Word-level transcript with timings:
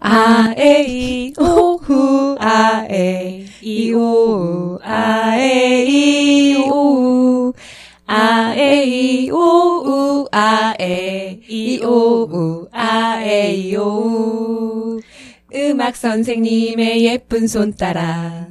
아에 0.00 0.86
이 0.88 1.34
오후 1.38 2.34
아에 2.40 3.44
이 3.60 3.92
오우 3.92 4.78
아에 4.82 5.84
이 5.84 6.56
오우 6.56 7.52
아에 8.06 8.84
이 8.86 9.30
오우 9.30 10.26
아에 10.32 11.40
이 11.46 11.84
오우 11.84 12.66
아에 12.72 13.52
이 13.54 13.76
오우 13.76 15.00
음악 15.54 15.96
선생님의 15.96 17.04
예쁜 17.04 17.46
손 17.46 17.74
따라. 17.74 18.48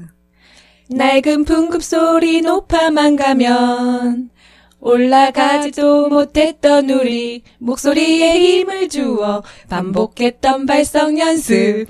낡은 0.91 1.45
풍급 1.45 1.83
소리 1.83 2.41
높아만 2.41 3.15
가면 3.15 4.28
올라가지도 4.79 6.07
못했던 6.09 6.89
우리 6.89 7.43
목소리에 7.59 8.39
힘을 8.39 8.89
주어 8.89 9.43
반복했던 9.69 10.65
발성 10.65 11.19
연습 11.19 11.85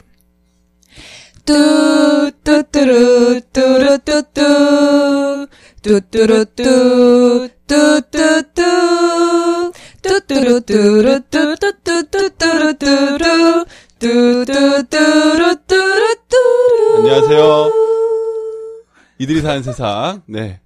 뚜뚜뚜루 1.46 3.39
뚜루뚜뚜 3.54 5.47
뚜뚜루뚜 5.82 7.50
뚜뚜뚜 7.68 8.61
뚜뚜루뚜루 10.02 11.21
뚜뚜뚜뚜루뚜루 11.30 13.66
뚜뚜뚜루뚜루뚜루 14.00 16.97
안녕하세요. 16.97 17.71
이들이 19.19 19.42
사는 19.42 19.61
세상. 19.64 20.21
네. 20.28 20.60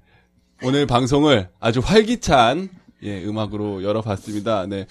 오늘 0.65 0.87
방송을 0.87 1.49
아주 1.59 1.81
활기찬 1.81 2.69
예, 3.03 3.21
음악으로 3.25 3.83
열어봤습니다. 3.83 4.65
네. 4.67 4.87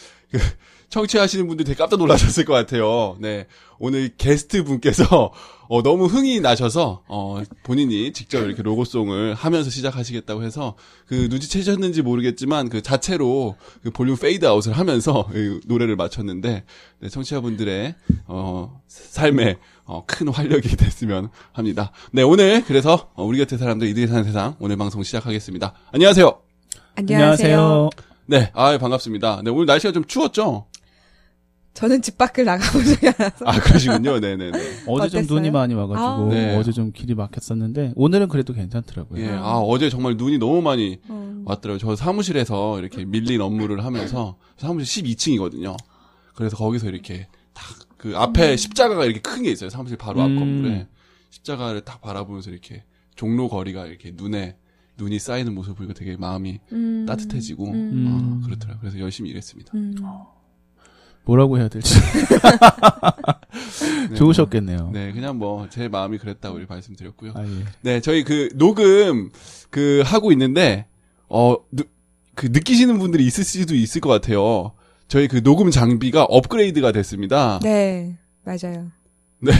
그, 0.92 1.02
청취하시는 1.02 1.48
분들 1.48 1.64
되게 1.64 1.76
깜짝 1.76 1.96
놀라셨을 1.98 2.44
것 2.44 2.52
같아요. 2.52 3.16
네. 3.18 3.46
오늘 3.78 4.10
게스트 4.16 4.62
분께서 4.62 5.32
어, 5.68 5.82
너무 5.82 6.04
흥이 6.04 6.40
나셔서 6.40 7.02
어, 7.08 7.42
본인이 7.62 8.12
직접 8.12 8.44
이렇게 8.44 8.62
로고송을 8.62 9.34
하면서 9.34 9.70
시작하시겠다고 9.70 10.42
해서 10.42 10.76
그 11.06 11.14
눈치채셨는지 11.30 12.02
모르겠지만 12.02 12.68
그 12.68 12.82
자체로 12.82 13.56
그 13.82 13.90
볼륨 13.90 14.16
페이드 14.16 14.46
아웃을 14.46 14.74
하면서 14.74 15.28
이 15.34 15.60
노래를 15.66 15.96
마쳤는데 15.96 16.64
네, 17.00 17.08
청취자분들의 17.08 17.94
어, 18.26 18.80
삶에 18.86 19.56
어, 19.84 20.04
큰 20.06 20.28
활력이 20.28 20.68
됐으면 20.76 21.30
합니다. 21.52 21.90
네, 22.12 22.22
오늘 22.22 22.62
그래서 22.64 23.10
어, 23.14 23.24
우리 23.24 23.38
곁에 23.38 23.56
사람들 23.56 23.88
이들이 23.88 24.06
사는 24.06 24.22
세상 24.24 24.56
오늘 24.60 24.76
방송 24.76 25.02
시작하겠습니다. 25.02 25.72
안녕하세요. 25.92 26.38
안녕하세요. 26.96 27.90
네, 28.26 28.50
아 28.54 28.76
반갑습니다. 28.78 29.40
네, 29.42 29.50
오늘 29.50 29.66
날씨가 29.66 29.92
좀 29.92 30.04
추웠죠? 30.04 30.66
저는 31.74 32.02
집 32.02 32.18
밖을 32.18 32.44
나가본 32.44 32.84
적이 32.84 33.08
않아서 33.08 33.44
아, 33.46 33.58
그러시군요. 33.60 34.18
네네네. 34.20 34.58
어제 34.86 35.08
좀 35.08 35.20
어땠어요? 35.20 35.34
눈이 35.34 35.50
많이 35.50 35.74
와가지고 35.74 36.04
아. 36.06 36.28
네. 36.28 36.56
어제 36.56 36.70
좀 36.72 36.92
길이 36.92 37.14
막혔었는데 37.14 37.92
오늘은 37.96 38.28
그래도 38.28 38.52
괜찮더라고요. 38.52 39.22
예, 39.22 39.30
아, 39.30 39.58
어제 39.58 39.88
정말 39.88 40.16
눈이 40.16 40.38
너무 40.38 40.60
많이 40.60 40.98
음. 41.08 41.42
왔더라고요. 41.46 41.78
저 41.78 41.96
사무실에서 41.96 42.78
이렇게 42.78 43.04
밀린 43.04 43.40
업무를 43.40 43.84
하면서 43.84 44.36
사무실 44.58 45.04
12층이거든요. 45.04 45.76
그래서 46.34 46.56
거기서 46.56 46.88
이렇게 46.88 47.28
딱 47.54 47.64
그 48.02 48.14
앞에 48.16 48.56
십자가가 48.56 49.04
이렇게 49.04 49.20
큰 49.20 49.44
게 49.44 49.52
있어요. 49.52 49.70
사무실 49.70 49.96
바로 49.96 50.22
앞 50.22 50.26
음. 50.26 50.36
건물에 50.40 50.88
십자가를 51.30 51.82
딱 51.82 52.00
바라보면서 52.00 52.50
이렇게 52.50 52.82
종로 53.14 53.48
거리가 53.48 53.86
이렇게 53.86 54.10
눈에 54.12 54.56
눈이 54.98 55.20
쌓이는 55.20 55.54
모습을 55.54 55.76
보니까 55.76 55.94
되게 55.94 56.16
마음이 56.16 56.58
음. 56.72 57.06
따뜻해지고 57.06 57.64
음. 57.70 58.40
어, 58.42 58.44
그렇더라고요. 58.44 58.80
그래서 58.80 58.98
열심히 58.98 59.30
일했습니다. 59.30 59.70
음. 59.76 59.94
뭐라고 61.24 61.58
해야 61.58 61.68
될지 61.68 61.94
네, 64.10 64.16
좋으셨겠네요. 64.16 64.78
뭐, 64.78 64.90
네, 64.92 65.12
그냥 65.12 65.38
뭐 65.38 65.66
제 65.70 65.88
마음이 65.88 66.18
그랬다고 66.18 66.58
말씀드렸고요. 66.68 67.32
아, 67.34 67.44
예. 67.44 67.48
네, 67.82 68.00
저희 68.00 68.24
그 68.24 68.48
녹음 68.56 69.30
그 69.70 70.02
하고 70.04 70.32
있는데 70.32 70.86
어 71.28 71.56
그 72.34 72.46
느끼시는 72.46 72.98
분들이 72.98 73.26
있을 73.26 73.44
수도 73.44 73.74
있을 73.74 74.00
것 74.00 74.08
같아요. 74.08 74.72
저희 75.06 75.28
그 75.28 75.42
녹음 75.42 75.70
장비가 75.70 76.24
업그레이드가 76.24 76.90
됐습니다. 76.90 77.60
네 77.62 78.16
맞아요. 78.42 78.90
네. 79.40 79.52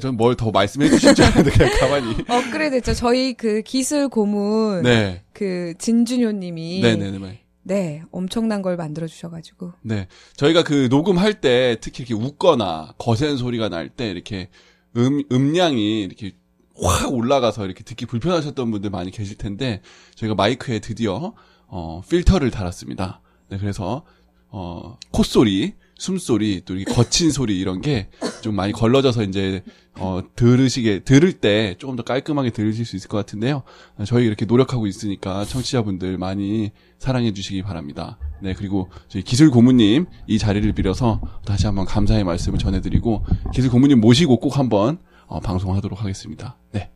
전 0.00 0.16
뭘 0.16 0.34
더 0.36 0.50
말씀해 0.50 0.88
주실 0.88 1.14
줄 1.14 1.24
알았는데 1.26 1.50
그냥 1.50 1.78
가만히. 1.78 2.16
업그레이드 2.28 2.76
했죠. 2.76 2.94
저희 2.94 3.34
그 3.34 3.60
기술 3.60 4.08
고문 4.08 4.84
네. 4.84 5.22
그 5.34 5.74
진준효 5.78 6.32
님이 6.32 6.80
네, 6.80 6.96
네, 6.96 7.10
네. 7.10 7.40
네, 7.68 8.02
엄청난 8.12 8.62
걸 8.62 8.76
만들어 8.78 9.06
주셔가지고 9.06 9.74
네. 9.82 10.08
저희가 10.36 10.64
그 10.64 10.88
녹음할 10.90 11.42
때 11.42 11.76
특히 11.82 12.02
이렇게 12.02 12.14
웃거나 12.14 12.94
거센 12.96 13.36
소리가 13.36 13.68
날 13.68 13.90
때 13.90 14.10
이렇게 14.10 14.48
음, 14.96 15.22
음량이 15.30 16.00
이렇게 16.00 16.32
확 16.80 17.12
올라가서 17.12 17.66
이렇게 17.66 17.84
듣기 17.84 18.06
불편하셨던 18.06 18.70
분들 18.70 18.88
많이 18.88 19.10
계실 19.10 19.36
텐데 19.36 19.82
저희가 20.14 20.34
마이크에 20.34 20.78
드디어 20.78 21.34
어, 21.66 22.00
필터를 22.08 22.50
달았습니다. 22.50 23.20
네, 23.50 23.58
그래서 23.58 24.06
어, 24.48 24.96
콧소리, 25.12 25.74
숨소리, 25.98 26.62
또 26.64 26.74
이렇게 26.74 26.92
거친 26.94 27.30
소리 27.30 27.58
이런 27.58 27.82
게 27.82 28.08
좀 28.40 28.54
많이 28.54 28.72
걸러져서 28.72 29.24
이제 29.24 29.62
어, 29.98 30.22
들으시게 30.36 31.00
들을 31.00 31.32
때 31.32 31.74
조금 31.78 31.96
더 31.96 32.02
깔끔하게 32.02 32.50
들으실 32.50 32.84
수 32.84 32.96
있을 32.96 33.08
것 33.08 33.16
같은데요. 33.16 33.62
어, 33.96 34.04
저희 34.04 34.26
이렇게 34.26 34.44
노력하고 34.44 34.86
있으니까 34.86 35.44
청취자분들 35.44 36.18
많이 36.18 36.70
사랑해 36.98 37.32
주시기 37.32 37.62
바랍니다. 37.62 38.18
네, 38.40 38.54
그리고 38.54 38.90
저희 39.08 39.22
기술 39.22 39.50
고문님 39.50 40.06
이 40.26 40.38
자리를 40.38 40.72
빌어서 40.72 41.20
다시 41.44 41.66
한번 41.66 41.84
감사의 41.84 42.24
말씀을 42.24 42.58
전해드리고 42.58 43.24
기술 43.52 43.70
고문님 43.70 44.00
모시고 44.00 44.38
꼭 44.38 44.58
한번 44.58 44.98
어, 45.26 45.40
방송하도록 45.40 46.00
하겠습니다. 46.00 46.56
네, 46.72 46.90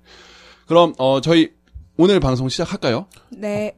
그럼 0.66 0.94
어, 0.98 1.20
저희 1.20 1.50
오늘 1.96 2.20
방송 2.20 2.48
시작할까요? 2.48 3.06
네 3.30 3.76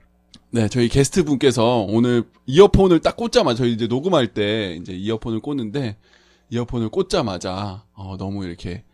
네, 0.55 0.69
저희 0.69 0.89
게스트 0.89 1.25
분께서 1.25 1.81
오늘 1.81 2.23
이어폰을 2.47 3.01
딱 3.01 3.17
꽂자마자 3.17 3.57
저희 3.57 3.73
이제 3.73 3.89
녹음할 3.89 4.35
때 4.35 4.79
이제 4.81 4.93
이어폰을 4.93 5.41
꽂는데 5.41 5.97
이어폰을 6.49 6.91
꽂자마자 6.91 7.83
어, 7.93 8.17
너무 8.17 8.45
이렇게 8.45 8.85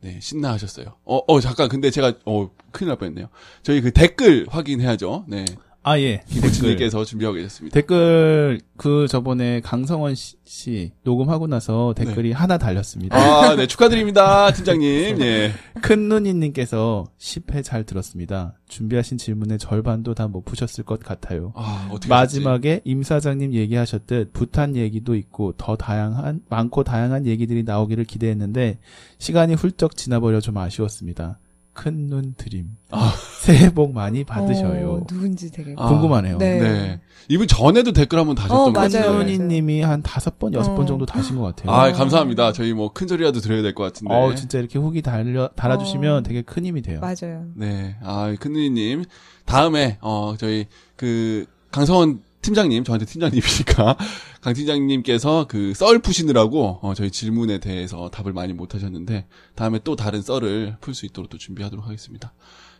네, 0.00 0.18
신나하셨어요. 0.18 0.86
어, 1.04 1.16
어, 1.26 1.40
잠깐 1.40 1.68
근데 1.68 1.90
제가 1.90 2.14
어, 2.24 2.48
큰일 2.72 2.88
날 2.88 2.96
뻔했네요. 2.96 3.28
저희 3.62 3.82
그 3.82 3.90
댓글 3.90 4.46
확인해야죠. 4.48 5.26
네, 5.28 5.44
아 5.82 5.98
예. 5.98 6.22
김호진님께서 6.28 7.04
준비하고 7.04 7.36
계셨습니다. 7.36 7.74
댓글 7.74 8.60
그 8.76 9.06
저번에 9.08 9.60
강성원 9.60 10.14
씨, 10.14 10.36
씨 10.44 10.92
녹음하고 11.04 11.46
나서 11.46 11.94
댓글이 11.96 12.32
하나 12.32 12.58
달렸습니다. 12.58 13.16
아, 13.16 13.56
네, 13.56 13.66
축하드립니다, 13.66 14.52
팀장님. 14.52 15.20
예. 15.22 15.52
큰 15.80 16.08
누니님께서 16.08 17.06
10회 17.18 17.64
잘 17.64 17.84
들었습니다. 17.84 18.54
준비하신 18.68 19.16
질문의 19.18 19.58
절반도 19.58 20.14
다 20.14 20.28
못 20.28 20.44
푸셨을 20.44 20.84
것 20.84 21.00
같아요. 21.00 21.52
아? 21.56 21.88
마지막에 22.08 22.82
임 22.84 23.02
사장님 23.02 23.52
얘기하셨듯 23.54 24.32
부탄 24.32 24.76
얘기도 24.76 25.16
있고 25.16 25.54
더 25.56 25.76
다양한 25.76 26.42
많고 26.48 26.84
다양한 26.84 27.26
얘기들이 27.26 27.64
나오기를 27.64 28.04
기대했는데 28.04 28.78
시간이 29.18 29.54
훌쩍 29.54 29.96
지나버려 29.96 30.40
좀 30.40 30.56
아쉬웠습니다. 30.58 31.38
큰 31.80 32.08
눈 32.10 32.34
드림. 32.36 32.76
아. 32.90 33.14
새해 33.40 33.72
복 33.72 33.94
많이 33.94 34.22
받으셔요. 34.22 34.90
어, 34.90 35.06
누군지 35.06 35.50
되게 35.50 35.74
아, 35.78 35.88
궁금하네요. 35.88 36.36
네. 36.36 36.58
네. 36.60 37.00
이분 37.28 37.46
전에도 37.46 37.92
댓글 37.92 38.18
한번 38.18 38.34
다셨던 38.36 38.58
어, 38.58 38.64
것 38.64 38.72
맞아요. 38.72 38.82
같은데. 38.90 39.08
맞아요. 39.08 39.22
누니님이 39.24 39.80
한 39.80 40.02
다섯 40.02 40.38
번 40.38 40.52
여섯 40.52 40.74
번 40.74 40.82
어. 40.84 40.86
정도 40.86 41.06
다신 41.06 41.36
것 41.36 41.42
같아요. 41.56 41.70
아, 41.74 41.90
감사합니다. 41.92 42.52
저희 42.52 42.74
뭐 42.74 42.90
큰 42.92 43.08
소리라도 43.08 43.40
드려야 43.40 43.62
될 43.62 43.74
것 43.74 43.82
같은데. 43.84 44.12
어 44.14 44.34
진짜 44.34 44.58
이렇게 44.58 44.78
후기 44.78 45.00
달려 45.00 45.48
달아주시면 45.56 46.16
어. 46.18 46.22
되게 46.22 46.42
큰 46.42 46.66
힘이 46.66 46.82
돼요. 46.82 47.00
맞아요. 47.00 47.46
네. 47.54 47.96
아, 48.02 48.34
큰누이님. 48.38 49.04
다음에, 49.46 49.96
어, 50.02 50.34
저희, 50.38 50.66
그, 50.96 51.46
강성원 51.72 52.20
팀장님, 52.42 52.84
저한테 52.84 53.04
팀장님이니까, 53.06 53.96
강 54.40 54.54
팀장님께서 54.54 55.46
그 55.46 55.72
썰 55.74 55.98
푸시느라고, 55.98 56.78
어, 56.82 56.94
저희 56.94 57.10
질문에 57.10 57.58
대해서 57.58 58.10
답을 58.10 58.32
많이 58.32 58.52
못 58.52 58.74
하셨는데, 58.74 59.26
다음에 59.54 59.78
또 59.84 59.96
다른 59.96 60.22
썰을 60.22 60.76
풀 60.80 60.94
수 60.94 61.06
있도록 61.06 61.30
또 61.30 61.38
준비하도록 61.38 61.84
하겠습니다. 61.84 62.32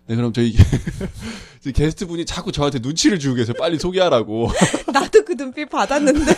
네, 0.07 0.17
그럼 0.17 0.33
저희, 0.33 0.55
게스트 1.75 2.07
분이 2.07 2.25
자꾸 2.25 2.53
저한테 2.53 2.79
눈치를 2.81 3.19
주고 3.19 3.37
계세요. 3.37 3.55
빨리 3.59 3.79
소개하라고. 3.79 4.49
나도 4.93 5.25
그 5.25 5.37
눈빛 5.37 5.69
받았는데. 5.69 6.33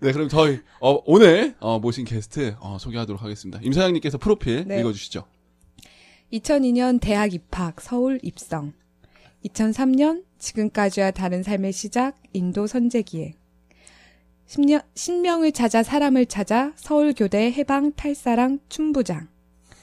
네, 0.00 0.12
그럼 0.12 0.28
저희, 0.28 0.58
어, 0.80 0.98
오늘, 1.06 1.54
어, 1.60 1.78
모신 1.78 2.04
게스트, 2.04 2.56
어, 2.58 2.78
소개하도록 2.80 3.22
하겠습니다. 3.22 3.60
임 3.62 3.72
사장님께서 3.72 4.18
프로필 4.18 4.64
네. 4.66 4.80
읽어주시죠. 4.80 5.24
2002년 6.32 7.00
대학 7.00 7.32
입학, 7.34 7.80
서울 7.80 8.18
입성. 8.22 8.72
2003년 9.44 10.24
지금까지와 10.38 11.10
다른 11.10 11.42
삶의 11.42 11.72
시작, 11.72 12.14
인도 12.32 12.66
선제기에. 12.66 13.34
10년, 14.48 14.82
신명을 14.94 15.52
찾아 15.52 15.82
사람을 15.82 16.26
찾아 16.26 16.72
서울교대 16.76 17.52
해방 17.52 17.92
탈사랑 17.92 18.58
춘부장. 18.68 19.28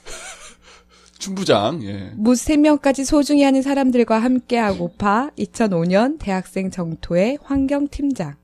춘부장, 1.18 1.84
예. 1.84 2.12
무 2.16 2.34
3명까지 2.34 3.04
소중히 3.04 3.44
하는 3.44 3.62
사람들과 3.62 4.20
함께하고파 4.20 5.32
2005년 5.38 6.20
대학생 6.20 6.70
정토의 6.70 7.40
환경팀장. 7.42 8.36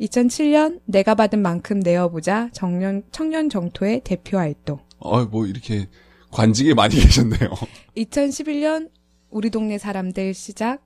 2007년 0.00 0.80
내가 0.86 1.14
받은 1.14 1.42
만큼 1.42 1.80
내어보자 1.80 2.48
청년, 2.52 3.02
청년 3.12 3.50
정토의 3.50 4.00
대표 4.02 4.38
활동. 4.38 4.78
어, 4.98 5.24
뭐 5.26 5.46
이렇게 5.46 5.88
관직에 6.30 6.72
많이 6.74 6.94
계셨네요. 7.00 7.50
2011년 7.96 8.88
우리 9.30 9.50
동네 9.50 9.78
사람들 9.78 10.34
시작, 10.34 10.82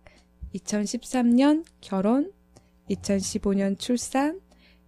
2013년 0.55 1.65
결혼, 1.81 2.31
2015년 2.91 3.79
출산, 3.79 4.39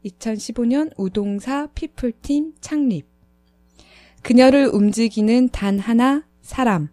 2015년 0.04 0.90
우동사 0.98 1.66
피플팀 1.74 2.52
창립. 2.60 3.06
그녀를 4.22 4.66
움직이는 4.66 5.48
단 5.48 5.78
하나 5.78 6.24
사람. 6.42 6.88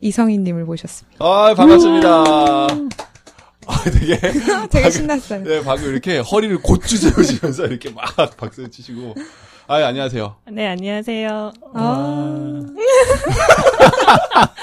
이성희님을 0.00 0.64
모셨습니다. 0.64 1.24
아, 1.24 1.54
반갑습니다. 1.54 2.08
아, 3.66 3.84
되게 3.92 4.18
되게 4.70 4.90
신났어요. 4.90 5.42
네, 5.42 5.62
방금 5.64 5.90
이렇게 5.90 6.18
허리를 6.18 6.56
곧주 6.62 6.96
세우시면서 6.96 7.66
이렇게 7.66 7.90
막 7.90 8.36
박수 8.36 8.70
치시고. 8.70 9.14
아, 9.70 9.76
안녕하세요. 9.86 10.34
네, 10.50 10.66
안녕하세요. 10.66 11.52
아, 11.74 12.60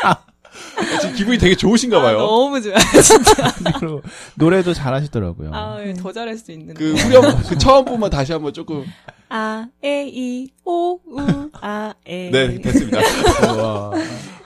아, 0.04 0.18
지금 1.00 1.16
기분이 1.16 1.38
되게 1.38 1.56
좋으신가 1.56 2.02
봐요. 2.02 2.18
너무 2.18 2.62
좋아요. 2.62 2.76
그리고 3.80 4.02
노래도 4.36 4.74
잘하시더라고요. 4.74 5.52
아, 5.54 5.78
더 5.98 6.12
잘할 6.12 6.38
수 6.38 6.52
있는데. 6.52 6.74
그 6.74 6.94
후렴 6.96 7.42
그 7.48 7.58
처음 7.58 7.86
부분 7.86 8.10
다시 8.10 8.34
한번 8.34 8.52
조금 8.52 8.84
아, 9.30 9.68
에, 9.82 10.08
이, 10.10 10.50
오, 10.66 10.96
우, 10.96 11.50
아, 11.62 11.94
에. 12.06 12.30
네, 12.30 12.60
됐습니다. 12.60 13.00
와. 13.64 13.92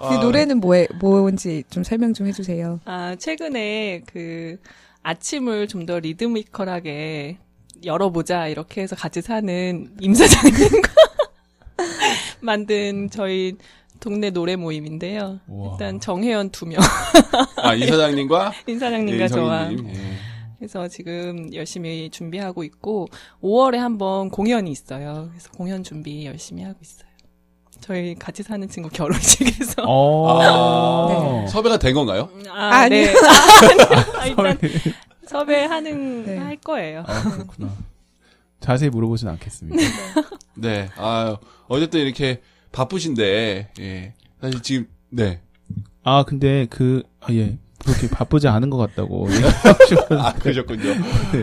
그 0.10 0.14
노래는 0.24 0.60
뭐에, 0.60 0.88
뭔지 1.00 1.64
좀 1.72 1.84
설명 1.84 2.14
좀 2.14 2.28
해주세요. 2.28 2.80
아, 2.86 3.16
최근에 3.18 4.04
그 4.06 4.58
아침을 5.02 5.68
좀 5.68 5.88
더 5.88 5.98
리드미컬하게 5.98 7.40
열어보자 7.84 8.48
이렇게 8.48 8.82
해서 8.82 8.96
같이 8.96 9.22
사는 9.22 9.92
임 10.00 10.14
사장님과 10.14 10.92
만든 12.42 13.10
저희 13.10 13.56
동네 14.00 14.32
노래 14.32 14.56
모임인데요. 14.56 15.40
우와. 15.48 15.72
일단 15.74 16.00
정혜연 16.00 16.50
두 16.50 16.66
명, 16.66 16.80
아, 17.58 17.74
이 17.76 17.86
사장님과 17.86 18.54
임 18.68 18.76
예, 18.76 18.80
사장님과 18.80 19.28
저와 19.28 19.72
이성희님. 19.72 19.96
예. 19.96 20.02
그래서 20.58 20.88
지금 20.88 21.54
열심히 21.54 22.10
준비하고 22.12 22.64
있고 22.64 23.08
5월에 23.42 23.78
한번 23.78 24.30
공연이 24.30 24.72
있어요. 24.72 25.28
그래서 25.32 25.50
공연 25.52 25.84
준비 25.84 26.26
열심히 26.26 26.64
하고 26.64 26.78
있어요. 26.82 27.11
저희 27.92 28.16
같이 28.16 28.42
사는 28.42 28.66
친구 28.70 28.88
결혼식에서 28.88 29.84
어. 29.86 31.44
아, 31.44 31.48
섭외가 31.48 31.78
된 31.78 31.94
건가요? 31.94 32.30
아, 32.50 32.84
아니요. 32.84 33.08
네. 33.08 33.14
아, 34.18 34.26
일단 34.28 34.58
섭외하는 35.28 36.26
네. 36.26 36.38
할 36.38 36.56
거예요. 36.56 37.04
아, 37.06 37.22
그렇구나. 37.24 37.76
자세히 38.62 38.90
물어보진 38.90 39.28
않겠습니다. 39.28 39.78
네. 40.56 40.90
아, 40.96 41.36
어쨌든 41.68 42.00
이렇게 42.00 42.42
바쁘신데, 42.72 43.72
예. 43.82 44.14
사실 44.40 44.62
지금, 44.62 44.88
네. 45.10 45.42
아, 46.04 46.24
근데 46.24 46.68
그, 46.70 47.04
아, 47.20 47.28
예. 47.34 47.58
그렇게 47.84 48.10
바쁘지 48.10 48.48
않은 48.48 48.70
것 48.70 48.78
같다고. 48.78 49.28
아, 50.18 50.34
그러셨군요. 50.34 50.94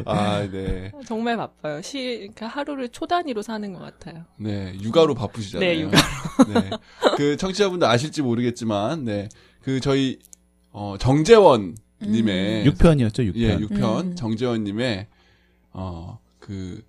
아, 0.04 0.48
네. 0.50 0.92
정말 1.06 1.36
바빠요. 1.36 1.82
시, 1.82 1.98
그러니까 2.18 2.46
하루를 2.46 2.88
초 2.90 3.06
단위로 3.06 3.42
사는 3.42 3.72
것 3.72 3.80
같아요. 3.80 4.24
네. 4.36 4.74
육아로 4.80 5.14
바쁘시잖아요. 5.14 5.68
네, 5.68 5.80
육아로. 5.80 6.60
네. 6.60 6.70
그 7.16 7.36
청취자분들 7.36 7.86
아실지 7.86 8.22
모르겠지만, 8.22 9.04
네. 9.04 9.28
그 9.60 9.80
저희, 9.80 10.18
어, 10.70 10.96
정재원 10.98 11.76
님의 12.00 12.64
6편이었죠, 12.66 13.32
6편. 13.32 13.36
예, 13.36 13.56
6편 13.56 14.00
음. 14.00 14.16
정재원 14.16 14.64
님의 14.64 15.08
어, 15.72 16.18
그 16.38 16.82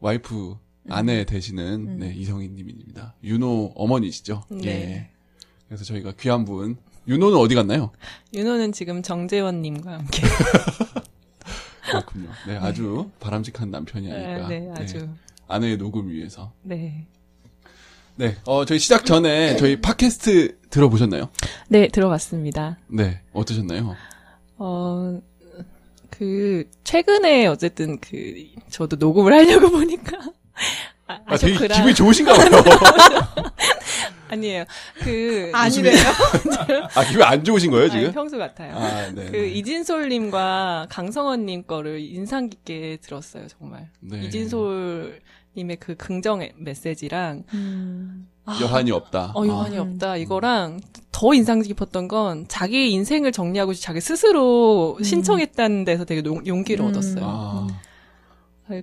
와이프 0.00 0.56
아내 0.88 1.24
되시는 1.24 1.74
음. 1.86 1.98
네, 1.98 2.14
이성희 2.14 2.48
님입니다. 2.48 3.14
윤호 3.22 3.72
어머니시죠? 3.74 4.44
네. 4.50 4.66
예. 4.66 5.10
그래서 5.66 5.84
저희가 5.84 6.12
귀한 6.18 6.44
분 6.44 6.76
윤호는 7.08 7.38
어디 7.38 7.54
갔나요? 7.54 7.90
윤호는 8.34 8.72
지금 8.72 9.02
정재원님과 9.02 9.92
함께. 9.92 10.22
그렇군요. 11.88 12.28
네, 12.46 12.56
아주 12.56 13.08
바람직한 13.18 13.70
남편이 13.70 14.12
아닐까. 14.12 14.48
네, 14.48 14.70
아주. 14.76 15.08
아내의 15.48 15.78
녹음 15.78 16.10
위해서. 16.10 16.52
네. 16.62 17.06
네, 18.16 18.36
어, 18.44 18.64
저희 18.66 18.78
시작 18.78 19.06
전에 19.06 19.56
저희 19.56 19.80
팟캐스트 19.80 20.58
들어보셨나요? 20.68 21.30
네, 21.68 21.88
들어봤습니다. 21.88 22.78
네, 22.88 23.22
어떠셨나요? 23.32 23.96
어, 24.58 25.20
그, 26.10 26.68
최근에 26.84 27.46
어쨌든 27.46 27.98
그, 28.00 28.34
저도 28.68 28.96
녹음을 28.96 29.32
하려고 29.32 29.70
보니까. 29.72 30.18
아, 31.08 31.18
아, 31.26 31.36
되게 31.36 31.54
아쇼크라. 31.54 31.74
기분이 31.76 31.94
좋으신가 31.94 32.32
봐요. 32.34 32.48
아니에요. 34.30 34.64
그. 35.02 35.50
아니래요? 35.54 35.96
아, 36.94 37.04
기분 37.04 37.22
안 37.22 37.42
좋으신 37.42 37.70
거예요, 37.70 37.84
아니, 37.90 37.92
지금? 38.00 38.12
평소 38.12 38.36
같아요. 38.36 38.76
아, 38.76 39.10
네. 39.10 39.24
그 39.30 39.38
이진솔님과 39.46 40.88
강성원님 40.90 41.64
거를 41.66 41.98
인상 42.00 42.50
깊게 42.50 42.98
들었어요, 43.00 43.46
정말. 43.48 43.88
네. 44.00 44.22
이진솔님의 44.24 45.76
그 45.80 45.96
긍정 45.96 46.46
메시지랑 46.58 47.44
음. 47.54 48.28
아, 48.44 48.58
여한이 48.60 48.90
없다. 48.92 49.32
어, 49.34 49.46
여한이 49.46 49.78
아. 49.78 49.82
없다. 49.82 50.16
이거랑 50.16 50.80
더 51.10 51.32
인상 51.34 51.60
깊었던 51.62 52.08
건 52.08 52.44
자기 52.48 52.90
인생을 52.92 53.32
정리하고 53.32 53.72
자기 53.74 54.00
스스로 54.00 54.96
음. 54.98 55.02
신청했다는 55.04 55.84
데서 55.84 56.04
되게 56.04 56.20
농- 56.22 56.46
용기를 56.46 56.84
음. 56.84 56.90
얻었어요. 56.90 57.24
아, 57.24 57.66
아, 57.70 57.80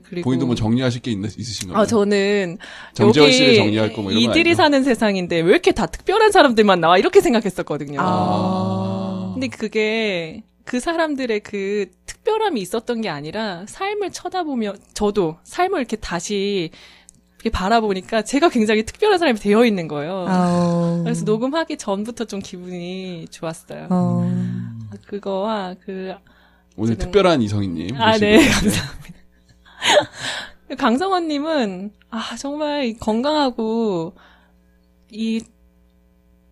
그리고 0.03 0.23
본인도 0.25 0.45
뭐 0.47 0.55
정리하실 0.55 1.01
게 1.01 1.11
있, 1.11 1.17
있으신가요? 1.39 1.77
아, 1.77 1.85
저는 1.85 2.57
정재원 2.93 3.27
여기 3.29 3.37
씨를 3.37 3.55
정리할 3.55 3.93
거뭐 3.93 4.11
이런 4.11 4.23
건 4.23 4.31
이들이 4.31 4.49
아니죠? 4.51 4.57
사는 4.57 4.83
세상인데 4.83 5.39
왜 5.41 5.49
이렇게 5.51 5.71
다 5.71 5.85
특별한 5.85 6.31
사람들만 6.31 6.79
나와 6.81 6.97
이렇게 6.97 7.21
생각했었거든요. 7.21 7.99
아. 8.01 9.31
근데 9.33 9.47
그게 9.47 10.43
그 10.63 10.79
사람들의 10.79 11.41
그 11.41 11.85
특별함이 12.05 12.59
있었던 12.61 13.01
게 13.01 13.09
아니라 13.09 13.65
삶을 13.67 14.11
쳐다보며 14.11 14.73
저도 14.93 15.37
삶을 15.43 15.79
이렇게 15.79 15.95
다시 15.95 16.71
이렇게 17.35 17.49
바라보니까 17.51 18.23
제가 18.23 18.49
굉장히 18.49 18.83
특별한 18.83 19.19
사람이 19.19 19.37
되어 19.39 19.65
있는 19.65 19.87
거예요. 19.87 20.25
아우. 20.27 21.03
그래서 21.03 21.23
녹음하기 21.25 21.77
전부터 21.77 22.25
좀 22.25 22.39
기분이 22.39 23.27
좋았어요. 23.29 23.87
어. 23.91 24.27
아, 24.91 24.95
그거와 25.05 25.75
그 25.85 26.13
오늘 26.75 26.95
지금- 26.95 27.05
특별한 27.05 27.43
이성희님. 27.43 27.95
아. 28.01 28.17
네, 28.17 28.37
감사합니다. 28.49 29.14
강성원님은, 30.77 31.91
아, 32.09 32.35
정말 32.37 32.85
이 32.85 32.93
건강하고, 32.93 34.13
이, 35.11 35.41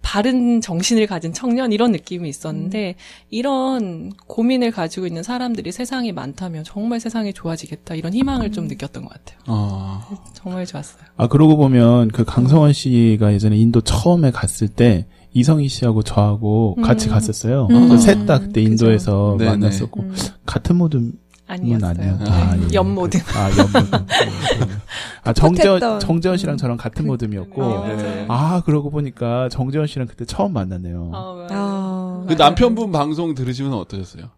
바른 0.01 0.62
정신을 0.62 1.08
가진 1.08 1.34
청년, 1.34 1.72
이런 1.72 1.92
느낌이 1.92 2.30
있었는데, 2.30 2.96
이런 3.30 4.12
고민을 4.27 4.72
가지고 4.72 5.08
있는 5.08 5.24
사람들이 5.24 5.72
세상에 5.72 6.12
많다면 6.12 6.63
정말 6.63 7.00
세상이 7.00 7.34
좋아지겠다, 7.34 7.96
이런 7.96 8.13
희망을 8.13 8.51
좀 8.51 8.68
느꼈던 8.68 9.03
것 9.03 9.13
같아요. 9.13 9.39
아, 9.48 10.08
정말 10.34 10.65
좋았어요. 10.65 11.03
아, 11.18 11.27
그러고 11.27 11.58
보면 11.58 12.10
그 12.10 12.24
강성원 12.24 12.74
씨가 12.74 13.34
예전에 13.34 13.58
인도 13.58 13.82
처음에 13.82 14.32
갔을 14.32 14.68
때 14.68 15.08
이성희 15.34 15.68
씨하고 15.68 16.03
저하고 16.03 16.75
같이 16.84 17.10
음. 17.10 17.12
갔었어요. 17.13 17.68
음. 17.72 17.98
셋다 17.98 18.39
그때 18.39 18.62
그죠. 18.63 18.86
인도에서 18.86 19.36
네네. 19.39 19.50
만났었고 19.51 20.01
음. 20.01 20.15
같은 20.46 20.75
모듬은 20.75 21.13
아니었어요. 21.48 21.94
네. 21.94 22.26
아, 22.30 22.58
예. 22.58 22.74
연모듬. 22.74 23.20
아, 23.36 23.50
연모듬. 23.50 24.08
아, 25.24 25.34
정재원, 25.34 25.80
풋풋했던. 25.80 26.00
정재원 26.00 26.38
씨랑 26.38 26.58
저랑 26.58 26.78
같은 26.78 27.06
모듬이었고. 27.06 27.88
네, 27.88 27.96
네. 27.96 28.26
아, 28.30 28.62
그러고 28.66 28.90
보니까 28.90 29.50
정재원 29.50 29.88
씨랑 29.88 30.08
그때 30.08 30.26
처음 30.26 30.54
만났네요. 30.54 31.12
어, 31.14 31.36
맞아요. 31.36 31.50
아. 31.52 32.26
그 32.28 32.34
남편분 32.34 32.92
방송 32.92 33.36
들으시면 33.36 33.74
어떠셨어요? 33.74 34.30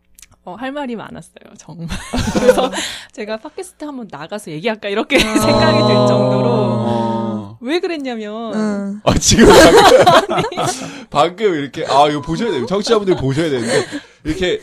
어, 0.46 0.54
할 0.54 0.72
말이 0.72 0.96
많았어요, 0.96 1.54
정말. 1.58 1.88
그래서 2.34 2.72
제가 3.14 3.38
팟캐스트 3.38 3.84
한번 3.84 4.08
나가서 4.12 4.52
얘기할까, 4.52 4.90
이렇게 4.90 5.18
생각이 5.18 5.78
들 5.78 5.88
정도로. 6.08 6.50
어. 6.52 7.58
왜 7.62 7.80
그랬냐면, 7.80 8.54
응. 8.54 9.02
아, 9.04 9.14
지금 9.16 9.48
방금, 9.48 10.50
방금 11.10 11.54
이렇게, 11.56 11.84
아, 11.88 12.08
이거 12.10 12.22
보셔야 12.22 12.52
돼요. 12.52 12.68
청취자분들 12.68 13.16
보셔야 13.16 13.50
되는데, 13.50 13.86
이렇게, 14.24 14.62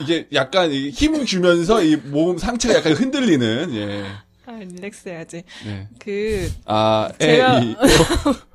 이게 0.00 0.26
약간 0.32 0.70
이 0.72 0.90
힘을 0.90 1.24
주면서 1.26 1.82
이 1.82 1.96
몸 1.96 2.36
상체가 2.38 2.76
약간 2.76 2.92
흔들리는, 2.94 3.74
예. 3.74 4.04
아, 4.46 4.52
릴렉스 4.52 5.08
해야지. 5.08 5.42
네. 5.64 5.88
그, 5.98 6.50
아, 6.66 7.08
에, 7.20 7.38
제가- 7.38 7.62
이, 7.64 7.76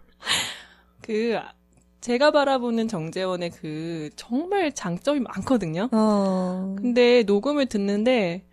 그, 1.01 1.37
제가 2.01 2.31
바라보는 2.31 2.87
정재원의 2.87 3.51
그, 3.51 4.09
정말 4.15 4.71
장점이 4.73 5.19
많거든요. 5.21 5.89
어. 5.91 6.75
근데 6.77 7.23
녹음을 7.23 7.65
듣는데, 7.65 8.43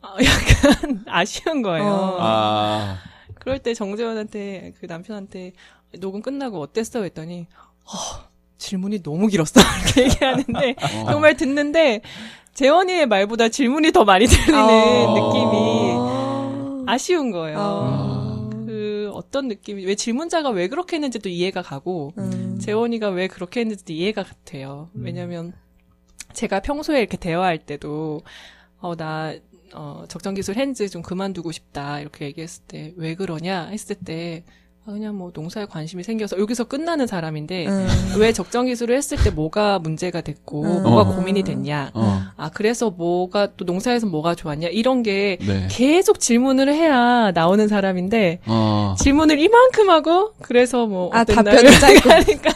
아, 0.00 0.14
약간 0.24 1.04
아쉬운 1.06 1.62
거예요. 1.62 1.84
어. 1.86 2.16
아, 2.20 2.98
그럴 3.34 3.58
때 3.58 3.74
정재원한테, 3.74 4.72
그 4.80 4.86
남편한테, 4.86 5.52
녹음 6.00 6.22
끝나고 6.22 6.60
어땠어? 6.60 7.02
했더니, 7.02 7.46
어, 7.84 8.27
질문이 8.58 9.02
너무 9.02 9.28
길었어. 9.28 9.60
이렇게 9.84 10.02
얘기하는데, 10.04 10.74
어. 11.06 11.10
정말 11.12 11.36
듣는데 11.36 12.00
재원이의 12.54 13.06
말보다 13.06 13.48
질문이 13.48 13.92
더 13.92 14.04
많이 14.04 14.26
들리는 14.26 14.58
어. 14.58 15.14
느낌이 15.14 16.88
아쉬운 16.90 17.30
거예요. 17.30 17.58
어. 17.58 18.50
그 18.66 19.10
어떤 19.14 19.48
느낌이 19.48 19.84
왜 19.86 19.94
질문자가 19.94 20.50
왜 20.50 20.68
그렇게 20.68 20.96
했는지도 20.96 21.28
이해가 21.28 21.62
가고 21.62 22.12
음. 22.18 22.58
재원이가 22.60 23.08
왜 23.10 23.28
그렇게 23.28 23.60
했는지도 23.60 23.92
이해가 23.92 24.24
돼요. 24.44 24.90
왜냐면 24.94 25.52
제가 26.32 26.60
평소에 26.60 26.98
이렇게 27.00 27.16
대화할 27.16 27.58
때도 27.58 28.22
어 28.80 28.94
나 28.96 29.34
어, 29.74 30.04
적정기술 30.08 30.54
핸즈 30.56 30.88
좀 30.88 31.02
그만두고 31.02 31.52
싶다 31.52 32.00
이렇게 32.00 32.24
얘기했을 32.26 32.62
때 32.68 32.94
왜 32.96 33.14
그러냐 33.14 33.66
했을 33.66 33.96
때 33.96 34.44
아, 34.46 34.50
그냥 34.92 35.16
뭐 35.16 35.30
농사에 35.34 35.66
관심이 35.66 36.02
생겨서 36.02 36.38
여기서 36.38 36.64
끝나는 36.64 37.06
사람인데 37.06 37.66
음. 37.66 37.86
왜 38.18 38.32
적정 38.32 38.66
기술을 38.66 38.96
했을 38.96 39.18
때 39.18 39.30
뭐가 39.30 39.78
문제가 39.78 40.20
됐고 40.20 40.62
음. 40.62 40.82
뭐가 40.82 41.02
어. 41.02 41.14
고민이 41.16 41.42
됐냐 41.42 41.90
어. 41.94 42.22
아 42.36 42.50
그래서 42.50 42.90
뭐가 42.90 43.48
또 43.56 43.64
농사에서 43.64 44.06
뭐가 44.06 44.34
좋았냐 44.34 44.68
이런 44.68 45.02
게 45.02 45.38
네. 45.40 45.68
계속 45.70 46.20
질문을 46.20 46.72
해야 46.72 47.32
나오는 47.32 47.68
사람인데 47.68 48.40
어. 48.46 48.94
질문을 48.98 49.38
이만큼 49.38 49.90
하고 49.90 50.32
그래서 50.40 50.86
뭐 50.86 51.10
아? 51.12 51.24
답변을 51.24 51.70
짧고. 51.70 52.10
하니까 52.10 52.50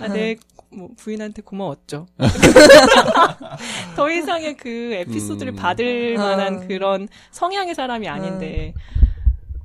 아, 0.00 0.08
네. 0.08 0.36
뭐 0.70 0.90
부인한테 0.96 1.42
고마웠죠. 1.42 2.06
더 3.96 4.10
이상의 4.10 4.56
그 4.56 4.92
에피소드를 4.94 5.54
음. 5.54 5.56
받을 5.56 6.16
아. 6.18 6.22
만한 6.22 6.68
그런 6.68 7.08
성향의 7.30 7.74
사람이 7.74 8.08
아닌데 8.08 8.74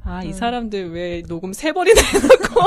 아이 0.06 0.28
음. 0.28 0.34
사람들 0.34 0.92
왜 0.92 1.22
녹음 1.28 1.54
세 1.54 1.72
번이나 1.72 2.02
해놓고 2.02 2.62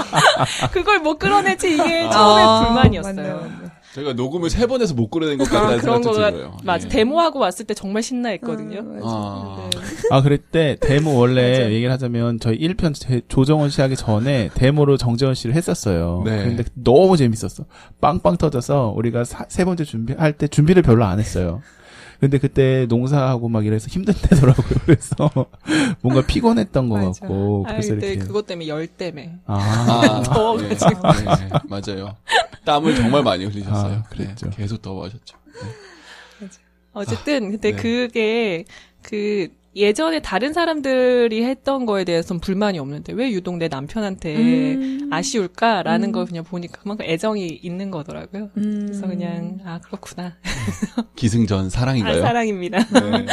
그걸 0.72 0.98
못 1.00 1.18
끌어내지 1.18 1.74
이게 1.74 2.08
처음에 2.10 2.42
아, 2.42 2.64
불만이었어요. 2.66 3.14
맞네, 3.14 3.28
맞네. 3.32 3.70
제가 3.92 4.12
녹음을 4.12 4.48
세 4.50 4.66
번 4.68 4.80
해서 4.80 4.94
못 4.94 5.10
끌어낸 5.10 5.36
것 5.36 5.48
아, 5.48 5.50
같다는 5.62 5.78
그런 5.78 5.96
생각도 5.96 6.10
거가 6.16 6.30
들어요. 6.30 6.56
맞아 6.62 6.86
예. 6.86 6.88
데모하고 6.88 7.40
왔을 7.40 7.66
때 7.66 7.74
정말 7.74 8.02
신나했거든요. 8.04 8.78
음. 8.78 9.00
아. 9.02 9.68
네. 9.72 9.80
아, 10.12 10.22
그랬대. 10.22 10.76
데모 10.80 11.16
원래. 11.16 11.66
얘기를 11.74 11.90
하자면 11.92 12.38
저희 12.40 12.56
1편 12.58 12.94
제- 12.94 13.20
조정원 13.28 13.68
씨 13.68 13.80
하기 13.80 13.96
전에 13.96 14.48
데모로 14.54 14.96
정재원 14.96 15.34
씨를 15.34 15.56
했었어요. 15.56 16.22
네. 16.24 16.44
근데 16.44 16.62
너무 16.74 17.16
재밌었어. 17.16 17.64
빵빵 18.00 18.36
터져서 18.36 18.94
우리가 18.96 19.24
사- 19.24 19.46
세 19.48 19.64
번째 19.64 19.84
준비할 19.84 20.34
때 20.34 20.46
준비를 20.46 20.82
별로 20.82 21.04
안 21.04 21.18
했어요. 21.18 21.60
근데 22.20 22.38
그때 22.38 22.84
농사하고 22.88 23.48
막 23.48 23.64
이래서 23.64 23.88
힘든 23.88 24.12
때더라고요. 24.14 24.78
그래서 24.84 25.14
뭔가 26.02 26.20
피곤했던 26.26 26.88
것 26.90 26.96
맞아. 26.96 27.20
같고. 27.20 27.64
아 27.66 27.72
그래서 27.72 27.94
그때 27.94 28.12
이렇게. 28.12 28.26
그것 28.26 28.46
때문에 28.46 28.68
열 28.68 28.86
때문에 28.86 29.38
아, 29.46 29.54
아, 29.58 30.22
더워가지고. 30.22 30.90
예, 30.90 31.46
예, 31.46 31.50
맞아요. 31.68 32.16
땀을 32.66 32.94
정말 32.94 33.22
많이 33.22 33.46
흘리셨어요. 33.46 33.92
아, 33.92 33.96
네, 33.96 34.02
그랬죠. 34.10 34.50
계속 34.50 34.82
더워하셨죠. 34.82 35.38
어쨌든 36.92 37.52
근데 37.52 37.70
네. 37.70 37.76
그게 37.76 38.64
그 39.02 39.48
예전에 39.76 40.20
다른 40.20 40.52
사람들이 40.52 41.44
했던 41.44 41.86
거에 41.86 42.02
대해서는 42.04 42.40
불만이 42.40 42.78
없는데 42.80 43.12
왜 43.12 43.30
유독 43.30 43.56
내 43.56 43.68
남편한테 43.68 44.36
음. 44.36 45.08
아쉬울까라는 45.12 46.08
음. 46.08 46.12
걸 46.12 46.26
그냥 46.26 46.42
보니까 46.42 46.80
그만큼 46.82 47.04
애정이 47.06 47.46
있는 47.62 47.92
거더라고요. 47.92 48.50
음. 48.56 48.86
그래서 48.86 49.06
그냥 49.06 49.58
아 49.64 49.78
그렇구나. 49.78 50.34
기승전 51.14 51.66
아, 51.66 51.68
사랑인가요? 51.68 52.20
사랑입니다. 52.20 52.78
네, 52.78 53.26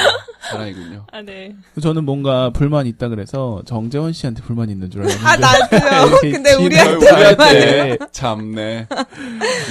사랑이군요. 0.51 1.05
아 1.11 1.21
네. 1.23 1.55
저는 1.81 2.03
뭔가 2.03 2.51
불만이 2.51 2.87
있다 2.89 3.07
그래서 3.07 3.63
정재원 3.65 4.13
씨한테 4.13 4.43
불만이 4.43 4.71
있는 4.71 4.91
줄 4.91 5.01
알았는데. 5.01 5.25
아, 5.27 5.37
나도요. 5.37 6.17
근데 6.21 6.51
진- 6.51 6.65
우리한테 6.65 6.95
우리한테 7.11 7.97
참네. 8.11 8.87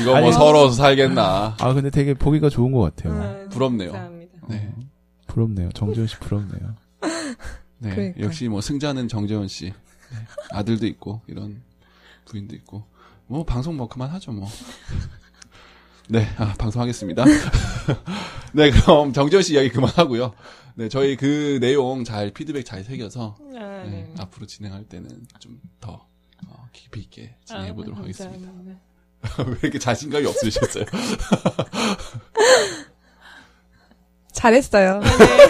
이거 0.03 0.11
뭐 0.11 0.17
아니, 0.17 0.33
서러워서 0.33 0.75
살겠나. 0.75 1.57
아, 1.61 1.75
근데 1.75 1.91
되게 1.91 2.15
보기가 2.15 2.49
좋은 2.49 2.73
것 2.73 2.81
같아요. 2.81 3.13
아, 3.23 3.49
부럽네요. 3.51 3.93
감사합니다. 3.93 4.33
네. 4.49 4.69
부럽네요. 5.37 5.71
정재원 5.73 6.07
씨 6.07 6.19
부럽네요. 6.19 6.75
네. 7.79 7.95
그러니까. 7.95 8.21
역시 8.21 8.49
뭐 8.49 8.63
승자는 8.63 9.09
정재원 9.09 9.49
씨. 9.49 9.67
네. 9.67 9.73
아들도 10.51 10.87
있고, 10.87 11.21
이런 11.27 11.63
부인도 12.25 12.57
있고. 12.57 12.85
뭐, 13.27 13.45
방송 13.45 13.77
뭐 13.77 13.87
그만하죠, 13.89 14.33
뭐. 14.33 14.49
네, 16.09 16.27
아, 16.39 16.55
방송하겠습니다. 16.55 17.25
네, 18.55 18.71
그럼 18.71 19.13
정재원 19.13 19.43
씨 19.43 19.55
이야기 19.55 19.69
그만하고요. 19.69 20.33
네, 20.77 20.89
저희 20.89 21.17
그 21.17 21.59
내용 21.61 22.05
잘 22.05 22.31
피드백 22.31 22.65
잘 22.65 22.85
새겨서 22.85 23.37
아, 23.57 23.83
네, 23.85 23.91
네. 23.91 24.15
앞으로 24.19 24.47
진행할 24.47 24.85
때는 24.85 25.27
좀더 25.41 26.07
어, 26.47 26.69
깊이 26.73 27.01
있게 27.01 27.35
진행해 27.45 27.75
보도록 27.75 27.99
아, 27.99 28.03
하겠습니다. 28.03 28.37
감사합니다. 28.37 28.81
왜 29.51 29.59
이렇게 29.63 29.79
자신감이 29.79 30.25
없으셨어요? 30.27 30.85
잘했어요. 34.37 35.01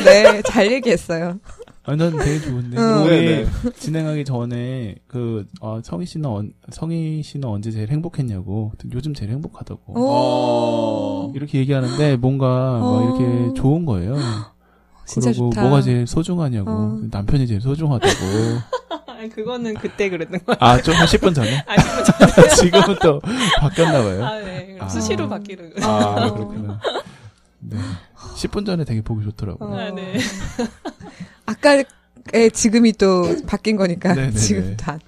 네, 0.05 0.43
잘 0.43 0.71
얘기했어요. 0.71 1.39
아니, 1.85 1.99
난 1.99 2.17
되게 2.17 2.41
좋은데. 2.41 2.77
응. 2.79 3.05
우리 3.05 3.11
네네. 3.27 3.47
진행하기 3.79 4.25
전에, 4.25 4.95
그, 5.07 5.45
어, 5.61 5.81
성희 5.83 6.07
씨는, 6.07 6.29
언, 6.29 6.53
성희 6.71 7.23
씨는 7.23 7.49
언제 7.49 7.71
제일 7.71 7.91
행복했냐고. 7.91 8.73
요즘 8.93 9.13
제일 9.15 9.31
행복하다고. 9.33 9.93
오. 9.93 9.95
어. 10.09 11.33
이렇게 11.35 11.59
얘기하는데, 11.59 12.17
뭔가, 12.17 12.47
막 12.47 12.83
어. 12.85 13.05
이렇게 13.19 13.55
좋은 13.55 13.85
거예요. 13.85 14.17
진짜 15.05 15.31
그리고 15.31 15.51
좋다. 15.51 15.63
뭐가 15.63 15.83
제일 15.83 16.07
소중하냐고. 16.07 16.71
어. 16.71 16.99
남편이 17.11 17.47
제일 17.47 17.61
소중하다고. 17.61 18.15
그거는 19.35 19.75
그때 19.75 20.09
그랬던 20.09 20.41
거야. 20.45 20.57
아, 20.61 20.81
좀 20.81 20.95
한 20.95 21.07
10분 21.07 21.35
전에? 21.35 21.65
아니, 21.67 21.83
뭐 21.85 22.49
지금은 22.57 22.97
또 23.03 23.21
바뀌었나 23.61 24.03
봐요. 24.03 24.25
아, 24.25 24.39
네. 24.41 24.77
아. 24.81 24.89
수시로 24.89 25.29
바뀌는 25.29 25.75
거. 25.75 25.87
아, 25.87 26.33
그렇구나. 26.33 26.81
네. 27.69 27.79
10분 28.37 28.65
전에 28.65 28.85
되게 28.85 29.03
보기 29.03 29.25
좋더라고요. 29.25 29.69
어. 29.69 29.77
아, 29.77 29.91
네. 29.91 30.19
아까의 31.47 31.85
지금이 32.53 32.93
또 32.93 33.37
바뀐 33.47 33.77
거니까 33.77 34.15
네네네. 34.15 34.35
지금 34.37 34.77
다. 34.77 34.99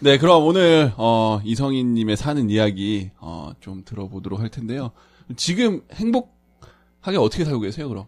네, 0.00 0.16
그럼 0.16 0.44
오늘 0.44 0.92
어, 0.96 1.40
이성희님의 1.44 2.16
사는 2.16 2.48
이야기 2.48 3.10
어, 3.18 3.52
좀 3.60 3.82
들어보도록 3.84 4.40
할 4.40 4.48
텐데요. 4.48 4.92
지금 5.36 5.82
행복하게 5.92 7.18
어떻게 7.18 7.44
살고 7.44 7.60
계세요, 7.60 7.88
그럼? 7.88 8.06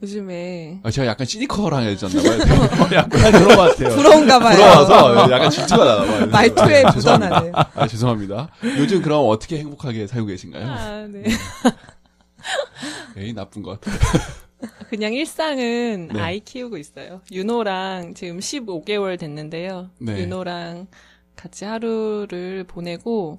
요즘에 0.00 0.80
아, 0.84 0.90
제가 0.92 1.08
약간 1.08 1.26
시니컬해졌나봐요. 1.26 2.38
약간 2.94 3.32
그런 3.32 3.48
것 3.48 3.56
같아요. 3.56 3.96
부러운가 3.96 4.38
봐요. 4.38 4.56
부러워서 4.56 5.30
약간 5.32 5.50
질투가 5.50 5.84
나나봐요. 5.84 6.26
말투에 6.30 6.82
네, 6.84 6.90
묻어나네요. 6.94 7.52
아, 7.54 7.88
죄송합니다. 7.88 8.48
요즘 8.78 9.02
그럼 9.02 9.24
어떻게 9.28 9.58
행복하게 9.58 10.06
살고 10.06 10.26
계신가요? 10.28 10.66
아, 10.70 11.06
네. 11.10 11.24
에이, 13.16 13.32
나쁜 13.32 13.62
것 13.62 13.80
같아요. 13.80 13.98
그냥 14.88 15.12
일상은 15.12 16.08
네. 16.12 16.20
아이 16.20 16.40
키우고 16.40 16.78
있어요. 16.78 17.20
윤호랑 17.30 18.14
지금 18.14 18.38
15개월 18.38 19.18
됐는데요. 19.18 19.90
네. 20.00 20.20
윤호랑 20.20 20.88
같이 21.36 21.64
하루를 21.64 22.64
보내고 22.64 23.38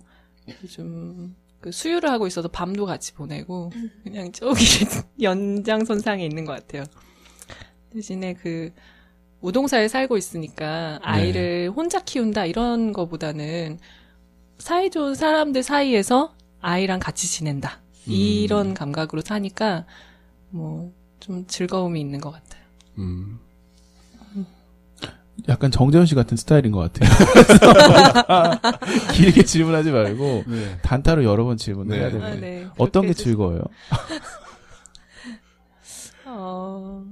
요즘 0.63 1.35
그 1.59 1.71
수유를 1.71 2.09
하고 2.09 2.27
있어서 2.27 2.47
밤도 2.47 2.85
같이 2.85 3.13
보내고 3.13 3.71
그냥 4.03 4.31
저기 4.31 4.63
연장선상에 5.21 6.23
있는 6.23 6.45
것 6.45 6.53
같아요. 6.53 6.83
대신에 7.91 8.33
그 8.33 8.71
우동사에 9.41 9.87
살고 9.87 10.17
있으니까 10.17 10.99
아이를 11.01 11.71
혼자 11.75 11.99
키운다 11.99 12.45
이런 12.45 12.93
거보다는 12.93 13.79
사이좋은 14.59 15.15
사람들 15.15 15.63
사이에서 15.63 16.35
아이랑 16.61 16.99
같이 16.99 17.27
지낸다 17.27 17.81
이런 18.07 18.73
감각으로 18.73 19.21
사니까 19.21 19.85
뭐 20.49 20.99
좀 21.19 21.45
즐거움이 21.47 21.99
있는 21.99 22.21
것 22.21 22.31
같아요. 22.31 22.61
음. 22.97 23.39
약간 25.47 25.71
정재훈 25.71 26.05
씨 26.05 26.15
같은 26.15 26.35
스타일인 26.35 26.71
것 26.71 26.91
같아요. 26.91 27.09
길게 29.15 29.43
질문하지 29.43 29.91
말고 29.91 30.43
네. 30.47 30.77
단타로 30.81 31.23
여러 31.23 31.45
번 31.45 31.55
질문을 31.55 31.95
네. 31.95 32.01
해야 32.01 32.07
아, 32.07 32.11
되는데 32.11 32.39
네. 32.41 32.67
어떤 32.77 33.07
게 33.07 33.13
즐거워요? 33.13 33.61
어, 36.25 37.05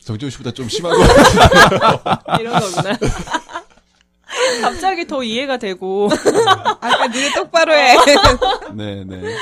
정지훈 0.00 0.30
씨보다 0.30 0.50
좀 0.50 0.68
심한 0.68 0.92
것 0.96 1.06
같아요. 1.06 2.34
이런 2.40 2.60
거구나. 2.60 2.98
갑자기 4.60 5.06
더 5.06 5.22
이해가 5.22 5.58
되고. 5.58 6.08
아까 6.80 7.06
니네 7.06 7.34
똑바로 7.34 7.72
해. 7.72 7.96
네, 8.74 9.04
네. 9.04 9.36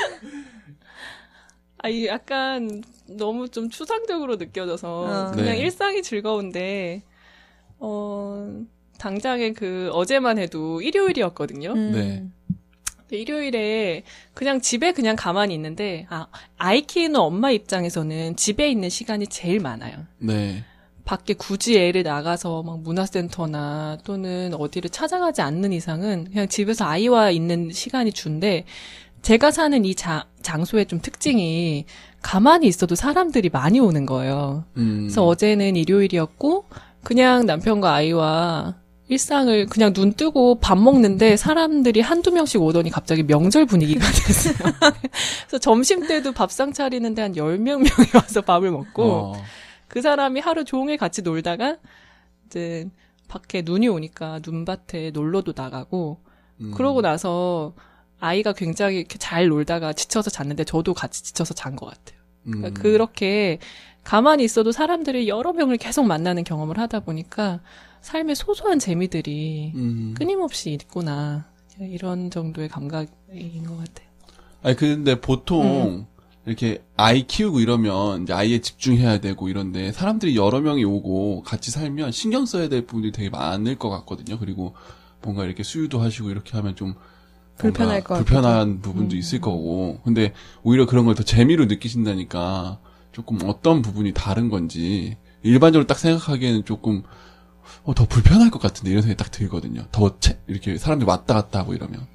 아, 1.83 1.89
이 1.89 2.07
약간 2.07 2.83
너무 3.07 3.49
좀 3.49 3.69
추상적으로 3.69 4.37
느껴져서 4.37 5.29
어. 5.29 5.31
그냥 5.33 5.57
네. 5.57 5.59
일상이 5.59 6.03
즐거운데, 6.03 7.03
어, 7.79 8.63
당장에 8.99 9.53
그 9.53 9.91
어제만 9.93 10.39
해도 10.39 10.81
일요일이었거든요. 10.81 11.73
음. 11.73 11.93
네. 11.93 12.25
근데 12.99 13.17
일요일에 13.19 14.05
그냥 14.33 14.61
집에 14.61 14.93
그냥 14.93 15.17
가만히 15.17 15.55
있는데, 15.55 16.07
아, 16.09 16.27
아이 16.57 16.83
키우는 16.83 17.17
엄마 17.17 17.51
입장에서는 17.51 18.37
집에 18.37 18.71
있는 18.71 18.89
시간이 18.89 19.27
제일 19.27 19.59
많아요. 19.59 20.07
네. 20.19 20.65
밖에 21.05 21.35
굳이 21.35 21.81
애를 21.81 22.05
나가서 22.05 22.63
막 22.63 22.81
문화센터나 22.83 23.99
또는 24.05 24.55
어디를 24.55 24.89
찾아가지 24.89 25.43
않는 25.43 25.73
이상은 25.73 26.29
그냥 26.31 26.47
집에서 26.47 26.85
아이와 26.85 27.31
있는 27.31 27.73
시간이 27.73 28.13
준데 28.13 28.65
제가 29.23 29.51
사는 29.51 29.85
이 29.85 29.95
자- 29.97 30.27
장소의 30.43 30.87
좀 30.87 31.01
특징이 31.01 31.87
가만히 32.21 32.67
있어도 32.67 32.95
사람들이 32.95 33.49
많이 33.51 33.81
오는 33.81 34.07
거예요. 34.07 34.65
음. 34.77 35.01
그래서 35.03 35.25
어제는 35.27 35.77
일요일이었고 35.77 36.65
그냥 37.03 37.47
남편과 37.47 37.93
아이와 37.93 38.77
일상을 39.09 39.67
그냥 39.67 39.93
눈 39.93 40.13
뜨고 40.15 40.59
밥 40.61 40.79
먹는데 40.79 41.37
사람들이 41.37 42.01
한두 42.01 42.31
명씩 42.31 42.63
오더니 42.63 42.91
갑자기 42.91 43.23
명절 43.23 43.67
분위기가 43.67 44.07
됐어요. 44.11 44.73
그래서 45.47 45.59
점심 45.61 46.07
때도 46.07 46.33
밥상 46.33 46.73
차리는데 46.73 47.21
한 47.21 47.33
10명 47.33 47.79
명이 47.79 48.11
와서 48.15 48.41
밥을 48.41 48.71
먹고 48.71 49.03
어. 49.03 49.43
그 49.89 50.01
사람이 50.01 50.41
하루 50.41 50.65
종일 50.65 50.97
같이 50.97 51.21
놀다가 51.21 51.77
이제 52.47 52.89
밖에 53.29 53.63
눈이 53.63 53.89
오니까 53.89 54.41
눈밭에 54.45 55.11
놀러도 55.11 55.53
나가고 55.55 56.21
음. 56.61 56.73
그러고 56.75 57.03
나서 57.03 57.75
아이가 58.23 58.53
굉장히 58.53 58.99
이렇게 58.99 59.19
잘 59.19 59.49
놀다가 59.49 59.93
지쳐서 59.93 60.31
잤는데 60.31 60.63
저도 60.65 60.95
같이 60.95 61.25
지쳐서 61.25 61.55
잔 61.55 61.75
것 61.75 61.87
같아요. 61.87 62.21
그러니까 62.45 62.69
음. 62.69 62.75
그렇게 62.75 63.59
가만히 64.05 64.45
있어도 64.45 64.71
사람들이 64.73 65.29
여러 65.29 65.53
명을 65.53 65.77
계속 65.77 66.05
만나는 66.05 66.45
경험을 66.45 66.79
하다 66.79 67.01
보니까 67.01 67.61
삶의 68.01 68.37
소소한 68.37 68.79
재미들이 68.79 69.73
음. 69.75 70.15
끊임없이 70.17 70.71
있구나. 70.73 71.51
이런 71.81 72.31
정도의 72.31 72.69
감각인 72.69 73.65
것 73.65 73.77
같아요. 73.79 74.09
아니 74.63 74.77
근데 74.77 75.21
보통 75.21 75.63
음. 75.65 76.07
이렇게 76.47 76.85
아이 76.97 77.27
키우고 77.27 77.59
이러면 77.61 78.23
이제 78.25 78.33
아이에 78.33 78.61
집중해야 78.61 79.19
되고 79.21 79.49
이런데 79.49 79.91
사람들이 79.91 80.37
여러 80.37 80.61
명이 80.61 80.85
오고 80.85 81.43
같이 81.43 81.71
살면 81.73 82.13
신경 82.13 82.47
써야 82.47 82.69
될 82.69 82.87
부분이 82.87 83.11
되게 83.11 83.31
많을 83.31 83.77
것 83.79 83.91
같거든요. 83.91 84.39
그리고 84.39 84.75
뭔가 85.23 85.45
이렇게 85.45 85.63
수유도 85.63 86.01
하시고 86.01 86.31
이렇게 86.31 86.57
하면 86.57 86.77
좀 86.77 86.95
불편할 87.59 88.03
것 88.03 88.15
불편한 88.17 88.81
부분도 88.81 89.15
음. 89.15 89.19
있을 89.19 89.41
거고. 89.41 90.01
근데 90.05 90.33
오히려 90.63 90.87
그런 90.87 91.05
걸 91.05 91.15
더 91.15 91.23
재미로 91.23 91.67
느끼신다니까 91.67 92.79
조금 93.13 93.39
어떤 93.45 93.83
부분이 93.83 94.13
다른 94.15 94.49
건지 94.49 95.17
일반적으로 95.43 95.87
딱 95.87 95.99
생각하기에는 95.99 96.65
조금 96.65 97.03
어, 97.85 97.95
더 97.95 98.07
불편할 98.07 98.51
것 98.51 98.61
같은데 98.61 98.91
이런 98.91 99.03
생각이 99.03 99.23
딱 99.23 99.31
들거든요. 99.31 99.85
더 99.93 100.19
채- 100.19 100.39
이렇게 100.47 100.77
사람들이 100.79 101.09
왔다 101.09 101.35
갔다 101.35 101.59
하고 101.61 101.75
이러면. 101.75 102.07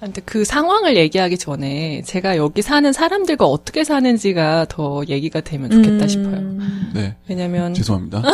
근데 0.00 0.20
그 0.24 0.44
상황을 0.44 0.96
얘기하기 0.96 1.36
전에 1.38 2.02
제가 2.02 2.36
여기 2.36 2.62
사는 2.62 2.92
사람들과 2.92 3.44
어떻게 3.46 3.82
사는지가 3.84 4.66
더 4.68 5.02
얘기가 5.08 5.40
되면 5.40 5.70
좋겠다 5.70 6.04
음. 6.04 6.08
싶어요. 6.08 6.40
네. 6.94 7.16
왜냐면 7.28 7.74
죄송합니다. 7.74 8.22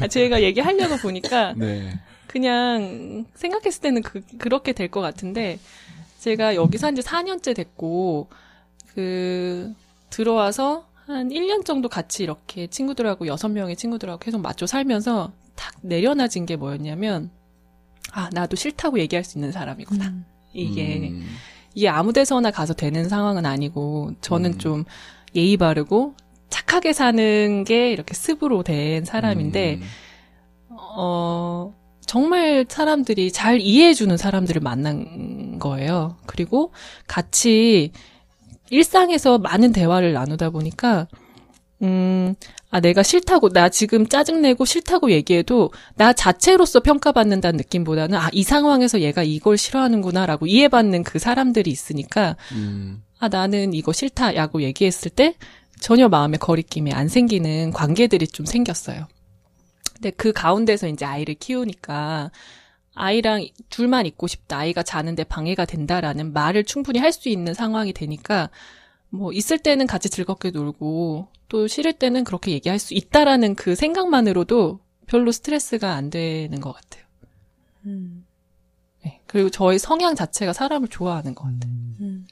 아, 0.00 0.06
제가 0.08 0.42
얘기하려고 0.42 0.96
보니까 0.96 1.54
네. 1.56 1.98
그냥 2.30 3.26
생각했을 3.34 3.82
때는 3.82 4.02
그, 4.02 4.22
그렇게 4.38 4.72
될 4.72 4.88
것 4.88 5.00
같은데 5.00 5.58
제가 6.20 6.54
여기 6.54 6.78
산 6.78 6.94
지 6.94 7.02
4년째 7.02 7.56
됐고 7.56 8.28
그 8.94 9.72
들어와서 10.10 10.86
한 11.06 11.30
1년 11.30 11.64
정도 11.64 11.88
같이 11.88 12.22
이렇게 12.22 12.66
친구들하고 12.68 13.24
6명의 13.26 13.76
친구들하고 13.76 14.18
계속 14.20 14.40
맞춰 14.40 14.66
살면서 14.66 15.32
탁 15.56 15.74
내려놔진 15.82 16.46
게 16.46 16.54
뭐였냐면 16.56 17.30
아 18.12 18.30
나도 18.32 18.54
싫다고 18.56 18.98
얘기할 19.00 19.24
수 19.24 19.38
있는 19.38 19.50
사람이구나 19.50 20.06
음. 20.06 20.24
이게 20.52 21.10
음. 21.10 21.26
이게 21.74 21.88
아무 21.88 22.12
데서나 22.12 22.50
가서 22.52 22.74
되는 22.74 23.08
상황은 23.08 23.44
아니고 23.46 24.12
저는 24.20 24.52
음. 24.54 24.58
좀 24.58 24.84
예의 25.34 25.56
바르고 25.56 26.14
착하게 26.48 26.92
사는 26.92 27.64
게 27.64 27.90
이렇게 27.92 28.14
습으로 28.14 28.62
된 28.62 29.04
사람인데 29.04 29.74
음. 29.76 29.82
어, 30.70 31.74
정말 32.10 32.66
사람들이 32.68 33.30
잘 33.30 33.60
이해해주는 33.60 34.16
사람들을 34.16 34.60
만난 34.60 35.60
거예요. 35.60 36.16
그리고 36.26 36.72
같이 37.06 37.92
일상에서 38.68 39.38
많은 39.38 39.70
대화를 39.70 40.12
나누다 40.12 40.50
보니까, 40.50 41.06
음, 41.82 42.34
아, 42.72 42.80
내가 42.80 43.04
싫다고, 43.04 43.50
나 43.50 43.68
지금 43.68 44.08
짜증내고 44.08 44.64
싫다고 44.64 45.12
얘기해도 45.12 45.70
나 45.94 46.12
자체로서 46.12 46.80
평가받는다는 46.80 47.58
느낌보다는, 47.58 48.18
아, 48.18 48.28
이 48.32 48.42
상황에서 48.42 49.02
얘가 49.02 49.22
이걸 49.22 49.56
싫어하는구나라고 49.56 50.48
이해받는 50.48 51.04
그 51.04 51.20
사람들이 51.20 51.70
있으니까, 51.70 52.34
음. 52.50 53.04
아, 53.20 53.28
나는 53.28 53.72
이거 53.72 53.92
싫다라고 53.92 54.62
얘기했을 54.62 55.12
때 55.12 55.36
전혀 55.78 56.08
마음의 56.08 56.40
거리낌이 56.40 56.92
안 56.92 57.06
생기는 57.06 57.70
관계들이 57.70 58.26
좀 58.26 58.46
생겼어요. 58.46 59.06
근데 60.00 60.10
그 60.10 60.32
가운데서 60.32 60.88
이제 60.88 61.04
아이를 61.04 61.34
키우니까 61.34 62.30
아이랑 62.94 63.46
둘만 63.68 64.06
있고 64.06 64.26
싶다. 64.26 64.58
아이가 64.58 64.82
자는데 64.82 65.24
방해가 65.24 65.66
된다라는 65.66 66.32
말을 66.32 66.64
충분히 66.64 66.98
할 66.98 67.12
수 67.12 67.28
있는 67.28 67.52
상황이 67.54 67.92
되니까 67.92 68.48
뭐 69.10 69.32
있을 69.32 69.58
때는 69.58 69.86
같이 69.86 70.08
즐겁게 70.08 70.50
놀고 70.50 71.28
또 71.48 71.66
싫을 71.66 71.92
때는 71.94 72.24
그렇게 72.24 72.52
얘기할 72.52 72.78
수 72.78 72.94
있다라는 72.94 73.56
그 73.56 73.74
생각만으로도 73.74 74.80
별로 75.06 75.32
스트레스가 75.32 75.92
안 75.92 76.08
되는 76.08 76.60
것 76.60 76.72
같아요. 76.72 77.04
음. 77.86 78.24
네. 79.04 79.20
그리고 79.26 79.50
저의 79.50 79.78
성향 79.78 80.14
자체가 80.14 80.52
사람을 80.52 80.88
좋아하는 80.88 81.34
것 81.34 81.44
같아요. 81.44 81.72
음. 82.00 82.26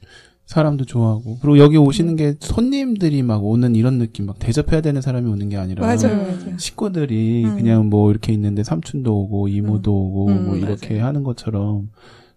사람도 0.48 0.86
좋아하고 0.86 1.38
그리고 1.42 1.58
여기 1.58 1.76
오시는 1.76 2.16
게 2.16 2.34
손님들이 2.40 3.22
막 3.22 3.44
오는 3.44 3.74
이런 3.74 3.98
느낌 3.98 4.24
막 4.24 4.38
대접해야 4.38 4.80
되는 4.80 5.02
사람이 5.02 5.30
오는 5.30 5.50
게 5.50 5.58
아니라 5.58 5.86
맞아요, 5.86 6.14
음. 6.14 6.38
맞아요. 6.40 6.58
식구들이 6.58 7.44
음. 7.44 7.56
그냥 7.56 7.90
뭐 7.90 8.10
이렇게 8.10 8.32
있는데 8.32 8.64
삼촌도 8.64 9.14
오고 9.14 9.48
이모도 9.48 9.92
오고 9.94 10.26
음, 10.28 10.46
뭐 10.46 10.56
이렇게 10.56 10.94
맞아요. 10.94 11.06
하는 11.06 11.22
것처럼 11.22 11.90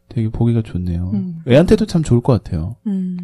되게 0.10 0.28
보기가 0.28 0.62
좋네요. 0.62 1.12
음. 1.13 1.39
애한테도 1.47 1.86
참 1.86 2.04
좋을 2.04 2.19
것 2.19 2.43
같아요. 2.43 2.76
음. 2.86 3.17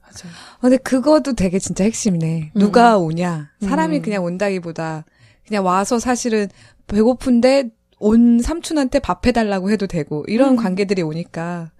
맞아요. 0.00 0.32
어, 0.56 0.60
근데 0.62 0.78
그것도 0.78 1.34
되게 1.34 1.58
진짜 1.58 1.84
핵심이네. 1.84 2.52
음. 2.56 2.58
누가 2.58 2.96
오냐. 2.96 3.50
사람이 3.60 3.98
음. 3.98 4.02
그냥 4.02 4.24
온다기보다 4.24 5.04
그냥 5.46 5.66
와서 5.66 5.98
사실은 5.98 6.48
배고픈데 6.86 7.68
온 7.98 8.40
삼촌한테 8.40 9.00
밥 9.00 9.26
해달라고 9.26 9.70
해도 9.70 9.86
되고 9.86 10.24
이런 10.28 10.52
음. 10.52 10.56
관계들이 10.56 11.02
오니까 11.02 11.72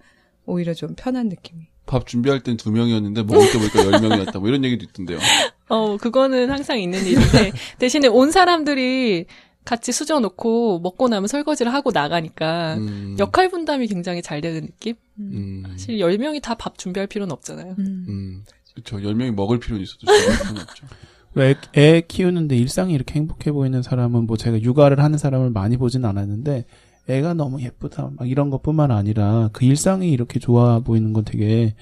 오히려 0.45 0.75
좀 0.75 0.93
편한 0.95 1.27
느낌이. 1.27 1.70
밥 1.91 2.07
준비할 2.07 2.39
땐 2.39 2.55
두 2.55 2.71
명이었는데 2.71 3.23
먹을 3.23 3.51
때 3.51 3.57
보니까 3.59 3.83
열 3.91 3.99
명이었다. 4.01 4.39
뭐 4.39 4.47
이런 4.47 4.63
얘기도 4.63 4.85
있던데요. 4.85 5.19
어, 5.67 5.97
그거는 5.97 6.49
항상 6.49 6.79
있는 6.79 7.05
일인데, 7.05 7.51
대신에 7.79 8.07
온 8.07 8.31
사람들이 8.31 9.25
같이 9.65 9.91
수저 9.91 10.19
놓고 10.21 10.79
먹고 10.79 11.09
나면 11.09 11.27
설거지를 11.27 11.73
하고 11.73 11.91
나가니까, 11.91 12.75
음. 12.75 13.15
역할 13.19 13.49
분담이 13.49 13.87
굉장히 13.87 14.21
잘 14.21 14.39
되는 14.39 14.61
느낌? 14.65 14.95
음. 15.19 15.63
사실 15.71 15.97
10명이 15.97 16.41
다 16.41 16.55
밥 16.55 16.77
준비할 16.77 17.07
필요는 17.07 17.33
없잖아요. 17.33 17.75
음. 17.77 18.05
음. 18.07 18.43
그렇죠. 18.73 19.03
열 19.03 19.13
명이 19.15 19.31
먹을 19.31 19.59
필요는 19.59 19.83
있어도 19.83 20.07
필요는 20.07 20.61
없죠. 20.61 20.85
애, 21.39 21.55
애 21.77 22.01
키우는데 22.07 22.55
일상이 22.57 22.93
이렇게 22.93 23.15
행복해 23.15 23.51
보이는 23.51 23.81
사람은 23.81 24.27
뭐 24.27 24.37
제가 24.37 24.61
육아를 24.61 24.99
하는 25.01 25.17
사람을 25.17 25.49
많이 25.51 25.75
보진 25.77 26.05
않았는데 26.05 26.65
애가 27.09 27.33
너무 27.33 27.61
예쁘다 27.61 28.11
막 28.17 28.29
이런 28.29 28.49
것뿐만 28.49 28.91
아니라 28.91 29.49
그 29.53 29.65
일상이 29.65 30.11
이렇게 30.11 30.39
좋아 30.39 30.79
보이는 30.79 31.13
건 31.13 31.25
되게 31.25 31.75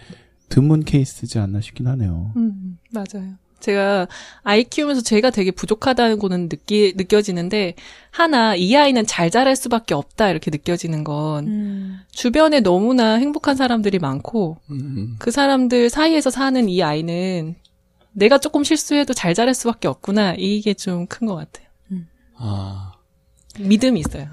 드문 0.50 0.84
케이스지 0.84 1.40
않나 1.40 1.62
싶긴 1.62 1.88
하네요. 1.88 2.32
음, 2.38 2.78
맞아요. 2.92 3.34
제가 3.60 4.08
아이 4.44 4.64
키우면서 4.64 5.02
제가 5.02 5.32
되게 5.32 5.52
부족하다는 5.52 6.18
거는 6.20 6.48
느끼, 6.48 6.94
느껴지는데, 6.96 7.76
하나, 8.10 8.56
이 8.56 8.74
아이는 8.76 9.06
잘 9.06 9.30
자랄 9.30 9.58
수밖에 9.58 9.94
없다, 9.94 10.30
이렇게 10.30 10.50
느껴지는 10.50 11.04
건, 11.04 11.48
음. 11.48 12.00
주변에 12.10 12.62
너무나 12.62 13.16
행복한 13.16 13.58
사람들이 13.58 14.00
많고, 14.00 14.58
음. 14.72 15.18
그 15.20 15.30
사람들 15.30 15.90
사이에서 15.90 16.30
사는 16.30 16.70
이 16.70 16.82
아이는 16.82 17.56
내가 18.14 18.38
조금 18.38 18.64
실수해도 18.64 19.14
잘 19.14 19.34
자랄 19.34 19.54
수밖에 19.54 19.90
없구나. 19.90 20.36
이게 20.38 20.74
좀 20.74 21.06
큰 21.08 21.28
것 21.28 21.36
같아요. 21.36 21.68
아. 22.38 22.94
믿음이 23.60 24.00
있어요. 24.00 24.28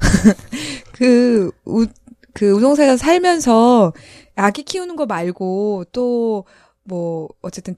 그, 0.92 1.50
우, 1.64 1.86
그 2.32 2.50
우동사에서 2.52 2.96
살면서 2.96 3.92
아기 4.36 4.62
키우는 4.62 4.96
거 4.96 5.06
말고 5.06 5.84
또 5.92 6.44
뭐 6.90 7.28
어쨌든 7.40 7.76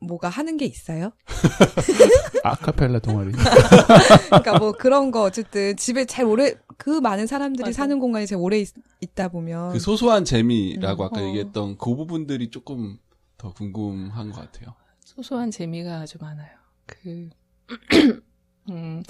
뭐가 0.00 0.28
하는 0.28 0.56
게 0.56 0.64
있어요? 0.64 1.12
아카펠라 2.42 3.00
동아리. 3.00 3.32
그러니까 4.28 4.58
뭐 4.58 4.72
그런 4.72 5.10
거 5.10 5.22
어쨌든 5.22 5.76
집에 5.76 6.06
잘 6.06 6.24
오래 6.24 6.54
그 6.78 6.88
많은 7.00 7.26
사람들이 7.26 7.68
맞아. 7.68 7.76
사는 7.82 7.98
공간이 7.98 8.26
제일 8.26 8.40
오래 8.40 8.58
있, 8.58 9.14
다 9.14 9.28
보면 9.28 9.72
그 9.72 9.78
소소한 9.78 10.24
재미라고 10.24 11.04
아까 11.04 11.20
어. 11.20 11.24
얘기했던 11.24 11.76
그 11.76 11.94
부분들이 11.94 12.50
조금 12.50 12.98
더 13.36 13.52
궁금한 13.52 14.30
것 14.30 14.40
같아요. 14.40 14.74
소소한 15.04 15.50
재미가 15.50 16.00
아주 16.00 16.18
많아요. 16.20 16.50
그, 16.86 17.28
음, 18.70 19.02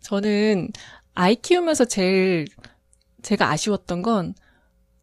저는 0.00 0.70
아이 1.14 1.36
키우면서 1.36 1.84
제일 1.86 2.46
제가 3.22 3.50
아쉬웠던 3.50 4.02
건 4.02 4.34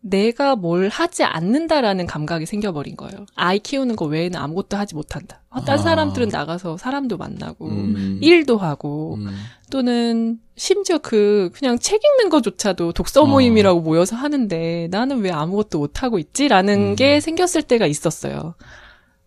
내가 0.02 0.56
뭘 0.56 0.88
하지 0.88 1.24
않는다라는 1.24 2.08
감각이 2.08 2.46
생겨버린 2.46 2.96
거예요. 2.96 3.26
아이 3.36 3.60
키우는 3.60 3.96
거 3.98 4.06
외에는 4.06 4.40
아무것도 4.40 4.78
하지 4.78 4.96
못한다. 4.96 5.42
아, 5.50 5.62
딴 5.62 5.76
아. 5.76 5.78
사람들은 5.78 6.30
나가서 6.30 6.78
사람도 6.78 7.18
만나고 7.18 7.68
음. 7.68 8.20
일도 8.22 8.58
하고 8.58 9.16
음. 9.16 9.28
또는 9.70 10.40
심지어 10.56 11.00
그 11.00 11.50
그냥 11.54 11.78
책 11.80 12.02
읽는 12.04 12.30
거조차도 12.30 12.94
독서 12.94 13.24
어. 13.24 13.26
모임이라고 13.26 13.82
모여서 13.82 14.16
하는데 14.16 14.88
나는 14.90 15.20
왜 15.20 15.32
아무것도 15.32 15.80
못 15.80 16.02
하고 16.02 16.18
있지라는 16.18 16.92
음. 16.92 16.96
게 16.96 17.20
생겼을 17.20 17.64
때가 17.64 17.86
있었어요. 17.86 18.56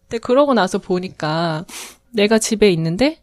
근데 0.09 0.19
그러고 0.19 0.55
나서 0.55 0.79
보니까 0.79 1.67
내가 2.11 2.39
집에 2.39 2.71
있는데 2.71 3.22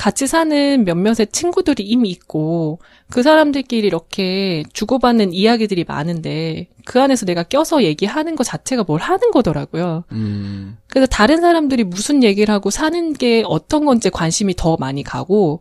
같이 0.00 0.26
사는 0.26 0.84
몇몇의 0.84 1.26
친구들이 1.30 1.82
이미 1.82 2.08
있고 2.08 2.78
그 3.10 3.22
사람들끼리 3.22 3.86
이렇게 3.86 4.62
주고받는 4.72 5.34
이야기들이 5.34 5.84
많은데 5.84 6.68
그 6.86 7.02
안에서 7.02 7.26
내가 7.26 7.42
껴서 7.42 7.82
얘기하는 7.82 8.34
것 8.34 8.44
자체가 8.44 8.84
뭘 8.86 9.00
하는 9.00 9.30
거더라고요. 9.30 10.04
음. 10.12 10.78
그래서 10.88 11.06
다른 11.06 11.42
사람들이 11.42 11.84
무슨 11.84 12.22
얘기를 12.22 12.52
하고 12.52 12.70
사는 12.70 13.12
게 13.12 13.42
어떤 13.46 13.84
건지 13.84 14.08
관심이 14.10 14.54
더 14.56 14.76
많이 14.78 15.02
가고 15.02 15.60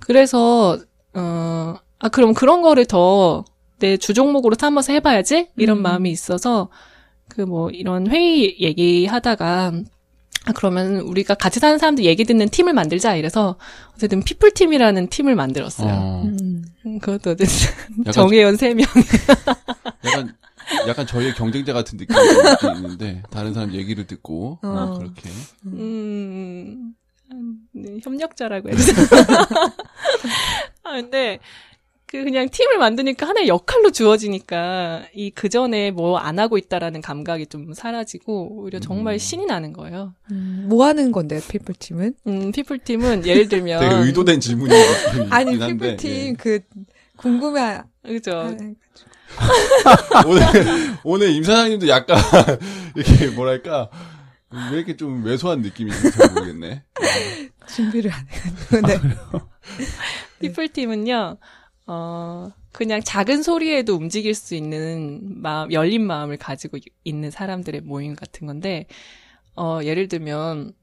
그래서 0.00 0.78
어, 1.14 1.74
아 1.98 2.08
그럼 2.08 2.34
그런 2.34 2.62
거를 2.62 2.86
더 2.86 3.44
내 3.78 3.96
주종목으로 3.96 4.56
삼아서 4.58 4.92
해봐야지 4.94 5.50
이런 5.56 5.78
음. 5.78 5.82
마음이 5.82 6.10
있어서 6.10 6.68
그 7.28 7.42
뭐 7.42 7.70
이런 7.70 8.06
회의 8.08 8.56
얘기하다가 8.60 9.46
아 9.46 9.72
그러면 10.54 10.96
우리가 11.00 11.34
같이 11.34 11.58
사는 11.60 11.78
사람들 11.78 12.04
얘기 12.04 12.24
듣는 12.24 12.48
팀을 12.48 12.72
만들자 12.72 13.16
이래서 13.16 13.56
어쨌든 13.94 14.22
people 14.22 14.52
팀이라는 14.52 15.08
팀을 15.08 15.34
만들었어요. 15.34 15.92
어. 15.92 16.22
음. 16.24 16.62
음, 16.86 16.98
그것도 16.98 17.32
어쨌든 17.32 17.46
정혜연 18.12 18.56
세 18.56 18.74
명. 18.74 18.86
약간 20.04 20.34
약간 20.88 21.06
저희의 21.06 21.34
경쟁자 21.34 21.72
같은 21.72 21.96
느낌이 21.98 22.18
좀 22.60 22.76
있는데 22.76 23.22
다른 23.30 23.54
사람 23.54 23.72
얘기를 23.72 24.06
듣고 24.06 24.58
어. 24.62 24.68
어, 24.68 24.98
그렇게 24.98 25.30
음, 25.66 26.94
네, 27.72 27.98
협력자라고 28.02 28.68
해야 28.68 28.76
되나? 28.76 29.46
아, 30.84 30.92
근데, 30.92 31.40
그, 32.08 32.22
그냥 32.22 32.48
팀을 32.48 32.78
만드니까 32.78 33.26
하나의 33.26 33.48
역할로 33.48 33.90
주어지니까, 33.90 35.06
이 35.14 35.30
그 35.34 35.48
전에 35.48 35.90
뭐 35.90 36.18
안 36.18 36.38
하고 36.38 36.56
있다라는 36.56 37.00
감각이 37.02 37.46
좀 37.46 37.72
사라지고, 37.74 38.60
오히려 38.62 38.78
정말 38.78 39.14
음. 39.14 39.18
신이 39.18 39.46
나는 39.46 39.72
거예요. 39.72 40.14
음, 40.30 40.66
뭐 40.68 40.86
하는 40.86 41.10
건데 41.10 41.40
people 41.48 41.74
팀은? 41.78 42.14
음, 42.28 42.52
people 42.52 42.78
팀은 42.78 43.26
예를 43.26 43.48
들면. 43.48 43.80
되게 43.80 43.94
의도된 43.94 44.38
질문이긴 44.40 44.78
아니 45.32 45.58
한데 45.58 45.64
예. 45.64 45.72
피플 45.72 45.96
팀 45.96 46.36
그 46.36 46.60
궁금해. 47.16 47.80
그죠. 48.04 48.54
오늘 50.26 50.42
오늘 51.02 51.30
임 51.30 51.42
사장님도 51.42 51.88
약간 51.88 52.16
이렇게 52.94 53.26
뭐랄까 53.28 53.90
왜 54.70 54.76
이렇게 54.78 54.96
좀 54.96 55.24
왜소한 55.24 55.60
느낌인지 55.60 56.12
잘 56.12 56.30
모르겠네. 56.32 56.84
준비를 57.68 58.12
안 58.12 58.26
해가지고. 58.28 58.86
네. 58.86 59.00
people 60.40 60.68
팀은요, 60.68 61.36
어, 61.86 62.50
그냥 62.72 63.00
작은 63.02 63.42
소리에도 63.42 63.94
움직일 63.94 64.34
수 64.34 64.54
있는 64.54 65.40
마음, 65.40 65.72
열린 65.72 66.06
마음을 66.06 66.36
가지고 66.36 66.78
있는 67.04 67.30
사람들의 67.30 67.82
모임 67.82 68.14
같은 68.14 68.46
건데, 68.46 68.86
어, 69.56 69.80
예를 69.82 70.08
들면, 70.08 70.74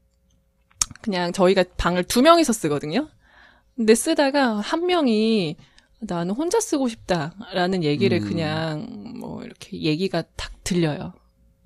그냥 1.02 1.32
저희가 1.32 1.64
방을 1.76 2.04
두 2.04 2.22
명이서 2.22 2.52
쓰거든요? 2.52 3.08
근데 3.76 3.94
쓰다가 3.94 4.56
한 4.60 4.86
명이 4.86 5.56
나는 6.00 6.34
혼자 6.34 6.60
쓰고 6.60 6.88
싶다라는 6.88 7.82
얘기를 7.82 8.18
음. 8.22 8.28
그냥 8.28 9.14
뭐 9.18 9.42
이렇게 9.42 9.80
얘기가 9.80 10.22
탁 10.36 10.52
들려요. 10.64 11.12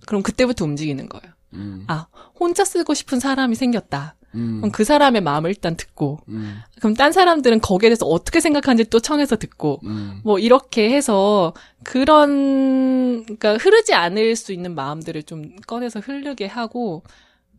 그럼 0.07 0.23
그때부터 0.23 0.65
움직이는 0.65 1.09
거예요. 1.09 1.35
음, 1.55 1.85
아, 1.89 2.07
혼자 2.39 2.65
쓰고 2.65 2.95
싶은 2.95 3.21
사람이 3.21 3.55
생겼다. 3.57 4.17
음, 4.35 4.59
그럼 4.61 4.73
그 4.73 4.85
사람의 4.85 5.23
마음을 5.23 5.51
일단 5.51 5.77
듣고, 5.77 6.19
음, 6.29 6.61
그럼 6.79 6.95
딴 6.95 7.13
사람들은 7.13 7.61
거기에 7.61 7.91
대해서 7.91 8.07
어떻게 8.07 8.41
생각하는지 8.41 8.91
또 8.91 9.01
청해서 9.01 9.37
듣고, 9.37 9.81
음, 9.85 10.21
뭐 10.25 10.39
이렇게 10.39 10.91
해서 10.91 11.55
그런, 11.83 13.25
그러니까 13.25 13.57
흐르지 13.57 13.95
않을 13.95 14.37
수 14.37 14.53
있는 14.53 14.75
마음들을 14.75 15.23
좀 15.25 15.57
꺼내서 15.67 16.01
흐르게 16.01 16.47
하고, 16.47 17.03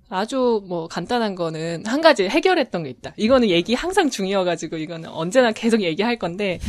아주 0.10 0.64
뭐 0.68 0.88
간단한 0.88 1.36
거는 1.36 1.84
한 1.86 2.02
가지 2.02 2.28
해결했던 2.28 2.84
게 2.84 2.90
있다. 2.90 3.14
이거는 3.16 3.50
얘기 3.50 3.76
항상 3.76 4.10
중이어가지고 4.10 4.78
이거는 4.78 5.10
언제나 5.10 5.52
계속 5.52 5.82
얘기할 5.82 6.18
건데, 6.18 6.60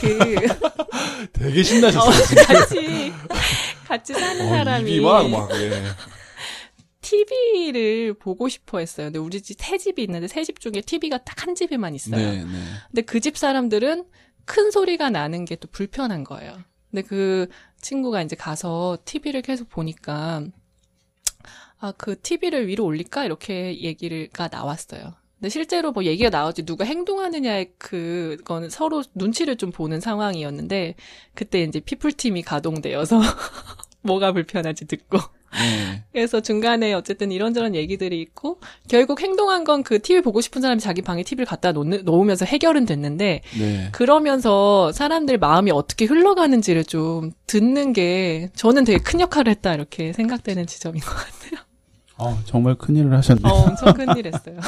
그, 0.00 0.18
되게 1.32 1.60
어, 1.60 1.62
신나셨어요. 1.62 2.46
같이, 2.46 3.12
같이 3.86 4.12
사는 4.12 4.46
어, 4.46 4.48
사람이. 4.48 4.90
입이 4.90 5.04
막, 5.04 5.28
막, 5.30 5.50
예. 5.54 5.70
TV를 7.10 8.14
보고 8.14 8.48
싶어 8.48 8.78
했어요. 8.78 9.06
근데 9.08 9.18
우리 9.18 9.40
집 9.40 9.56
세 9.60 9.78
집이 9.78 10.02
있는데 10.04 10.26
세 10.28 10.42
집 10.44 10.60
중에 10.60 10.80
TV가 10.84 11.18
딱 11.18 11.46
한 11.46 11.54
집에만 11.54 11.94
있어요. 11.94 12.16
네, 12.16 12.44
네. 12.44 12.50
근데 12.88 13.02
그 13.02 13.20
집 13.20 13.36
사람들은 13.36 14.04
큰 14.44 14.70
소리가 14.70 15.10
나는 15.10 15.44
게 15.44 15.56
또 15.56 15.68
불편한 15.70 16.24
거예요. 16.24 16.58
근데 16.90 17.02
그 17.02 17.48
친구가 17.80 18.22
이제 18.22 18.34
가서 18.36 18.98
TV를 19.04 19.42
계속 19.42 19.68
보니까 19.68 20.44
아, 21.78 21.92
그 21.96 22.18
TV를 22.20 22.66
위로 22.68 22.84
올릴까? 22.84 23.24
이렇게 23.24 23.78
얘기가 23.80 24.48
나왔어요. 24.50 25.14
근데 25.38 25.50
실제로 25.50 25.92
뭐 25.92 26.04
얘기가 26.04 26.30
나오지 26.30 26.64
누가 26.64 26.84
행동하느냐의 26.84 27.74
그거는 27.78 28.70
서로 28.70 29.02
눈치를 29.14 29.56
좀 29.56 29.70
보는 29.70 30.00
상황이었는데 30.00 30.94
그때 31.34 31.62
이제 31.62 31.78
피플팀이 31.80 32.42
가동되어서 32.42 33.20
뭐가 34.02 34.32
불편한지 34.32 34.86
듣고 34.86 35.18
네. 35.58 36.02
그래서 36.12 36.40
중간에 36.40 36.92
어쨌든 36.94 37.32
이런저런 37.32 37.74
얘기들이 37.74 38.20
있고 38.20 38.60
결국 38.88 39.20
행동한 39.20 39.64
건 39.64 39.82
그 39.82 40.00
TV 40.02 40.22
보고 40.22 40.40
싶은 40.40 40.60
사람이 40.62 40.80
자기 40.80 41.02
방에 41.02 41.22
TV를 41.22 41.46
갖다 41.46 41.72
놓는, 41.72 42.04
놓으면서 42.04 42.44
해결은 42.44 42.86
됐는데 42.86 43.42
네. 43.58 43.88
그러면서 43.92 44.90
사람들 44.92 45.38
마음이 45.38 45.70
어떻게 45.70 46.04
흘러가는지를 46.06 46.84
좀 46.84 47.30
듣는 47.46 47.92
게 47.92 48.48
저는 48.56 48.84
되게 48.84 48.98
큰 48.98 49.20
역할을 49.20 49.50
했다 49.50 49.74
이렇게 49.74 50.12
생각되는 50.12 50.66
지점인 50.66 51.00
것 51.02 51.10
같아요. 51.14 51.60
어, 52.18 52.38
정말 52.46 52.74
큰일을 52.76 53.12
하셨네. 53.14 53.42
어, 53.44 53.52
엄청 53.52 53.92
큰일 53.94 54.26
했어요. 54.26 54.58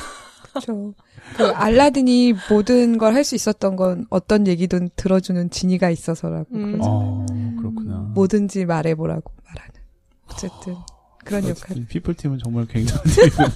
그렇죠. 0.53 0.95
그 1.37 1.45
알라딘이 1.47 2.35
모든 2.51 2.97
걸 2.99 3.15
할 3.15 3.25
수 3.25 3.35
있었던 3.35 3.77
건 3.77 4.07
어떤 4.11 4.47
얘기든 4.47 4.91
들어주는 4.97 5.51
지니가 5.51 5.91
있어서라고 5.91 6.47
음. 6.55 6.73
그러죠. 6.73 6.89
어, 6.91 7.27
그렇구나. 7.59 8.11
뭐든지 8.15 8.65
말해보라고 8.67 9.33
말하는. 9.45 9.68
어쨌든 10.31 10.75
그런 11.25 11.47
역할. 11.49 11.77
people 11.89 12.15
팀은 12.15 12.39
정말 12.39 12.67
굉장한 12.67 13.05
팀이군요. 13.05 13.49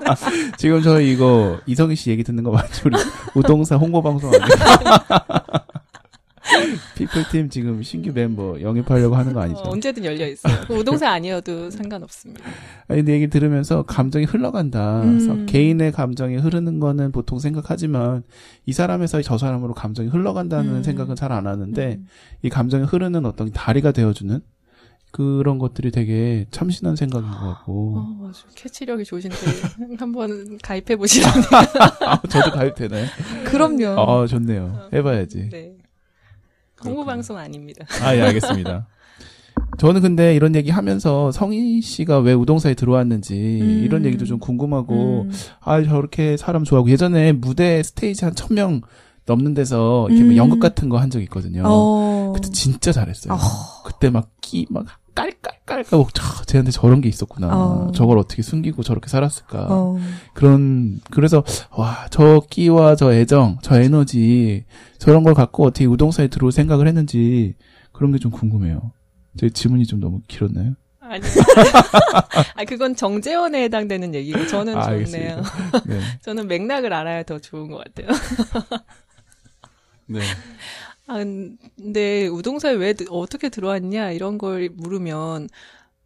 지금 0.56 0.82
저희 0.82 1.12
이거 1.12 1.60
이성희 1.66 1.94
씨 1.96 2.10
얘기 2.10 2.22
듣는 2.24 2.42
거 2.44 2.50
맞죠? 2.52 2.88
우리 2.88 2.96
우동사 3.34 3.76
홍보 3.76 4.00
방송 4.02 4.30
아니에요? 4.32 4.48
people 6.96 7.28
팀 7.30 7.50
지금 7.50 7.82
신규 7.82 8.10
멤버 8.12 8.58
영입하려고 8.60 9.14
하는 9.14 9.32
거 9.34 9.40
아니죠? 9.40 9.60
어, 9.60 9.70
언제든 9.72 10.04
열려 10.04 10.26
있어요. 10.26 10.54
그 10.66 10.74
우동사 10.80 11.10
아니어도 11.10 11.70
상관없습니다. 11.70 12.42
아니, 12.88 13.00
근데 13.00 13.12
얘기 13.12 13.28
들으면서 13.28 13.82
감정이 13.82 14.24
흘러간다. 14.24 15.02
음. 15.02 15.18
그래서 15.18 15.44
개인의 15.44 15.92
감정이 15.92 16.36
흐르는 16.36 16.80
거는 16.80 17.12
보통 17.12 17.38
생각하지만 17.38 18.22
이 18.64 18.72
사람에서 18.72 19.20
저 19.22 19.36
사람으로 19.36 19.74
감정이 19.74 20.08
흘러간다는 20.08 20.76
음. 20.76 20.82
생각은 20.82 21.14
잘 21.16 21.28
안 21.32 21.46
하는데 21.46 21.86
음. 22.00 22.06
이 22.42 22.48
감정이 22.48 22.84
흐르는 22.84 23.26
어떤 23.26 23.52
다리가 23.52 23.92
되어주는 23.92 24.40
그런 25.10 25.58
것들이 25.58 25.90
되게 25.90 26.46
참신한 26.50 26.94
생각인 26.96 27.30
것 27.30 27.36
어, 27.36 27.48
같고. 27.54 28.04
맞아. 28.20 28.40
캐치력이 28.54 29.04
좋으신데 29.04 29.36
한번 29.98 30.58
가입해 30.62 30.96
보시라니. 30.96 31.44
아, 32.06 32.20
저도 32.28 32.50
가입되나요? 32.50 33.06
그럼요. 33.46 34.00
아, 34.00 34.26
좋네요. 34.26 34.88
해봐야지. 34.92 35.48
네. 35.50 35.72
홍보 36.84 37.04
방송 37.04 37.36
아닙니다. 37.38 37.84
아, 38.02 38.14
예, 38.14 38.20
알겠습니다. 38.22 38.86
저는 39.78 40.00
근데 40.02 40.34
이런 40.34 40.54
얘기 40.54 40.70
하면서 40.70 41.32
성희 41.32 41.80
씨가 41.80 42.20
왜 42.20 42.32
우동사에 42.32 42.74
들어왔는지 42.74 43.58
음. 43.60 43.82
이런 43.84 44.04
얘기도 44.04 44.24
좀 44.24 44.38
궁금하고 44.38 45.22
음. 45.22 45.32
아 45.60 45.82
저렇게 45.82 46.36
사람 46.36 46.64
좋아하고 46.64 46.88
예전에 46.90 47.32
무대 47.32 47.82
스테이지 47.82 48.24
한 48.24 48.34
천 48.34 48.54
명 48.54 48.80
넘는 49.28 49.54
데서 49.54 50.08
이렇게 50.08 50.24
뭐 50.24 50.32
음. 50.32 50.36
연극 50.36 50.58
같은 50.60 50.88
거 50.88 50.96
한 50.98 51.10
적 51.10 51.20
있거든요. 51.22 51.62
어. 51.66 52.32
그때 52.34 52.48
진짜 52.50 52.90
잘했어요. 52.92 53.34
어. 53.34 53.38
그때 53.84 54.10
막 54.10 54.30
끼 54.40 54.66
막 54.70 54.86
깔깔깔깔 55.14 55.84
저 56.14 56.44
쟤한테 56.46 56.70
저런 56.70 57.00
게 57.00 57.08
있었구나. 57.08 57.48
어. 57.52 57.92
저걸 57.92 58.18
어떻게 58.18 58.40
숨기고 58.42 58.82
저렇게 58.82 59.08
살았을까. 59.08 59.66
어. 59.68 59.96
그런 60.34 61.00
그래서 61.10 61.44
와 61.72 62.06
저 62.10 62.40
끼와 62.50 62.96
저 62.96 63.12
애정, 63.12 63.58
저 63.62 63.80
에너지 63.80 64.64
저런 64.98 65.22
걸 65.24 65.34
갖고 65.34 65.64
어떻게 65.66 65.84
우동사에 65.86 66.28
들어올 66.28 66.50
생각을 66.52 66.86
했는지 66.88 67.54
그런 67.92 68.12
게 68.12 68.18
좀 68.18 68.30
궁금해요. 68.30 68.92
제 69.36 69.50
질문이 69.50 69.86
좀 69.86 70.00
너무 70.00 70.20
길었나요? 70.28 70.74
아니. 71.00 71.22
아, 72.54 72.64
그건 72.66 72.94
정재원에 72.94 73.62
해당되는 73.64 74.14
얘기고, 74.14 74.46
저는 74.46 74.76
아, 74.76 74.82
좋네요. 74.84 75.42
네. 75.86 76.00
저는 76.22 76.46
맥락을 76.48 76.92
알아야 76.92 77.22
더 77.22 77.38
좋은 77.38 77.70
것 77.70 77.82
같아요. 77.82 78.08
네. 80.08 80.20
아, 81.06 81.14
근데 81.18 82.26
우동사에 82.26 82.74
왜 82.74 82.94
어떻게 83.08 83.48
들어왔냐 83.48 84.10
이런 84.12 84.36
걸 84.36 84.68
물으면 84.74 85.48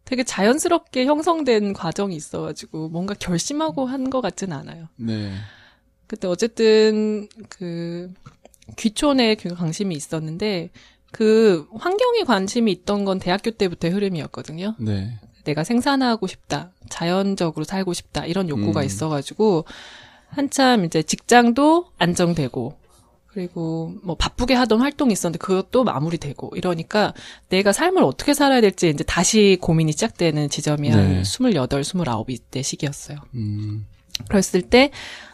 되게 0.05 0.23
자연스럽게 0.23 1.05
형성된 1.05 1.73
과정이 1.73 2.15
있어가지고 2.15 2.89
뭔가 2.89 3.13
결심하고 3.13 3.85
한 3.85 4.09
것 4.09 4.21
같진 4.21 4.53
않아요. 4.53 4.87
네. 4.95 5.31
그때 6.07 6.27
어쨌든 6.27 7.27
그 7.49 8.13
귀촌에 8.77 9.35
그 9.35 9.49
관심이 9.55 9.95
있었는데 9.95 10.69
그 11.11 11.67
환경에 11.77 12.23
관심이 12.25 12.71
있던 12.71 13.05
건 13.05 13.19
대학교 13.19 13.51
때부터의 13.51 13.93
흐름이었거든요. 13.93 14.75
네. 14.79 15.19
내가 15.43 15.63
생산하고 15.63 16.27
싶다, 16.27 16.71
자연적으로 16.89 17.65
살고 17.65 17.93
싶다 17.93 18.25
이런 18.25 18.47
욕구가 18.47 18.81
음. 18.81 18.85
있어가지고 18.85 19.65
한참 20.29 20.85
이제 20.85 21.03
직장도 21.03 21.91
안정되고 21.97 22.77
그리고 23.33 23.93
뭐 24.03 24.15
바쁘게 24.15 24.53
하던 24.53 24.79
활동이 24.79 25.11
있었는데 25.11 25.39
그것도 25.39 25.83
마무리되고 25.83 26.51
이러니까 26.55 27.13
내가 27.49 27.71
삶을 27.71 28.03
어떻게 28.03 28.35
살아야 28.35 28.61
될지 28.61 28.89
이제 28.89 29.03
다시 29.03 29.57
고민이 29.59 29.91
시작되는 29.93 30.49
지점이 30.49 30.89
네. 30.89 30.95
한 30.95 31.21
28, 31.21 31.49
29이 31.49 32.39
때 32.51 32.61
시기였어요. 32.61 33.17
음. 33.33 33.87
그랬을 34.29 34.61
때 34.61 34.91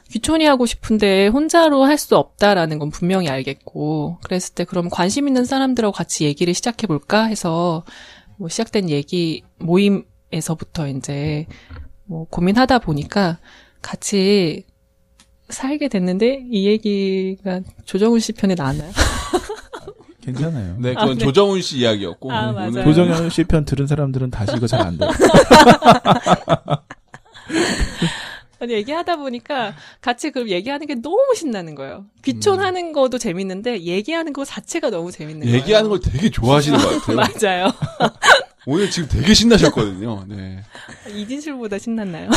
귀촌이 0.09 0.45
하고 0.45 0.65
싶은데 0.65 1.27
혼자로 1.27 1.83
할 1.83 1.97
수 1.97 2.15
없다라는 2.15 2.79
건 2.79 2.89
분명히 2.89 3.27
알겠고 3.27 4.19
그랬을 4.23 4.55
때 4.55 4.63
그럼 4.63 4.89
관심 4.89 5.27
있는 5.27 5.43
사람들하고 5.43 5.91
같이 5.91 6.23
얘기를 6.23 6.53
시작해 6.53 6.87
볼까 6.87 7.25
해서 7.25 7.83
뭐 8.37 8.47
시작된 8.47 8.89
얘기 8.89 9.43
모임에서부터 9.57 10.87
이제 10.87 11.45
뭐 12.05 12.25
고민하다 12.29 12.79
보니까 12.79 13.39
같이 13.81 14.63
살게 15.49 15.87
됐는데 15.87 16.45
이 16.51 16.67
얘기가 16.67 17.61
조정훈 17.85 18.19
씨 18.19 18.33
편에 18.33 18.55
나왔나요? 18.55 18.91
괜찮아요. 20.21 20.75
네, 20.79 20.93
그건 20.93 21.09
아, 21.09 21.13
네. 21.13 21.17
조정훈 21.17 21.61
씨 21.61 21.79
이야기였고. 21.79 22.31
아, 22.31 22.49
오늘 22.49 22.71
맞아요. 22.71 22.85
조정현 22.85 23.29
씨편 23.29 23.65
들은 23.65 23.87
사람들은 23.87 24.29
다시 24.29 24.53
이거 24.55 24.67
잘안 24.67 24.97
들어. 24.97 25.09
아니, 28.61 28.73
얘기하다 28.73 29.15
보니까 29.15 29.73
같이 30.01 30.31
그 30.31 30.49
얘기하는 30.49 30.85
게 30.85 30.95
너무 30.95 31.33
신나는 31.35 31.75
거예요. 31.75 32.05
귀촌하는 32.23 32.91
것도 32.91 33.17
재밌는데 33.17 33.83
얘기하는 33.83 34.33
거 34.33 34.43
자체가 34.43 34.89
너무 34.89 35.11
재밌는 35.11 35.47
거예요. 35.47 35.55
얘기하는 35.57 35.89
걸 35.89 36.01
되게 36.01 36.29
좋아하시는 36.29 36.77
것 36.77 37.05
같아요. 37.05 37.15
맞아요. 37.39 37.71
오늘 38.65 38.91
지금 38.91 39.07
되게 39.07 39.33
신나셨거든요. 39.33 40.25
네. 40.27 40.61
이진실보다 41.15 41.79
신났나요? 41.79 42.29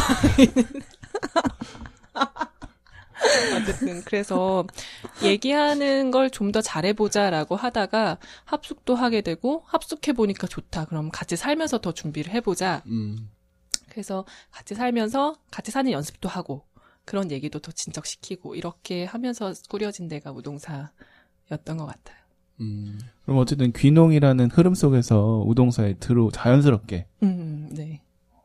어쨌든 3.62 4.02
그래서 4.04 4.66
얘기하는 5.22 6.10
걸 6.10 6.28
좀 6.30 6.52
더 6.52 6.60
잘해보자라고 6.60 7.56
하다가 7.56 8.18
합숙도 8.44 8.94
하게 8.94 9.20
되고 9.22 9.62
합숙해 9.66 10.12
보니까 10.12 10.46
좋다. 10.46 10.84
그럼 10.86 11.08
같이 11.10 11.36
살면서 11.36 11.80
더 11.80 11.92
준비를 11.92 12.32
해보자. 12.32 12.82
음. 12.86 13.30
그래서 13.88 14.24
같이 14.50 14.74
살면서 14.74 15.36
같이 15.50 15.70
사는 15.70 15.90
연습도 15.90 16.28
하고 16.28 16.64
그런 17.04 17.30
얘기도 17.30 17.58
더 17.58 17.72
진척시키고 17.72 18.54
이렇게 18.54 19.04
하면서 19.04 19.52
꾸려진 19.70 20.08
데가 20.08 20.30
우동사였던 20.32 21.76
것 21.78 21.86
같아요. 21.86 22.18
음. 22.60 22.98
그럼 23.24 23.38
어쨌든 23.38 23.72
귀농이라는 23.72 24.50
흐름 24.50 24.74
속에서 24.74 25.42
우동사에 25.46 25.94
들어 25.94 26.30
자연스럽게. 26.30 27.06
음, 27.22 27.68
네. 27.72 28.01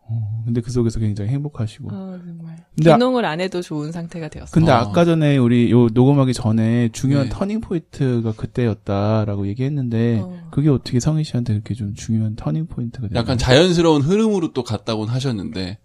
어, 0.09 0.41
근데 0.45 0.61
그 0.61 0.71
속에서 0.71 0.99
굉장히 0.99 1.31
행복하시고. 1.31 1.89
아, 1.91 2.19
정말. 2.25 2.65
근데 2.75 2.91
아- 2.91 2.97
안 3.25 3.41
해도 3.41 3.61
좋은 3.61 3.91
상태가 3.91 4.29
되었어요. 4.29 4.51
근데 4.53 4.71
아. 4.71 4.79
아까 4.79 5.03
전에 5.03 5.35
우리 5.37 5.69
요 5.71 5.87
녹음하기 5.87 6.33
전에 6.33 6.89
중요한 6.93 7.25
네. 7.27 7.29
turning 7.33 7.59
point가 7.61 8.31
그때였다라고 8.31 9.47
얘기했는데 9.47 10.19
어. 10.23 10.47
그게 10.51 10.69
어떻게 10.69 10.99
성희 11.01 11.23
씨한테 11.25 11.53
그렇게 11.53 11.73
좀 11.73 11.93
중요한 11.93 12.35
turning 12.35 12.67
point가 12.67 13.07
됐나요? 13.07 13.21
약간 13.21 13.37
자연스러운 13.37 14.01
흐름으로 14.01 14.53
또 14.53 14.63
갔다고는 14.63 15.13
하셨는데. 15.13 15.77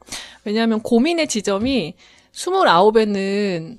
왜냐하면 0.45 0.81
고민의 0.81 1.27
지점이 1.29 1.95
29에는 2.33 3.79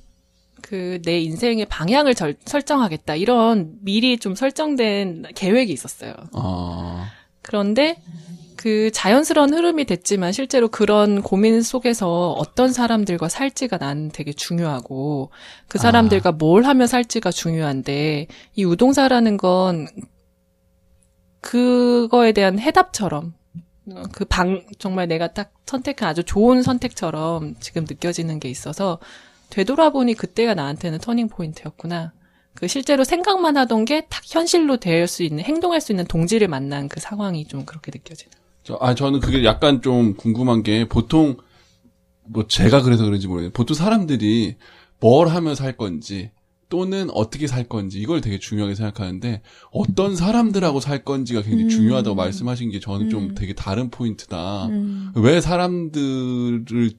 그 0.61 0.99
내 1.03 1.19
인생의 1.19 1.65
방향을 1.65 2.15
절- 2.15 2.35
설정하겠다. 2.45 3.15
이런 3.15 3.73
미리 3.81 4.17
좀 4.17 4.33
설정된 4.33 5.25
계획이 5.35 5.71
있었어요. 5.73 6.13
아. 6.33 7.05
그런데 7.41 7.97
그 8.63 8.91
자연스러운 8.93 9.53
흐름이 9.53 9.83
됐지만 9.83 10.31
실제로 10.31 10.69
그런 10.69 11.21
고민 11.21 11.61
속에서 11.61 12.31
어떤 12.31 12.71
사람들과 12.71 13.27
살지가 13.27 13.77
난 13.77 14.09
되게 14.09 14.31
중요하고 14.31 15.31
그 15.67 15.77
사람들과 15.79 16.31
뭘 16.31 16.63
하며 16.63 16.87
살지가 16.87 17.31
중요한데 17.31 18.27
이 18.55 18.63
우동사라는 18.63 19.35
건 19.35 19.87
그거에 21.41 22.31
대한 22.31 22.57
해답처럼 22.57 23.33
그 24.13 24.23
방 24.25 24.65
정말 24.79 25.09
내가 25.09 25.33
딱 25.33 25.51
선택한 25.65 26.07
아주 26.07 26.23
좋은 26.23 26.61
선택처럼 26.63 27.55
지금 27.59 27.83
느껴지는 27.83 28.39
게 28.39 28.47
있어서 28.49 28.99
되돌아보니 29.49 30.13
그때가 30.13 30.53
나한테는 30.53 30.99
터닝 30.99 31.27
포인트였구나. 31.27 32.13
그 32.55 32.69
실제로 32.69 33.03
생각만 33.03 33.57
하던 33.57 33.83
게 33.83 34.07
딱 34.09 34.23
현실로 34.25 34.77
될 34.77 35.07
수 35.09 35.23
있는 35.23 35.43
행동할 35.43 35.81
수 35.81 35.91
있는 35.91 36.05
동지를 36.05 36.47
만난 36.47 36.87
그 36.87 37.01
상황이 37.01 37.45
좀 37.45 37.65
그렇게 37.65 37.91
느껴지는. 37.93 38.31
저, 38.63 38.77
아, 38.81 38.95
저는 38.95 39.19
그게 39.19 39.43
약간 39.43 39.81
좀 39.81 40.15
궁금한 40.15 40.63
게 40.63 40.87
보통, 40.87 41.37
뭐 42.25 42.47
제가 42.47 42.81
그래서 42.81 43.03
그런지 43.03 43.27
모르겠는데, 43.27 43.53
보통 43.53 43.75
사람들이 43.75 44.55
뭘 44.99 45.27
하며 45.27 45.53
살 45.53 45.75
건지, 45.75 46.31
또는 46.69 47.09
어떻게 47.11 47.45
살 47.45 47.65
건지, 47.65 47.99
이걸 47.99 48.21
되게 48.21 48.39
중요하게 48.39 48.75
생각하는데, 48.75 49.41
어떤 49.71 50.15
사람들하고 50.15 50.79
살 50.79 51.03
건지가 51.03 51.41
굉장히 51.41 51.65
음. 51.65 51.69
중요하다고 51.69 52.15
말씀하신 52.15 52.71
게 52.71 52.79
저는 52.79 53.09
좀 53.09 53.23
음. 53.23 53.35
되게 53.35 53.53
다른 53.53 53.89
포인트다. 53.89 54.67
음. 54.67 55.11
왜 55.15 55.41
사람들이 55.41 56.95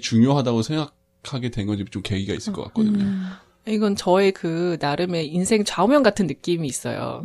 중요하다고 0.00 0.62
생각하게 0.62 1.50
된 1.50 1.66
건지 1.66 1.84
좀 1.90 2.02
계기가 2.02 2.32
있을 2.34 2.52
것 2.52 2.62
같거든요. 2.66 3.04
음. 3.04 3.26
이건 3.68 3.94
저의 3.94 4.32
그 4.32 4.78
나름의 4.80 5.28
인생 5.28 5.64
좌우명 5.64 6.02
같은 6.02 6.26
느낌이 6.26 6.66
있어요. 6.66 7.22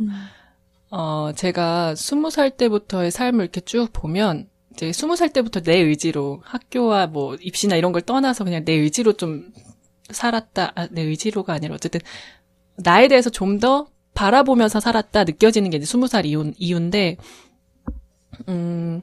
음. 0.92 0.96
어, 0.98 1.32
제가 1.34 1.94
스무 1.94 2.30
살 2.30 2.50
때부터의 2.50 3.10
삶을 3.10 3.44
이렇게 3.44 3.60
쭉 3.60 3.88
보면, 3.92 4.48
이제 4.72 4.92
스무 4.92 5.16
살 5.16 5.32
때부터 5.32 5.60
내 5.60 5.78
의지로 5.78 6.40
학교와 6.44 7.06
뭐 7.06 7.36
입시나 7.40 7.76
이런 7.76 7.92
걸 7.92 8.02
떠나서 8.02 8.44
그냥 8.44 8.64
내 8.64 8.72
의지로 8.72 9.14
좀 9.14 9.52
살았다. 10.10 10.72
아, 10.74 10.88
내 10.90 11.02
의지로가 11.02 11.52
아니라 11.54 11.74
어쨌든 11.74 12.00
나에 12.76 13.08
대해서 13.08 13.30
좀 13.30 13.58
더 13.58 13.88
바라보면서 14.14 14.80
살았다 14.80 15.24
느껴지는 15.24 15.70
게 15.70 15.76
이제 15.76 15.86
스무 15.86 16.08
살 16.08 16.26
이후, 16.26 16.52
이후인데, 16.58 17.16
음, 18.48 19.02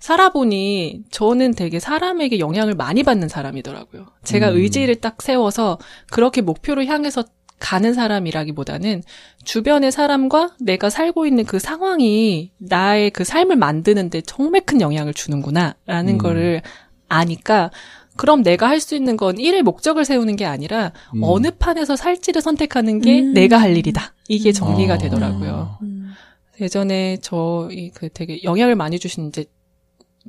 살아보니 0.00 1.04
저는 1.10 1.54
되게 1.54 1.78
사람에게 1.80 2.38
영향을 2.38 2.74
많이 2.74 3.02
받는 3.02 3.28
사람이더라고요. 3.28 4.06
제가 4.24 4.50
음. 4.50 4.56
의지를 4.56 4.96
딱 4.96 5.20
세워서 5.22 5.78
그렇게 6.10 6.42
목표를 6.42 6.86
향해서 6.86 7.24
가는 7.58 7.94
사람이라기보다는 7.94 9.02
주변의 9.44 9.92
사람과 9.92 10.50
내가 10.60 10.90
살고 10.90 11.26
있는 11.26 11.44
그 11.44 11.58
상황이 11.58 12.50
나의 12.58 13.10
그 13.10 13.24
삶을 13.24 13.56
만드는데 13.56 14.20
정말 14.22 14.60
큰 14.62 14.80
영향을 14.80 15.14
주는구나라는 15.14 16.14
음. 16.14 16.18
거를 16.18 16.62
아니까 17.08 17.70
그럼 18.16 18.42
내가 18.42 18.68
할 18.68 18.80
수 18.80 18.94
있는 18.94 19.16
건 19.16 19.38
일의 19.38 19.62
목적을 19.62 20.04
세우는 20.04 20.36
게 20.36 20.44
아니라 20.46 20.92
음. 21.14 21.20
어느 21.22 21.50
판에서 21.50 21.96
살지를 21.96 22.40
선택하는 22.42 23.00
게 23.00 23.20
음. 23.20 23.34
내가 23.34 23.58
할 23.58 23.76
일이다. 23.76 24.14
이게 24.28 24.52
정리가 24.52 24.94
아. 24.94 24.98
되더라고요. 24.98 25.78
음. 25.82 26.12
예전에 26.60 27.18
저 27.20 27.68
이 27.70 27.90
그 27.94 28.08
되게 28.08 28.42
영향을 28.42 28.74
많이 28.74 28.98
주신 28.98 29.28
이제 29.28 29.44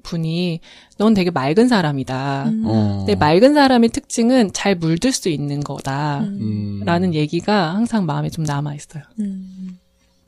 분이 0.03 0.59
넌 0.97 1.13
되게 1.13 1.31
맑은 1.31 1.67
사람이다. 1.67 2.45
음. 2.49 2.63
어. 2.65 2.97
근데 2.99 3.15
맑은 3.15 3.53
사람의 3.53 3.89
특징은 3.89 4.51
잘 4.53 4.75
물들 4.75 5.11
수 5.11 5.29
있는 5.29 5.59
거다. 5.61 6.21
음. 6.21 6.37
음. 6.79 6.81
라는 6.85 7.13
얘기가 7.13 7.73
항상 7.75 8.05
마음에 8.05 8.29
좀 8.29 8.43
남아 8.43 8.73
있어요. 8.75 9.03
음. 9.19 9.77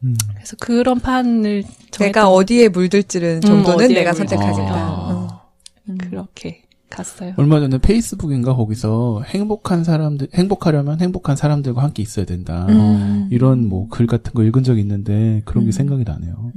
음. 0.04 0.16
그래서 0.34 0.56
그런 0.60 1.00
판을 1.00 1.64
내가 2.00 2.30
어디에 2.30 2.70
물들지는 2.70 3.42
정도는 3.42 3.86
어디에 3.86 3.98
내가. 4.00 4.14
선택하겠다. 4.14 4.74
아. 4.74 4.90
어. 5.12 5.42
음. 5.90 5.98
그렇게 5.98 6.64
갔어요. 6.90 7.34
얼마 7.38 7.60
전에 7.60 7.78
페이스북인가 7.78 8.56
거기서 8.56 9.22
행복한 9.28 9.84
사람들 9.84 10.30
행복하려면 10.34 11.00
행복한 11.02 11.36
사람들과 11.36 11.84
함께 11.84 12.02
있어야 12.02 12.26
된다. 12.26 12.66
음. 12.70 13.28
이런 13.32 13.68
뭐 13.68 13.88
글 13.90 14.08
같은 14.08 14.34
거 14.34 14.44
읽은 14.44 14.64
적이 14.64 14.82
있는데 14.82 15.42
그런 15.46 15.66
게 15.66 15.70
음. 15.70 15.72
생각이 15.72 16.04
나네요. 16.04 16.52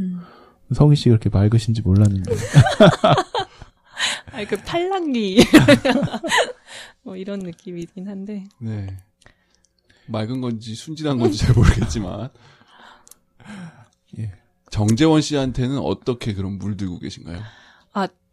음. 0.68 0.74
성희 0.74 0.96
씨가 0.96 1.18
그렇게 1.18 1.30
맑으신지 1.30 1.82
몰랐는데. 1.82 2.32
아니 4.32 4.46
그 4.46 4.56
팔랑귀 4.56 5.44
뭐 7.02 7.16
이런 7.16 7.40
느낌이긴 7.40 8.08
한데 8.08 8.44
네. 8.58 8.96
맑은 10.06 10.40
건지 10.40 10.74
순진한 10.74 11.18
건지 11.18 11.38
잘 11.38 11.54
모르겠지만. 11.54 12.30
예. 14.18 14.32
정재원 14.70 15.20
씨한테는 15.20 15.78
어떻게 15.78 16.34
그런 16.34 16.58
물들고 16.58 16.98
계신가요? 16.98 17.40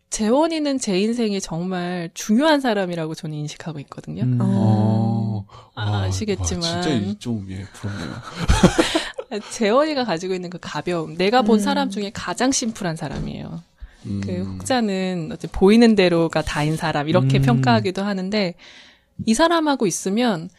재원이는 0.10 0.80
제 0.80 1.00
인생에 1.00 1.40
정말 1.40 2.10
중요한 2.14 2.62
사람이라고 2.62 3.14
저는 3.14 3.38
인식하고 3.38 3.80
있거든요. 3.82 4.24
음. 4.24 4.40
어. 4.42 4.46
어. 4.46 5.46
아, 5.76 6.04
아 6.04 6.12
시겠지만. 6.12 6.64
와, 6.64 6.82
진짜 6.82 6.90
이- 6.90 7.16
좀, 7.20 7.46
예, 7.50 7.64
부럽네요. 7.64 8.10
재원이가 9.52 10.06
가지고 10.06 10.34
있는 10.34 10.50
그 10.50 10.58
가벼움. 10.60 11.16
내가 11.16 11.42
본 11.42 11.60
음. 11.60 11.60
사람 11.60 11.90
중에 11.90 12.12
가장 12.14 12.52
심플한 12.52 12.96
사람이에요. 12.96 13.62
음. 14.06 14.22
그 14.24 14.44
혹자는 14.44 15.30
어째 15.34 15.48
보이는 15.52 15.96
대로가 15.96 16.42
다인 16.42 16.76
사람 16.76 17.10
이렇게 17.10 17.40
음. 17.40 17.44
평가하기도 17.44 18.02
하는데 18.02 18.56
이 19.26 19.34
사람하고 19.34 19.88
있으면 19.88 20.50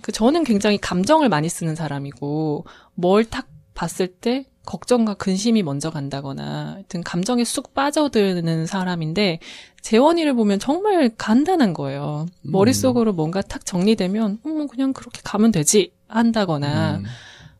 그 0.00 0.12
저는 0.12 0.44
굉장히 0.44 0.78
감정을 0.78 1.28
많이 1.28 1.48
쓰는 1.48 1.74
사람이고 1.74 2.64
뭘딱 2.94 3.46
봤을 3.74 4.08
때 4.08 4.44
걱정과 4.66 5.14
근심이 5.14 5.62
먼저 5.62 5.90
간다거나 5.90 6.74
하여튼 6.74 7.02
감정에 7.02 7.44
쑥 7.44 7.72
빠져드는 7.72 8.66
사람인데 8.66 9.38
재원이를 9.80 10.34
보면 10.34 10.58
정말 10.58 11.10
간단한 11.16 11.72
거예요. 11.72 12.26
음. 12.42 12.52
머릿속으로 12.52 13.14
뭔가 13.14 13.40
탁 13.40 13.64
정리되면 13.64 14.40
음, 14.44 14.68
그냥 14.68 14.92
그렇게 14.92 15.20
가면 15.24 15.52
되지 15.52 15.92
한다거나 16.06 16.96
음. 16.98 17.04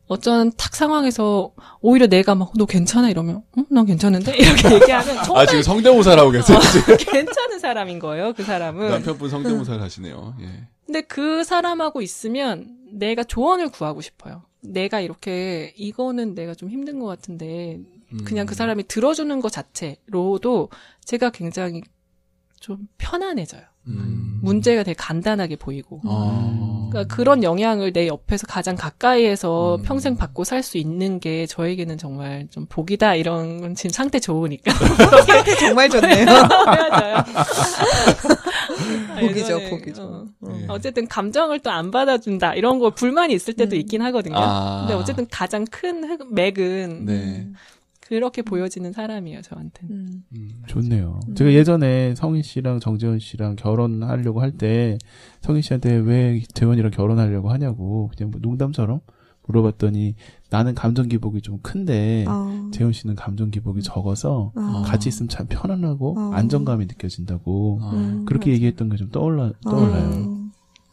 어떤 0.09 0.51
탁 0.57 0.75
상황에서 0.75 1.53
오히려 1.81 2.07
내가 2.07 2.33
막 2.35 2.51
너 2.57 2.65
괜찮아 2.65 3.09
이러면 3.09 3.43
응? 3.57 3.65
난 3.69 3.85
괜찮은데 3.85 4.35
이렇게 4.35 4.73
얘기하면 4.75 5.19
아, 5.19 5.23
정말 5.23 5.47
지금 5.47 5.61
성대모사를 5.61 6.19
하고 6.19 6.31
계세요. 6.31 6.59
지금. 6.59 6.97
괜찮은 7.13 7.59
사람인 7.59 7.99
거예요 7.99 8.33
그 8.33 8.43
사람은 8.43 8.89
남편분 8.89 9.29
성대모사를 9.29 9.79
하시네요. 9.81 10.35
예. 10.41 10.67
근데 10.85 11.01
그 11.01 11.43
사람하고 11.43 12.01
있으면 12.01 12.75
내가 12.91 13.23
조언을 13.23 13.69
구하고 13.69 14.01
싶어요 14.01 14.41
내가 14.61 14.99
이렇게 14.99 15.73
이거는 15.77 16.33
내가 16.33 16.55
좀 16.55 16.69
힘든 16.69 16.99
것 16.99 17.05
같은데 17.05 17.77
음. 18.11 18.23
그냥 18.25 18.47
그 18.47 18.55
사람이 18.55 18.87
들어주는 18.87 19.39
것 19.41 19.51
자체로도 19.51 20.69
제가 21.05 21.29
굉장히 21.29 21.83
좀 22.59 22.87
편안해져요 22.97 23.61
음. 23.87 24.39
문제가 24.41 24.83
되게 24.83 24.93
간단하게 24.95 25.55
보이고 25.55 26.01
아. 26.05 26.87
그러니까 26.91 27.13
그런 27.15 27.43
영향을 27.43 27.91
내 27.91 28.07
옆에서 28.07 28.45
가장 28.47 28.75
가까이에서 28.75 29.77
음. 29.77 29.81
평생 29.83 30.15
받고 30.15 30.43
살 30.43 30.63
수 30.63 30.77
있는 30.77 31.19
게 31.19 31.45
저에게는 31.45 31.97
정말 31.97 32.47
좀 32.51 32.65
복이다 32.67 33.15
이런 33.15 33.61
건 33.61 33.75
지금 33.75 33.91
상태 33.91 34.19
좋으니까 34.19 34.71
정말 35.59 35.89
좋네요. 35.89 36.25
맞아요. 36.65 37.23
복이죠, 39.19 39.55
예전에, 39.55 39.69
복이죠. 39.69 40.03
어. 40.41 40.49
예. 40.51 40.65
어쨌든 40.67 41.07
감정을 41.07 41.59
또 41.59 41.69
안 41.69 41.91
받아준다 41.91 42.55
이런 42.55 42.79
거 42.79 42.89
불만이 42.89 43.33
있을 43.33 43.53
때도 43.53 43.75
음. 43.75 43.79
있긴 43.79 44.01
하거든요. 44.03 44.35
아. 44.37 44.79
근데 44.87 44.93
어쨌든 44.93 45.27
가장 45.31 45.65
큰 45.71 46.03
흑- 46.03 46.33
맥은 46.33 47.05
네. 47.05 47.47
그렇게 48.09 48.41
보여지는 48.41 48.91
사람이에요 48.91 49.41
저한테는. 49.43 49.95
음. 49.95 50.23
음. 50.35 50.49
좋네요. 50.67 51.19
음. 51.27 51.35
제가 51.35 51.53
예전에 51.53 52.15
성인 52.15 52.41
씨랑 52.41 52.79
정재원 52.79 53.19
씨랑 53.19 53.55
결혼하려고 53.55 54.41
할 54.41 54.51
때 54.57 54.97
성인 55.41 55.61
씨한테 55.61 55.95
왜 55.95 56.41
재원이랑 56.55 56.89
결혼하려고 56.91 57.51
하냐고 57.51 58.09
그냥 58.17 58.31
뭐 58.31 58.41
농담처럼 58.41 58.99
물어봤더니 59.45 60.15
나는 60.49 60.73
감정 60.75 61.07
기복이 61.07 61.41
좀 61.41 61.59
큰데 61.61 62.25
어. 62.27 62.69
재원 62.73 62.93
씨는 62.93 63.15
감정 63.15 63.51
기복이 63.51 63.81
적어서 63.83 64.51
어. 64.55 64.81
같이 64.85 65.07
있으면 65.09 65.29
참 65.29 65.45
편안하고 65.47 66.15
어. 66.19 66.31
안정감이 66.33 66.85
느껴진다고 66.87 67.79
아. 67.81 67.91
음. 67.93 68.25
그렇게 68.25 68.51
얘기했던 68.53 68.89
게 68.89 68.97
좀 68.97 69.09
떠올라 69.09 69.51
떠올라요. 69.63 70.48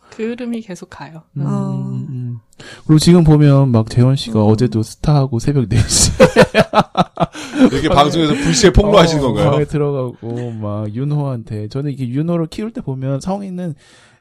어. 0.07 0.17
그 0.17 0.31
흐름이 0.31 0.63
계속 0.63 0.91
가요. 0.91 1.23
음, 1.37 1.47
어. 1.47 1.71
음, 1.73 2.07
음. 2.09 2.39
그리고 2.87 2.99
지금 2.99 3.25
보면 3.25 3.71
막 3.71 3.91
재원 3.91 4.17
씨가 4.17 4.43
음. 4.45 4.51
어제도 4.51 4.83
스타하고 4.83 5.39
새벽 5.39 5.69
4시 5.69 6.13
이렇게 7.73 7.89
방송에서 7.89 8.35
불시에 8.35 8.71
폭로하신 8.71 9.19
어, 9.19 9.23
건가요? 9.23 9.51
방에 9.51 9.65
들어가고 9.65 10.51
막 10.53 10.95
윤호한테 10.95 11.69
저는 11.69 11.93
이게 11.93 12.09
윤호를 12.09 12.47
키울 12.47 12.73
때 12.73 12.81
보면 12.81 13.21
성인은 13.21 13.75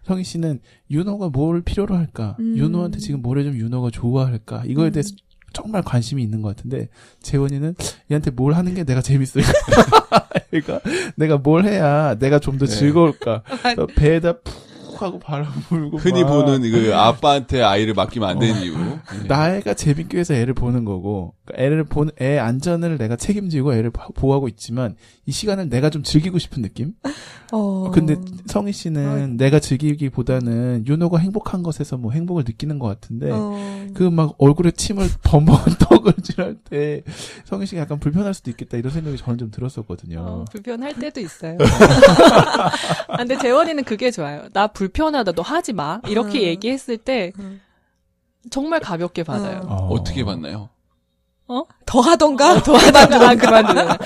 성희 0.04 0.24
씨는 0.24 0.60
윤호가 0.92 1.30
뭘 1.30 1.62
필요로 1.62 1.96
할까? 1.96 2.36
음. 2.40 2.56
윤호한테 2.58 3.00
지금 3.00 3.22
뭘 3.22 3.40
해주면 3.40 3.58
윤호가 3.58 3.90
좋아할까? 3.90 4.64
이거에 4.66 4.88
음. 4.88 4.92
대해서 4.92 5.16
정말 5.54 5.82
관심이 5.82 6.22
있는 6.22 6.42
것 6.42 6.56
같은데 6.56 6.90
재원이는 7.22 7.76
얘한테 8.12 8.30
뭘 8.32 8.54
하는 8.54 8.76
게 8.76 8.84
내가 8.84 9.02
재밌어요. 9.02 9.44
그러니까 10.52 10.80
내가 11.16 11.38
뭘 11.38 11.66
해야 11.66 12.16
내가 12.16 12.40
좀더 12.40 12.66
네. 12.66 12.72
즐거울까? 12.72 13.44
배에다 13.96 14.40
푹 14.40 14.65
하고 15.02 15.20
바람 15.20 15.52
불고 15.70 15.98
흔히 15.98 16.24
막 16.24 16.30
보는 16.32 16.62
그 16.72 16.96
아빠한테 16.96 17.62
아이를 17.62 17.94
맡기면 17.94 18.30
안 18.30 18.40
되는 18.40 18.62
이유. 18.62 18.74
예. 18.76 19.28
나애가 19.28 19.74
재밌기 19.74 20.16
위해서 20.16 20.34
애를 20.34 20.54
보는 20.54 20.86
거고 20.86 21.34
그러니까 21.46 21.64
애를 21.66 21.84
보는 21.84 22.12
애 22.22 22.38
안전을 22.38 22.98
내가 22.98 23.16
책임지고 23.16 23.74
애를 23.74 23.90
보- 23.92 24.14
보호하고 24.14 24.48
있지만 24.50 24.96
이 25.26 25.32
시간을 25.32 25.70
내가 25.70 25.90
좀 25.90 26.04
즐기고 26.04 26.38
싶은 26.40 26.62
느낌? 26.62 26.94
어. 27.52 27.92
근데 27.92 28.16
성희 28.48 28.72
씨는 28.72 29.38
내가 29.38 29.60
즐기기보다는 29.60 30.86
윤호가 30.88 31.20
행복한 31.20 31.64
것에서 31.64 31.98
뭐 31.98 32.12
행복을 32.12 32.44
느끼는 32.46 32.80
것 32.80 32.88
같은데 32.88 33.30
어. 33.32 33.88
그막 33.94 34.36
얼굴에 34.38 34.72
침을 34.72 35.08
범벅 35.24 35.80
떡을 35.80 36.14
칠할 36.24 36.56
때 36.64 37.04
성희 37.46 37.66
씨가 37.66 37.82
약간 37.82 38.00
불편할 38.00 38.34
수도 38.34 38.50
있겠다 38.52 38.78
이런 38.78 38.92
생각이 38.92 39.18
저는 39.18 39.38
좀 39.38 39.52
들었었거든요. 39.52 40.20
어, 40.20 40.46
불편할 40.52 40.94
때도 40.96 41.22
있어요. 41.22 41.58
아, 43.08 43.18
근데 43.18 43.38
재원이는 43.38 43.84
그게 43.84 44.12
좋아요. 44.12 44.48
나 44.54 44.68
불편하다, 44.68 45.34
너 45.34 45.42
하지 45.42 45.74
마. 45.74 46.00
이렇게 46.08 46.40
음. 46.40 46.44
얘기했을 46.44 46.98
때 46.98 47.32
음. 47.40 47.62
정말 48.50 48.80
가볍게 48.80 49.24
받아요. 49.24 49.62
어. 49.68 49.88
어떻게 49.90 50.24
봤나요? 50.24 50.70
더 51.86 52.00
하던가? 52.02 52.62
더 52.64 52.76
하다가 52.76 53.30
아, 53.30 53.36
그만두잖아. 53.36 53.98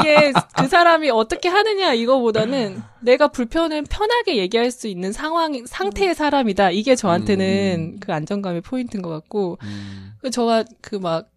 이게 0.00 0.32
그 0.56 0.66
사람이 0.66 1.10
어떻게 1.10 1.48
하느냐 1.48 1.92
이거보다는 1.92 2.82
내가 3.00 3.28
불편을 3.28 3.84
편하게 3.88 4.38
얘기할 4.38 4.70
수 4.70 4.88
있는 4.88 5.12
상황, 5.12 5.66
상태의 5.66 6.14
사람이다. 6.14 6.70
이게 6.70 6.96
저한테는 6.96 7.94
음. 7.96 8.00
그 8.00 8.12
안정감의 8.12 8.62
포인트인 8.62 9.02
것 9.02 9.10
같고, 9.10 9.58
음. 9.62 10.14
그 10.20 10.30
저가 10.30 10.64
그 10.80 10.96
막, 10.96 11.28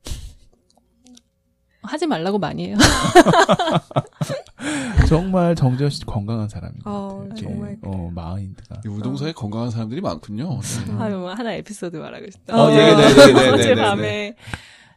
하지 1.82 2.08
말라고 2.08 2.40
많이 2.40 2.68
해요. 2.68 2.78
정말 5.08 5.56
정재현 5.56 5.90
씨 5.90 6.06
건강한 6.06 6.50
사람인 6.50 6.80
것 6.80 6.92
어, 6.92 7.26
같아요. 7.30 7.36
정말 7.36 7.78
어, 7.84 8.12
마인드가. 8.14 8.82
이 8.86 8.88
우동사에 8.88 9.32
건강한 9.32 9.72
사람들이 9.72 10.02
많군요. 10.02 10.60
네. 10.60 10.94
아유, 11.00 11.18
뭐 11.18 11.34
하나 11.34 11.54
에피소드 11.54 11.98
말하고 11.98 12.30
싶다. 12.30 12.62
어, 12.62 12.70
네, 12.70 12.96
네, 12.96 12.96
네, 12.96 13.34
네, 13.34 13.50
어제 13.50 13.70
네, 13.70 13.76
네, 13.76 13.82
밤에 13.82 14.36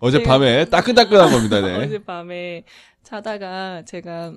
어젯밤에 0.02 0.64
따끈따끈한 0.64 1.30
겁니다. 1.30 1.60
네. 1.60 1.76
어젯밤에 1.86 2.64
자다가 3.04 3.84
제가 3.84 4.32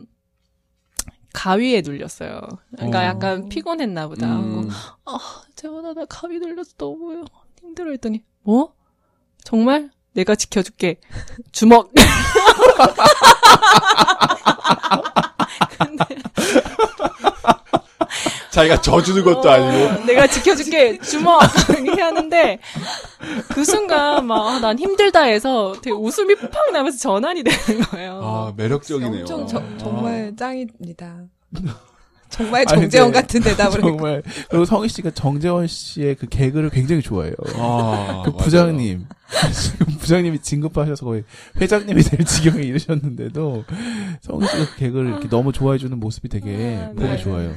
가위에 1.34 1.82
눌렸어요. 1.82 2.39
그러니까 2.75 2.99
어. 2.99 3.04
약간 3.04 3.49
피곤했나 3.49 4.08
보다. 4.08 4.28
음. 4.28 4.69
아, 5.06 5.17
재원아, 5.56 5.93
나 5.93 6.06
가위 6.06 6.38
눌려서 6.39 6.73
너무 6.78 7.25
힘들어 7.60 7.89
했더니, 7.91 8.23
뭐? 8.43 8.73
정말? 9.43 9.89
내가 10.13 10.36
지켜줄게. 10.36 10.97
주먹! 11.51 11.91
근데, 15.78 16.06
자기가 18.56 18.80
져주는 18.82 19.22
것도 19.24 19.50
아니고. 19.50 19.86
어, 20.02 20.06
내가 20.06 20.28
지켜줄게. 20.28 20.98
주먹! 21.00 21.41
이렇게 21.84 22.02
하는데, 22.02 22.60
그 23.54 23.65
순간 23.65 24.26
막, 24.26 24.48
아, 24.48 24.60
난 24.60 24.80
힘들다 24.80 25.24
해서 25.24 25.74
되게 25.82 25.91
웃음이 25.94 26.36
팍 26.36 26.72
나면서 26.72 26.98
전환이 26.98 27.44
되는 27.44 27.82
거예요. 27.82 28.22
아, 28.24 28.54
매력적이네요. 28.56 29.22
엄청 29.22 29.46
저- 29.46 29.58
아. 29.60 29.78
정말 29.78 30.34
짱입니다. 30.38 31.24
정말 32.30 32.65
아니, 32.68 32.82
정재원 32.82 33.12
근데 33.12 33.22
같은 33.22 33.41
대답을. 33.41 33.82
정말 33.82 34.24
그리고 34.50 34.65
성희 34.65 34.89
씨가 34.89 35.12
정재원 35.12 35.68
씨의 35.68 36.15
그 36.15 36.28
개그를 36.28 36.70
굉장히 36.70 37.02
좋아해요. 37.02 37.34
아, 37.56 38.24
그. 38.26 38.32
부장님 38.34 39.06
지금 39.54 39.86
부장님이 39.98 40.39
진급하셔서 40.39 41.06
거의 41.06 41.24
회장님이 41.62 42.02
될 42.04 42.26
지경에 42.26 42.63
이르셨는데도 42.63 43.63
성희 44.22 44.48
씨가 44.48 44.65
그 44.65 44.76
개그를 44.78 45.08
이렇게 45.12 45.30
너무 45.30 45.54
좋아해 45.54 45.78
주는 45.78 45.98
모습이 45.98 46.28
되게 46.28 46.80
아, 46.84 46.89
보기 46.89 47.04
네. 47.08 47.18
좋아요. 47.18 47.54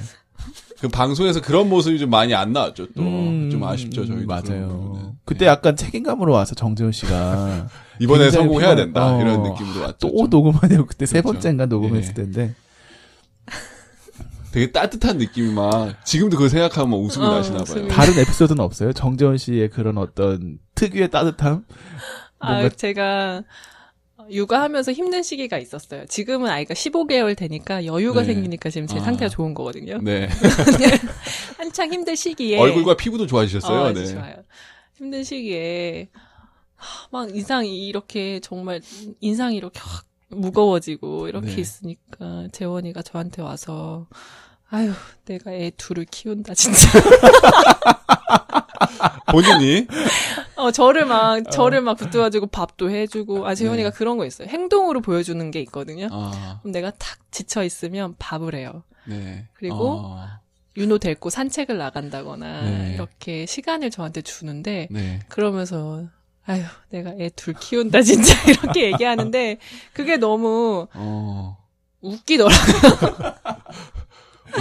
그 0.80 0.88
방송에서 0.88 1.40
그런 1.40 1.68
모습이 1.68 1.98
좀 1.98 2.08
많이 2.10 2.34
안 2.34 2.52
나왔죠, 2.52 2.86
또. 2.96 3.02
음, 3.02 3.50
좀 3.50 3.64
아쉽죠, 3.64 4.06
저희. 4.06 4.18
음, 4.18 4.26
맞아요. 4.26 5.14
그때 5.24 5.46
약간 5.46 5.74
책임감으로 5.76 6.32
와서 6.32 6.54
정재원 6.54 6.92
씨가 6.92 7.66
이번에 8.00 8.30
성공해야 8.30 8.74
피곤- 8.74 8.76
된다. 8.76 9.16
어, 9.16 9.20
이런 9.20 9.42
느낌으로 9.42 9.80
왔죠. 9.82 9.96
또 10.08 10.16
좀. 10.16 10.30
녹음하냐고 10.30 10.86
그때 10.86 11.04
세 11.06 11.20
그렇죠. 11.20 11.32
번째인가 11.34 11.66
녹음했을 11.66 12.10
예. 12.10 12.14
텐데 12.14 12.54
되게 14.52 14.72
따뜻한 14.72 15.18
느낌이 15.18 15.52
막, 15.52 15.94
지금도 16.06 16.36
그거 16.38 16.48
생각하면 16.48 16.90
막 16.90 16.96
웃음이 17.00 17.26
어, 17.26 17.30
나시나 17.34 17.64
봐요. 17.64 17.86
다른 17.88 18.18
에피소드는 18.18 18.60
없어요? 18.64 18.92
정재원 18.94 19.36
씨의 19.36 19.68
그런 19.68 19.98
어떤 19.98 20.58
특유의 20.74 21.10
따뜻함? 21.10 21.64
아, 22.38 22.52
뭔가- 22.52 22.68
제가 22.76 23.42
육아하면서 24.30 24.92
힘든 24.92 25.22
시기가 25.22 25.58
있었어요. 25.58 26.06
지금은 26.06 26.50
아이가 26.50 26.74
15개월 26.74 27.36
되니까 27.36 27.84
여유가 27.84 28.22
네. 28.22 28.34
생기니까 28.34 28.70
지금 28.70 28.86
제 28.86 28.98
아. 28.98 29.02
상태가 29.02 29.28
좋은 29.28 29.54
거거든요. 29.54 29.98
네. 30.02 30.28
한창 31.56 31.92
힘든 31.92 32.14
시기에 32.14 32.58
얼굴과 32.58 32.96
피부도 32.96 33.26
좋아지셨어요. 33.26 33.80
어, 33.80 33.92
네. 33.92 34.06
좋아요. 34.06 34.34
힘든 34.96 35.24
시기에 35.24 36.08
하, 36.74 37.08
막 37.10 37.34
인상이 37.34 37.88
이렇게 37.88 38.40
정말 38.40 38.80
인상이 39.20 39.56
이렇게 39.56 39.80
확 39.82 40.04
무거워지고 40.30 41.28
이렇게 41.28 41.54
네. 41.54 41.60
있으니까 41.60 42.48
재원이가 42.52 43.02
저한테 43.02 43.42
와서 43.42 44.06
아유 44.70 44.92
내가 45.24 45.52
애 45.52 45.70
둘을 45.76 46.04
키운다 46.04 46.54
진짜 46.54 46.78
본인이 49.32 49.86
어 50.68 50.70
어, 50.70 50.72
저를 50.72 51.06
막, 51.06 51.50
저를 51.50 51.80
막 51.80 51.96
붙들어주고 51.96 52.48
밥도 52.48 52.90
해주고, 52.90 53.46
아, 53.46 53.54
재현이가 53.54 53.90
그런 53.90 54.18
거 54.18 54.26
있어요. 54.26 54.48
행동으로 54.48 55.00
보여주는 55.00 55.50
게 55.50 55.60
있거든요. 55.62 56.08
아, 56.10 56.58
그럼 56.62 56.72
내가 56.72 56.90
탁 56.90 57.18
지쳐 57.30 57.64
있으면 57.64 58.14
밥을 58.18 58.54
해요. 58.54 58.82
네. 59.06 59.46
그리고 59.54 60.00
어, 60.04 60.26
윤호 60.76 60.98
데리고 60.98 61.30
산책을 61.30 61.78
나간다거나, 61.78 62.62
네. 62.62 62.92
이렇게 62.94 63.46
시간을 63.46 63.90
저한테 63.90 64.20
주는데, 64.22 64.88
네. 64.90 65.20
그러면서, 65.28 66.04
아휴, 66.46 66.62
내가 66.90 67.10
애 67.18 67.30
둘 67.36 67.54
키운다, 67.54 68.02
진짜. 68.02 68.32
이렇게 68.50 68.92
얘기하는데, 68.92 69.58
그게 69.94 70.16
너무 70.18 70.86
어. 70.94 71.56
웃기더라고요. 72.00 73.34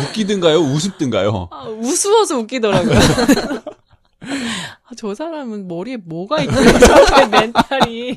웃기든가요? 0.09 0.57
우습든가요? 0.59 1.47
아, 1.51 1.63
우스워서 1.67 2.37
웃기더라고요. 2.39 2.97
아, 4.84 4.91
저 4.95 5.13
사람은 5.13 5.67
머리에 5.67 5.97
뭐가 5.97 6.41
있길래 6.41 6.80
저렇게 6.80 7.28
멘탈이. 7.32 8.15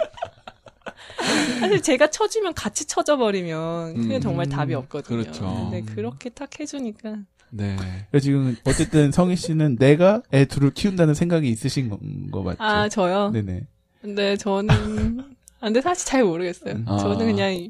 사실 1.61 1.83
제가 1.83 2.09
쳐주면 2.09 2.55
같이 2.55 2.87
쳐져 2.87 3.17
버리면 3.17 3.95
그냥 3.95 4.11
음, 4.13 4.21
정말 4.21 4.49
답이 4.49 4.75
없거든요. 4.75 5.23
그렇죠. 5.23 5.69
근데 5.71 5.93
그렇게 5.93 6.31
딱 6.31 6.49
해주니까. 6.59 7.17
네. 7.51 7.77
그래서 8.11 8.25
지금 8.25 8.57
어쨌든 8.65 9.11
성희 9.13 9.37
씨는 9.37 9.77
내가 9.77 10.23
애 10.33 10.45
둘을 10.45 10.73
키운다는 10.73 11.15
생각이 11.15 11.49
있으신 11.49 11.91
거, 11.91 11.99
거 12.31 12.43
맞죠? 12.43 12.63
아, 12.63 12.89
저요? 12.89 13.31
네네. 13.31 13.63
근데 14.01 14.37
저는, 14.37 15.21
아, 15.61 15.67
근데 15.67 15.81
사실 15.81 16.07
잘 16.07 16.25
모르겠어요. 16.25 16.77
아. 16.87 16.97
저는 16.99 17.27
그냥 17.27 17.69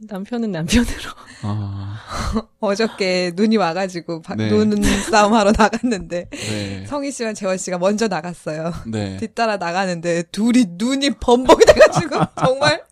남편은 0.00 0.52
남편으로. 0.52 1.10
아, 1.42 1.98
어저께 2.60 3.32
눈이 3.34 3.56
와가지고 3.56 4.22
바- 4.22 4.34
네. 4.36 4.48
노는 4.48 4.82
싸움 5.10 5.34
하러 5.34 5.52
나갔는데 5.56 6.28
네. 6.30 6.86
성희 6.86 7.10
씨랑 7.10 7.34
재원 7.34 7.58
씨가 7.58 7.78
먼저 7.78 8.06
나갔어요. 8.08 8.72
네. 8.86 9.16
뒤따라 9.16 9.56
나가는데 9.56 10.22
둘이 10.30 10.66
눈이 10.70 11.10
범벅이 11.20 11.64
돼가지고 11.64 12.16
정말 12.38 12.84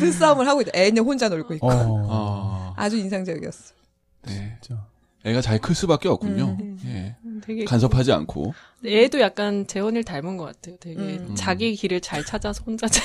눈싸움을 0.00 0.48
하고 0.48 0.62
있다. 0.62 0.70
애는 0.74 1.02
혼자 1.04 1.28
놀고 1.28 1.54
있고 1.54 1.68
어. 1.70 2.74
아, 2.76 2.82
아주 2.82 2.96
인상적이었어. 2.96 3.74
네. 4.26 4.56
진짜. 4.62 4.82
애가 5.24 5.40
잘 5.40 5.58
클 5.60 5.74
수밖에 5.74 6.08
없군요. 6.08 6.56
음. 6.60 6.78
예. 6.86 7.14
되게. 7.42 7.64
간섭하지 7.64 8.12
않고. 8.12 8.54
애도 8.84 9.20
약간 9.20 9.66
재원이를 9.66 10.04
닮은 10.04 10.36
것 10.36 10.44
같아요. 10.46 10.76
되게 10.80 10.98
음. 10.98 11.34
자기 11.34 11.74
길을 11.74 12.00
잘 12.00 12.24
찾아서 12.24 12.62
혼자 12.66 12.88
잘. 12.88 13.02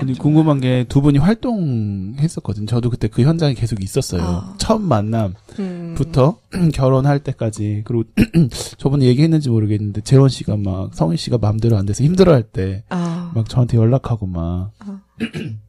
근데 0.00 0.12
궁금한 0.14 0.60
게 0.60 0.84
두 0.88 1.00
분이 1.00 1.18
활동했었거든요. 1.18 2.66
저도 2.66 2.90
그때 2.90 3.08
그 3.08 3.22
현장에 3.22 3.54
계속 3.54 3.82
있었어요. 3.82 4.22
아. 4.22 4.54
처음 4.58 4.82
만남부터 4.88 6.38
음. 6.54 6.70
결혼할 6.74 7.20
때까지. 7.20 7.82
그리고 7.84 8.04
저번에 8.78 9.06
얘기했는지 9.06 9.50
모르겠는데 9.50 10.00
재원 10.02 10.28
씨가 10.28 10.56
막 10.56 10.94
성희 10.94 11.16
씨가 11.16 11.38
마음대로 11.38 11.76
안 11.76 11.86
돼서 11.86 12.02
힘들어할 12.04 12.42
때막 12.44 12.84
아, 12.90 13.44
저한테 13.48 13.76
연락하고 13.76 14.26
막. 14.26 14.72
아. 14.80 15.00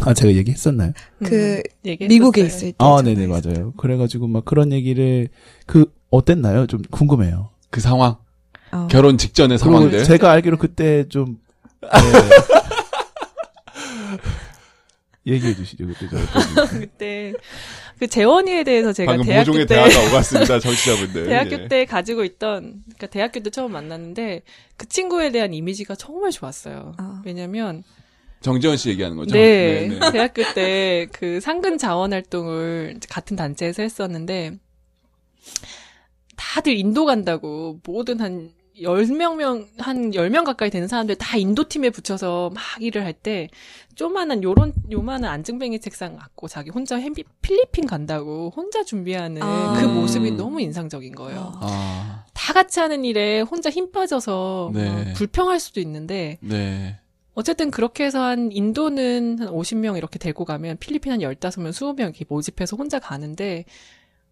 아, 0.00 0.12
제가 0.12 0.34
얘기했었나요? 0.34 0.92
그 1.24 1.62
음. 1.86 1.96
미국에 2.08 2.42
있을 2.42 2.72
때. 2.72 2.76
아, 2.78 3.00
네네, 3.02 3.26
맞아요. 3.28 3.72
그래가지고 3.78 4.26
막 4.26 4.44
그런 4.44 4.70
얘기를, 4.72 5.28
그, 5.64 5.90
어땠나요? 6.16 6.66
좀 6.66 6.82
궁금해요. 6.90 7.50
그 7.70 7.80
상황. 7.80 8.16
어. 8.72 8.88
결혼 8.90 9.16
직전의 9.18 9.58
상황들. 9.58 10.02
제가 10.04 10.30
알기로 10.32 10.58
그때 10.58 11.08
좀, 11.08 11.38
네. 11.82 11.88
얘기해 15.26 15.54
주시죠, 15.54 15.86
그때 15.86 16.08
저 16.08 16.66
그때 16.78 17.32
그 17.98 18.06
재원이에 18.06 18.62
대해서 18.64 18.92
제가 18.92 19.12
방금 19.12 19.26
대학교 19.26 19.50
모종의 19.50 19.66
때 19.66 19.74
대화가 19.74 20.08
오갔습니다, 20.08 20.60
정치자분들. 20.60 21.26
대학교 21.26 21.62
예. 21.62 21.68
때 21.68 21.84
가지고 21.84 22.24
있던 22.24 22.82
그러니까 22.84 23.06
대학교 23.08 23.40
때 23.40 23.50
처음 23.50 23.72
만났는데 23.72 24.42
그 24.76 24.88
친구에 24.88 25.30
대한 25.32 25.52
이미지가 25.52 25.96
정말 25.96 26.30
좋았어요. 26.30 26.94
아. 26.98 27.22
왜냐면 27.24 27.82
정재원 28.40 28.76
씨 28.76 28.90
얘기하는 28.90 29.16
거죠? 29.16 29.34
네, 29.34 29.88
네, 29.88 29.98
네. 29.98 30.12
대학교 30.12 30.42
때 30.54 31.08
그 31.12 31.40
상근 31.40 31.78
자원 31.78 32.12
활동을 32.12 33.00
같은 33.08 33.36
단체에서 33.36 33.82
했었는데 33.82 34.58
다들 36.56 36.72
인도 36.78 37.04
간다고 37.04 37.80
모든 37.84 38.18
한 38.18 38.50
10명, 38.80 39.66
한 39.76 40.10
10명 40.10 40.44
가까이 40.44 40.70
되는 40.70 40.88
사람들 40.88 41.16
다 41.16 41.36
인도팀에 41.36 41.90
붙여서 41.90 42.50
막 42.54 42.62
일을 42.80 43.04
할 43.04 43.12
때, 43.12 43.48
조만한, 43.94 44.42
요런, 44.42 44.72
요만한 44.90 45.30
안증뱅이 45.32 45.80
책상 45.80 46.16
갖고 46.16 46.48
자기 46.48 46.70
혼자 46.70 46.96
햄비- 46.96 47.24
필리핀 47.42 47.86
간다고 47.86 48.50
혼자 48.56 48.84
준비하는 48.84 49.42
아. 49.42 49.78
그 49.78 49.84
모습이 49.84 50.30
너무 50.30 50.62
인상적인 50.62 51.14
거예요. 51.14 51.52
아, 51.60 52.24
다 52.32 52.54
같이 52.54 52.80
하는 52.80 53.04
일에 53.04 53.42
혼자 53.42 53.68
힘 53.68 53.92
빠져서 53.92 54.70
네. 54.72 54.88
막 54.90 55.12
불평할 55.12 55.60
수도 55.60 55.80
있는데, 55.80 56.38
네. 56.40 56.98
어쨌든 57.34 57.70
그렇게 57.70 58.04
해서 58.04 58.22
한 58.22 58.50
인도는 58.50 59.40
한 59.40 59.48
50명 59.48 59.98
이렇게 59.98 60.18
데리고 60.18 60.46
가면 60.46 60.78
필리핀 60.78 61.12
한 61.12 61.20
15명, 61.20 61.68
20명 61.70 62.00
이렇게 62.00 62.24
모집해서 62.26 62.76
혼자 62.78 62.98
가는데 62.98 63.66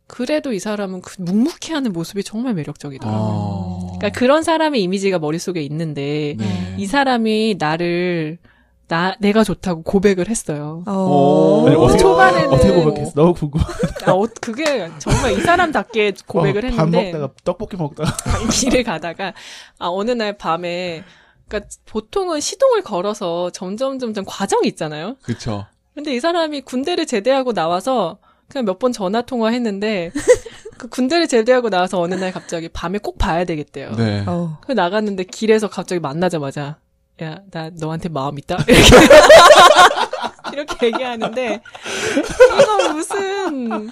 그래도 0.07 0.53
이 0.53 0.59
사람은 0.59 1.01
그 1.01 1.15
묵묵히 1.23 1.73
하는 1.73 1.93
모습이 1.93 2.23
정말 2.25 2.55
매력적이더라고요. 2.55 3.21
어. 3.23 3.93
그러니까 3.99 4.11
그런 4.19 4.43
사람의 4.43 4.83
이미지가 4.83 5.19
머릿속에 5.19 5.63
있는데 5.63 6.35
네. 6.39 6.75
이 6.79 6.87
사람이 6.87 7.57
나를 7.59 8.39
나 8.87 9.17
내가 9.19 9.45
좋다고 9.45 9.83
고백을 9.83 10.29
했어요. 10.29 10.85
어. 10.87 11.65
아니, 11.67 11.75
어떻게, 11.75 12.03
초반에는- 12.05 12.53
어떻게 12.53 12.71
고백했어? 12.71 13.13
너무 13.15 13.33
궁금해. 13.33 13.65
아, 14.05 14.13
어, 14.13 14.27
그게 14.43 14.91
정말 14.99 15.33
이 15.33 15.41
사람답게 15.41 16.13
고백을 16.27 16.67
어, 16.67 16.69
밥 16.69 16.81
했는데 16.85 17.13
먹다가, 17.13 17.33
떡볶이 17.45 17.77
먹다가. 17.79 18.13
길을 18.53 18.83
가다가 18.85 19.33
아 19.79 19.89
어느 19.89 20.11
날 20.11 20.37
밤에 20.37 21.03
그러니까 21.49 21.71
보통은 21.87 22.41
시동을 22.41 22.83
걸어서 22.83 23.49
점점 23.51 23.99
점점 23.99 24.25
과정이 24.27 24.69
있잖아요. 24.69 25.17
그쵸. 25.23 25.65
근데 25.95 26.15
이 26.15 26.21
사람이 26.21 26.61
군대를 26.63 27.07
제대하고 27.07 27.55
나와서 27.55 28.19
그냥 28.49 28.65
몇 28.67 28.79
번 28.79 28.93
전화 28.93 29.23
통화했는데 29.23 30.11
그 30.79 30.89
군대를 30.89 31.29
제대하고 31.29 31.71
나와서 31.71 32.01
어느 32.01 32.15
날 32.15 32.33
갑자기 32.33 32.69
밤에 32.69 32.99
꼭 32.99 33.17
봐야 33.19 33.45
되겠대요. 33.45 33.93
네. 33.97 34.25
어. 34.27 34.59
그 34.67 34.73
나갔는데 34.73 35.25
길에서 35.25 35.69
갑자기 35.69 36.01
만나자마자 36.01 36.79
야 37.23 37.39
나 37.53 37.71
너한테 37.79 38.09
마음 38.09 38.39
있다 38.39 38.57
이렇게, 38.67 38.83
이렇게 40.53 40.87
얘기하는데 40.87 41.61
이거 42.61 42.93
무슨 42.93 43.91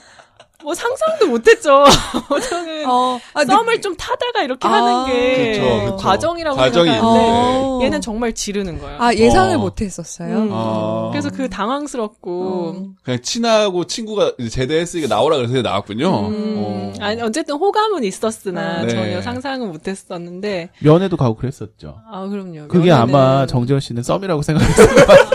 뭐 0.62 0.74
상상도 0.74 1.26
못했죠. 1.26 1.84
저는 2.50 2.88
어. 2.88 3.18
아, 3.34 3.44
썸을 3.44 3.80
좀 3.80 3.96
타다가 3.96 4.42
이렇게 4.42 4.66
아, 4.68 4.72
하는 4.72 5.06
게 5.12 5.52
그쵸, 5.52 5.80
그쵸. 5.84 5.96
과정이라고 5.96 6.56
과정이 6.56 6.90
생각하는데 6.90 7.28
어. 7.30 7.80
얘는 7.82 8.00
정말 8.00 8.32
지르는 8.32 8.78
거예요. 8.78 8.96
아, 9.00 9.14
예상을 9.14 9.54
어. 9.56 9.58
못했었어요. 9.58 10.36
음. 10.36 10.48
아. 10.52 11.08
그래서 11.12 11.30
그 11.30 11.48
당황스럽고 11.50 12.30
어. 12.76 12.86
그냥 13.02 13.20
친하고 13.22 13.84
친구가 13.86 14.32
제대했으니까 14.50 15.08
나오라 15.14 15.36
그래서 15.36 15.60
나왔군요. 15.62 16.28
음, 16.28 16.54
어. 16.58 16.92
아니 17.00 17.20
어쨌든 17.22 17.56
호감은 17.56 18.04
있었으나 18.04 18.78
아. 18.78 18.82
네. 18.82 18.88
전혀 18.88 19.22
상상은 19.22 19.68
못했었는데 19.72 20.70
면회도 20.80 21.16
가고 21.16 21.36
그랬었죠. 21.36 21.96
아 22.10 22.26
그럼요. 22.28 22.68
그게 22.68 22.90
면회는- 22.90 22.94
아마 22.94 23.46
정재원 23.46 23.80
씨는 23.80 24.02
썸이라고 24.02 24.42
생각했어요. 24.42 24.88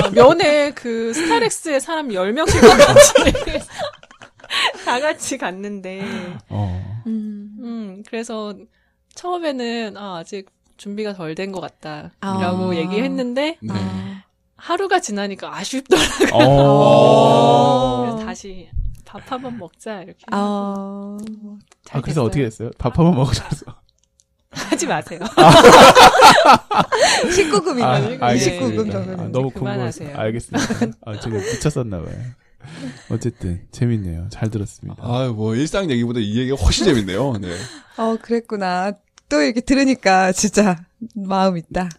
아, 0.03 0.09
면회 0.11 0.71
그 0.71 1.13
스타렉스에 1.13 1.79
사람 1.79 2.09
10명씩 2.09 2.61
다 2.61 2.77
같이 2.93 3.13
다 4.85 4.99
같이 4.99 5.37
갔는데 5.37 6.01
어. 6.49 7.01
음. 7.07 7.57
음 7.59 8.03
그래서 8.07 8.53
처음에는 9.15 9.97
아 9.97 10.17
아직 10.17 10.49
준비가 10.77 11.13
덜 11.13 11.33
된 11.35 11.51
것 11.51 11.59
같다라고 11.61 12.71
아. 12.71 12.75
얘기했는데 12.75 13.57
네. 13.61 13.73
아. 13.73 14.23
하루가 14.55 14.99
지나니까 14.99 15.55
아쉽더라고요. 15.55 16.29
어. 16.33 18.01
그래서 18.11 18.25
다시 18.25 18.69
밥 19.05 19.31
한번 19.31 19.57
먹자 19.57 20.01
이렇게 20.01 20.19
아. 20.31 21.17
잘 21.85 21.99
아, 21.99 22.01
그래서. 22.01 22.23
어떻게 22.23 22.43
됐어요? 22.43 22.71
밥 22.77 22.97
한번 22.99 23.15
먹으셨어. 23.15 23.65
하지 24.51 24.87
마세요. 24.87 25.19
19금이거든요. 27.29 27.83
아, 27.83 28.33
네. 28.33 28.59
19금 28.59 28.89
아, 28.89 28.91
정도는. 28.91 29.31
너무 29.31 29.49
그만하세요. 29.51 30.09
궁금해서. 30.09 30.19
알겠습니다. 30.21 30.97
아, 31.05 31.19
제가 31.19 31.35
미쳤었나 31.37 32.01
봐요. 32.01 32.15
어쨌든, 33.11 33.67
재밌네요. 33.71 34.27
잘 34.29 34.49
들었습니다. 34.49 35.01
아유, 35.05 35.33
뭐, 35.33 35.55
일상 35.55 35.89
얘기보다 35.89 36.19
이 36.19 36.37
얘기가 36.37 36.55
훨씬 36.57 36.85
재밌네요. 36.85 37.33
네. 37.33 37.49
어, 37.97 38.17
그랬구나. 38.21 38.93
또 39.29 39.41
이렇게 39.41 39.61
들으니까 39.61 40.31
진짜 40.31 40.77
마음 41.15 41.57
있다. 41.57 41.89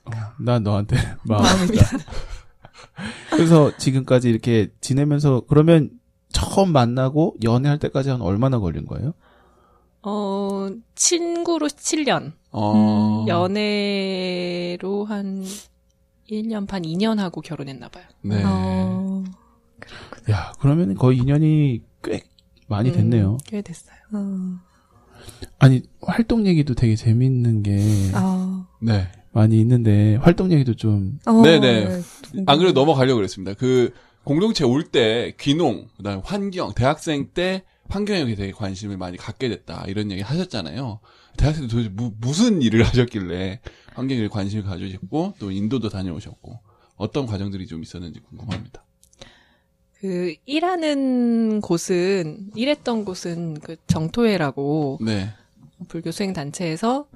난 0.41 0.63
너한테 0.63 0.97
마음. 1.25 1.43
마음 1.43 1.65
있다. 1.65 1.85
그래서 3.31 3.77
지금까지 3.77 4.31
이렇게 4.31 4.69
지내면서, 4.81 5.43
그러면 5.49 5.91
처음 6.31 6.73
만나고 6.73 7.37
연애할 7.45 7.79
때까지 7.79 8.11
한 8.11 8.21
얼마나 8.21 8.59
걸린 8.59 8.87
거예요? 8.87 9.15
어 10.03 10.69
친구로 10.95 11.67
7년, 11.69 12.33
어. 12.53 13.25
연애로 13.29 15.05
한 15.07 15.45
1년 16.31 16.67
반, 16.69 16.83
2년 16.83 17.17
하고 17.19 17.41
결혼했나 17.41 17.89
봐요. 17.89 18.05
네. 18.23 18.43
어. 18.45 19.08
야, 20.30 20.53
그러면 20.61 20.95
거의 20.95 21.18
2년이 21.20 21.82
꽤 22.03 22.22
많이 22.66 22.93
됐네요. 22.93 23.32
음, 23.32 23.39
꽤 23.47 23.62
됐어요. 23.62 23.97
어. 24.12 24.59
아니, 25.59 25.82
활동 26.01 26.47
얘기도 26.47 26.74
되게 26.74 26.95
재밌는 26.97 27.62
게, 27.62 27.78
아. 28.14 28.66
네. 28.80 29.11
많이 29.32 29.61
있는데 29.61 30.16
활동 30.16 30.51
얘기도 30.53 30.74
좀 30.74 31.18
어, 31.26 31.43
네네. 31.43 32.03
안 32.47 32.59
그래도 32.59 32.80
넘어가려고 32.80 33.16
그랬습니다. 33.16 33.55
그 33.55 33.93
공동체 34.24 34.64
올 34.64 34.84
때 34.91 35.34
귀농, 35.39 35.89
그 35.97 36.03
다음에 36.03 36.22
환경, 36.24 36.72
대학생 36.74 37.28
때 37.34 37.62
환경에 37.89 38.34
되게 38.34 38.53
관심을 38.53 38.97
많이 38.97 39.16
갖게 39.16 39.49
됐다 39.49 39.84
이런 39.86 40.11
얘기 40.11 40.22
하셨잖아요. 40.22 41.01
대학생 41.36 41.66
때 41.66 41.70
도대체 41.70 41.89
무, 41.91 42.12
무슨 42.18 42.62
일을 42.62 42.82
하셨길래 42.89 43.61
환경에 43.95 44.28
관심을 44.28 44.64
가지셨고 44.64 45.34
또 45.39 45.51
인도도 45.51 45.89
다녀오셨고 45.89 46.59
어떤 46.97 47.26
과정들이 47.26 47.66
좀 47.66 47.82
있었는지 47.82 48.20
궁금합니다. 48.20 48.84
그 50.01 50.35
일하는 50.47 51.61
곳은 51.61 52.51
일했던 52.55 53.05
곳은 53.05 53.59
그 53.61 53.77
정토회라고 53.87 54.99
네. 55.01 55.31
불교 55.89 56.13
수행 56.13 56.33
단체에서 56.33 57.07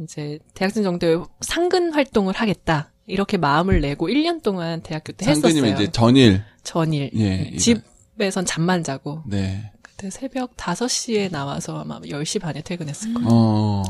이제 0.00 0.38
대학생 0.54 0.82
정도의 0.82 1.22
상근 1.40 1.92
활동을 1.92 2.34
하겠다. 2.34 2.90
이렇게 3.06 3.36
마음을 3.36 3.80
내고 3.80 4.08
1년 4.08 4.42
동안 4.42 4.80
대학교 4.82 5.12
때 5.12 5.24
상근이면 5.24 5.64
했었어요. 5.64 5.82
이제 5.82 5.92
전일. 5.92 6.42
전일. 6.62 7.10
예. 7.16 7.50
예. 7.52 7.56
집에선 7.56 8.44
잠만 8.44 8.82
자고 8.82 9.22
네. 9.26 9.70
그때 9.82 10.10
새벽 10.10 10.56
5시에 10.56 11.30
나와서 11.30 11.80
아마 11.80 12.00
10시 12.00 12.40
반에 12.40 12.62
퇴근했을 12.62 13.14
거예요. 13.14 13.28
어. 13.30 13.82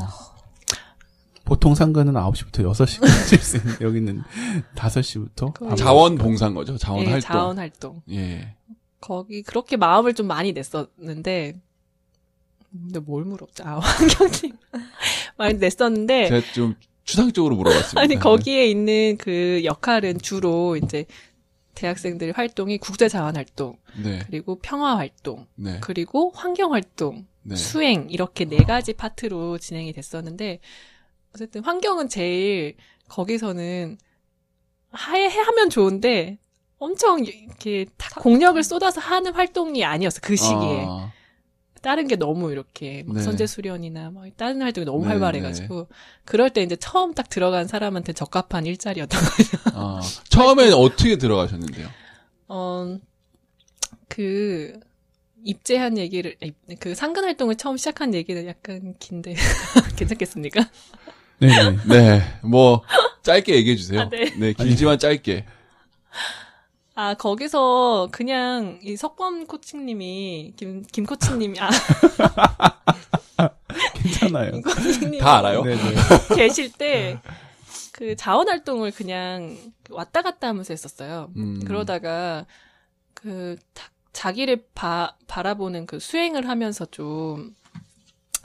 보통 1.53 1.75
상근은 1.75 2.13
9시부터 2.13 2.63
6시까지 2.71 3.39
수 3.39 3.57
있는 3.57 3.75
여기는 3.79 4.23
5시부터 4.75 5.53
거의 5.53 5.77
자원 5.77 6.15
봉사인 6.17 6.55
거죠. 6.55 6.77
자원 6.77 7.01
예, 7.01 7.11
활동. 7.11 7.21
자원 7.21 7.57
활동. 7.59 8.01
예. 8.09 8.55
거기 8.99 9.43
그렇게 9.43 9.77
마음을 9.77 10.15
좀 10.15 10.25
많이 10.25 10.51
냈었는데 10.51 11.61
근데 12.71 12.99
뭘 12.99 13.23
물었죠? 13.25 13.63
아, 13.65 13.77
환경팀 13.79 14.57
많이 15.37 15.53
냈었는데 15.59 16.29
제가 16.29 16.53
좀 16.53 16.75
추상적으로 17.03 17.55
물어봤습니다. 17.55 18.01
아니 18.01 18.15
거기에 18.15 18.65
있는 18.65 19.17
그 19.17 19.61
역할은 19.63 20.17
주로 20.17 20.75
이제 20.75 21.05
대학생들 21.75 22.31
활동이 22.31 22.79
국제 22.79 23.07
자원 23.07 23.35
활동, 23.35 23.77
네. 24.03 24.21
그리고 24.25 24.57
평화 24.59 24.97
활동, 24.97 25.45
네. 25.53 25.77
그리고 25.81 26.31
환경 26.33 26.73
활동, 26.73 27.27
네. 27.43 27.55
수행 27.55 28.07
이렇게 28.09 28.45
네 28.45 28.57
가지 28.57 28.93
파트로 28.93 29.59
진행이 29.59 29.93
됐었는데 29.93 30.59
어쨌든 31.33 31.63
환경은 31.63 32.09
제일 32.09 32.75
거기서는 33.09 33.97
하에 34.91 35.27
하면 35.27 35.69
좋은데 35.69 36.37
엄청 36.77 37.23
이렇게 37.23 37.85
다 37.97 38.19
공력을 38.19 38.61
쏟아서 38.61 39.01
하는 39.01 39.33
활동이 39.33 39.83
아니었어 39.83 40.19
그 40.21 40.35
시기에 40.35 40.85
아, 40.87 41.11
다른 41.81 42.07
게 42.07 42.15
너무 42.15 42.51
이렇게 42.51 43.03
막 43.05 43.15
네. 43.17 43.23
선제 43.23 43.47
수련이나 43.47 44.11
막 44.11 44.25
다른 44.37 44.61
활동이 44.61 44.85
너무 44.85 45.01
네, 45.01 45.09
활발해가지고 45.09 45.87
그럴 46.25 46.49
때 46.49 46.61
이제 46.61 46.75
처음 46.75 47.13
딱 47.13 47.29
들어간 47.29 47.67
사람한테 47.67 48.13
적합한 48.13 48.65
일자리였던 48.65 49.19
거죠. 49.21 49.57
아. 49.73 50.01
처음에는 50.29 50.73
어떻게 50.73 51.17
들어가셨는데요? 51.17 51.89
어, 52.47 52.99
그, 54.07 54.79
입재한 55.43 55.97
얘기를, 55.97 56.37
그 56.79 56.95
상근 56.95 57.23
활동을 57.23 57.55
처음 57.55 57.77
시작한 57.77 58.13
얘기는 58.13 58.45
약간 58.45 58.93
긴데, 58.99 59.33
괜찮겠습니까? 59.97 60.61
네네. 61.47 61.77
네. 61.87 62.21
뭐 62.43 62.83
짧게 63.23 63.55
얘기해 63.55 63.75
주세요. 63.75 64.01
아, 64.01 64.09
네. 64.09 64.53
길지만 64.53 64.99
짧게. 64.99 65.45
아, 66.95 67.15
거기서 67.15 68.09
그냥 68.11 68.79
이 68.83 68.95
석범 68.95 69.47
코치님이, 69.47 70.53
김, 70.55 70.83
김 70.83 71.05
코치님이, 71.05 71.59
아, 71.59 71.69
괜찮아요. 73.95 74.51
김 74.51 74.61
코치님이 74.61 75.17
다 75.17 75.39
알아요? 75.39 75.63
네네. 75.63 75.81
계실 76.35 76.71
때, 76.71 77.19
그 77.93 78.15
자원 78.15 78.47
활동을 78.47 78.91
그냥 78.91 79.57
왔다 79.89 80.21
갔다 80.21 80.47
하면서 80.49 80.73
했었어요. 80.73 81.31
음. 81.35 81.59
그러다가 81.65 82.45
그 83.13 83.55
자- 83.73 83.89
자기를 84.11 84.65
바, 84.75 85.15
바라보는 85.27 85.87
그 85.87 85.99
수행을 85.99 86.47
하면서 86.47 86.85
좀 86.85 87.55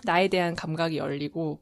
나에 0.04 0.28
대한 0.28 0.54
감각이 0.54 0.96
열리고 0.96 1.60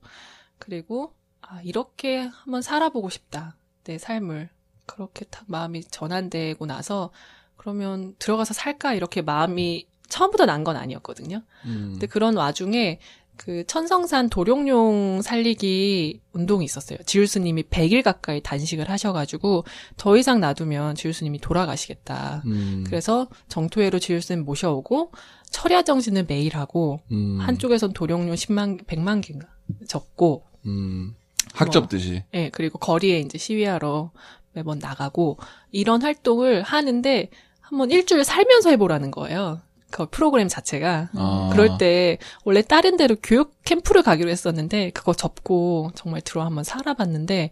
그리고 0.59 1.15
아 1.49 1.61
이렇게 1.63 2.19
한번 2.19 2.63
살아보고 2.63 3.09
싶다 3.11 3.57
내 3.85 3.99
삶을 3.99 4.49
그렇게 4.87 5.25
딱 5.27 5.45
마음이 5.49 5.83
전환되고 5.85 6.65
나서 6.67 7.11
그러면 7.57 8.15
들어가서 8.19 8.55
살까 8.55 8.95
이렇게 8.95 9.23
마음이 9.23 9.87
처음부터 10.09 10.47
난 10.47 10.63
건 10.65 10.77
아니었거든요. 10.77 11.43
음. 11.65 11.89
근데 11.93 12.07
그런 12.07 12.37
와중에 12.37 13.01
그 13.37 13.67
천성산 13.67 14.31
도룡뇽 14.31 15.23
살리기 15.23 16.23
운동이 16.33 16.65
있었어요. 16.65 16.99
지율스님이 17.05 17.65
100일 17.65 18.03
가까이 18.03 18.41
단식을 18.41 18.89
하셔가지고 18.89 19.65
더 19.97 20.17
이상 20.17 20.41
놔두면 20.41 20.95
지율스님이 20.95 21.41
돌아가시겠다. 21.41 22.43
음. 22.47 22.85
그래서 22.87 23.29
정토회로 23.49 23.99
지율스님 23.99 24.45
모셔오고 24.45 25.13
철야 25.51 25.83
정신을 25.83 26.25
매일 26.29 26.57
하고 26.57 27.01
음. 27.13 27.39
한쪽에선 27.41 27.93
도룡뇽 27.93 28.35
10만 28.37 28.87
100만 28.87 29.21
개인가 29.23 29.49
적고 29.89 30.47
음. 30.65 31.15
학접 31.57 31.89
듯이. 31.89 32.23
예, 32.35 32.51
그리고 32.51 32.79
거리에 32.79 33.21
이제 33.21 33.39
시위하러 33.39 34.11
매번 34.53 34.79
나가고 34.79 35.39
이런 35.71 36.03
활동을 36.03 36.63
하는데 36.63 37.31
한번 37.61 37.91
일주일 37.91 38.25
살면서 38.25 38.71
해보라는 38.71 39.11
거예요. 39.11 39.61
그 39.91 40.07
프로그램 40.11 40.49
자체가. 40.49 41.11
아. 41.15 41.51
그럴 41.53 41.79
때 41.79 42.19
원래 42.45 42.63
다른 42.63 42.97
데로 42.97 43.17
교육 43.23 43.63
캠프를 43.65 44.03
가기로 44.03 44.31
했었는데 44.31 44.91
그거 44.91 45.15
접고 45.15 45.91
정말 45.95 46.21
들어 46.21 46.45
한번 46.45 46.65
살아봤는데 46.65 47.51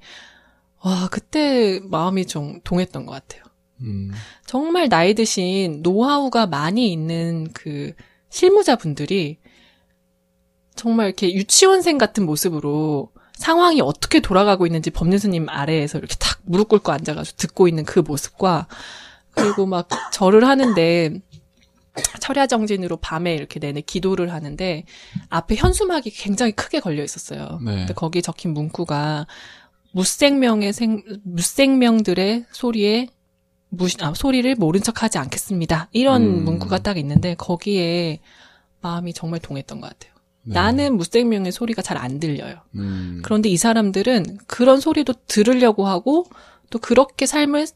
와 0.83 1.09
그때 1.11 1.81
마음이 1.85 2.27
좀 2.27 2.61
동했던 2.65 3.07
것 3.07 3.13
같아요. 3.13 3.43
음. 3.81 4.11
정말 4.47 4.89
나이 4.89 5.15
드신 5.15 5.81
노하우가 5.83 6.47
많이 6.47 6.93
있는 6.93 7.49
그 7.53 7.93
실무자분들이 8.31 9.39
정말 10.75 11.07
이렇게 11.07 11.33
유치원생 11.33 11.99
같은 11.99 12.27
모습으로 12.27 13.11
상황이 13.37 13.81
어떻게 13.81 14.21
돌아가고 14.21 14.67
있는지 14.67 14.91
법륜스님 14.91 15.49
아래에서 15.49 15.99
이렇게 15.99 16.15
탁 16.19 16.39
무릎 16.45 16.69
꿇고 16.69 16.93
앉아가지고 16.93 17.37
듣고 17.37 17.69
있는 17.69 17.85
그 17.85 18.01
모습과 18.01 18.69
그리고 19.33 19.67
막 19.67 19.89
절을 20.13 20.47
하는데 20.47 21.21
철야 22.21 22.47
정진으로 22.47 22.97
밤에 22.97 23.35
이렇게 23.35 23.61
내내 23.61 23.81
기도를 23.81 24.33
하는데 24.33 24.85
앞에 25.29 25.57
현수막이 25.57 26.11
굉장히 26.11 26.53
크게 26.53 26.81
걸려 26.81 27.03
있었어요. 27.03 27.61
네. 27.65 27.77
근데 27.77 27.95
거기에 27.95 28.23
적힌 28.23 28.53
문구가 28.53 29.27
무생명의 29.93 30.73
생 30.73 31.03
무생명들의 31.23 32.47
소리에 32.51 33.09
무 33.69 33.87
아, 34.01 34.13
소리를 34.15 34.55
모른 34.57 34.83
척하지 34.83 35.19
않겠습니다. 35.19 35.89
이런 35.93 36.23
음. 36.23 36.45
문구가 36.45 36.79
딱 36.79 36.99
있는데 36.99 37.35
거기에 37.35 38.21
마음이 38.81 39.13
정말 39.13 39.41
동했던 39.41 39.81
것 39.81 39.89
같아요. 39.91 40.14
네. 40.45 40.55
나는 40.55 40.97
무생명의 40.97 41.53
소리가 41.53 41.83
잘 41.83 41.97
안 41.97 42.19
들려요. 42.21 42.57
음. 42.75 43.21
그런데 43.25 43.49
이 43.49 43.57
사람들은 43.57 44.39
그런 44.47 44.81
소리도 44.81 45.15
들으려고 45.27 45.87
하고 45.87 46.27
또 46.71 46.79
그렇게 46.79 47.27
삶을 47.27 47.67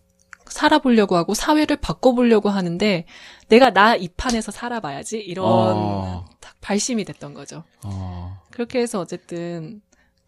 살아보려고 0.47 1.16
하고 1.16 1.35
사회를 1.35 1.77
바꿔보려고 1.77 2.49
하는데 2.49 3.05
내가 3.49 3.71
나 3.71 3.97
이 3.97 4.09
판에서 4.09 4.51
살아봐야지 4.53 5.19
이런 5.19 5.45
어. 5.47 6.25
딱 6.41 6.55
발심이 6.61 7.05
됐던 7.05 7.35
거죠. 7.35 7.64
어. 7.85 8.41
그렇게 8.51 8.81
해서 8.81 9.01
어쨌든 9.01 9.81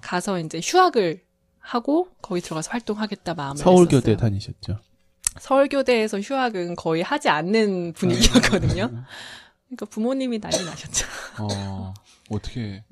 가서 0.02 0.38
이제 0.38 0.60
휴학을 0.62 1.22
하고 1.58 2.08
거기 2.22 2.40
들어가서 2.40 2.70
활동하겠다 2.70 3.34
마음을 3.34 3.56
서울교대. 3.58 4.16
다니셨죠. 4.16 4.78
서울교대에서 5.38 6.20
휴학은 6.20 6.74
거의 6.76 7.02
하지 7.02 7.28
않는 7.28 7.92
분위기였거든요. 7.94 8.90
그러니까 9.66 9.86
부모님이 9.88 10.40
난리 10.40 10.64
나셨죠. 10.64 11.06
어. 11.50 11.94
어떻게 12.30 12.82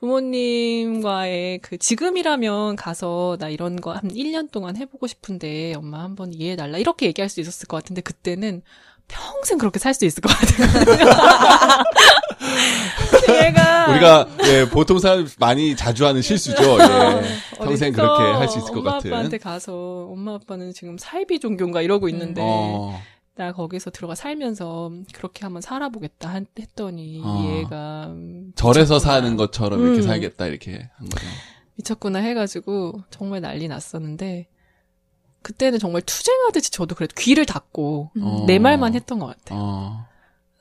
부모님과의 0.00 1.58
그 1.60 1.78
지금이라면 1.78 2.76
가서 2.76 3.36
나 3.40 3.48
이런 3.48 3.80
거 3.80 3.92
한 3.92 4.02
1년 4.10 4.50
동안 4.50 4.76
해보고 4.76 5.06
싶은데 5.06 5.74
엄마 5.74 6.02
한번 6.02 6.32
이해해달라 6.34 6.78
이렇게 6.78 7.06
얘기할 7.06 7.28
수 7.30 7.40
있었을 7.40 7.66
것 7.66 7.78
같은데 7.78 8.02
그때는 8.02 8.62
평생 9.08 9.56
그렇게 9.58 9.78
살 9.78 9.94
수 9.94 10.04
있을 10.04 10.20
것 10.20 10.28
같아요. 10.28 11.84
얘가 13.46 13.86
우리가 13.90 14.28
예, 14.46 14.68
보통 14.68 14.98
사람 14.98 15.26
많이 15.38 15.76
자주 15.76 16.06
하는 16.06 16.20
실수죠. 16.22 16.62
예. 16.62 16.86
평생 17.56 17.90
어디서 17.90 18.02
그렇게 18.02 18.22
할 18.38 18.48
수 18.48 18.58
있을 18.58 18.72
것 18.72 18.78
엄마 18.80 18.92
같은. 18.92 19.12
아빠한테 19.12 19.38
가서 19.38 20.08
엄마 20.10 20.34
아빠는 20.34 20.72
지금 20.72 20.98
사이비 20.98 21.38
종교인가 21.40 21.82
이러고 21.82 22.08
있는데 22.08 22.40
어. 22.44 23.00
나 23.36 23.52
거기서 23.52 23.90
들어가 23.90 24.14
살면서 24.14 24.90
그렇게 25.12 25.42
한번 25.44 25.60
살아보겠다 25.60 26.30
한- 26.30 26.46
했더니 26.58 27.20
어. 27.22 27.58
얘가 27.58 28.06
음, 28.08 28.52
절에서 28.56 28.94
미쳤구나. 28.94 28.98
사는 29.14 29.36
것처럼 29.36 29.80
이렇게 29.82 29.98
음. 29.98 30.02
살겠다 30.02 30.46
이렇게 30.46 30.88
한 30.94 31.08
거죠. 31.08 31.26
미쳤구나 31.74 32.20
해가지고 32.20 33.02
정말 33.10 33.42
난리 33.42 33.68
났었는데 33.68 34.48
그때는 35.42 35.78
정말 35.78 36.00
투쟁하듯이 36.02 36.70
저도 36.70 36.94
그래도 36.94 37.14
귀를 37.18 37.44
닫고 37.44 38.10
어. 38.20 38.44
내 38.46 38.58
말만 38.58 38.94
했던 38.94 39.18
것 39.18 39.26
같아요. 39.26 39.58
어. 39.62 40.06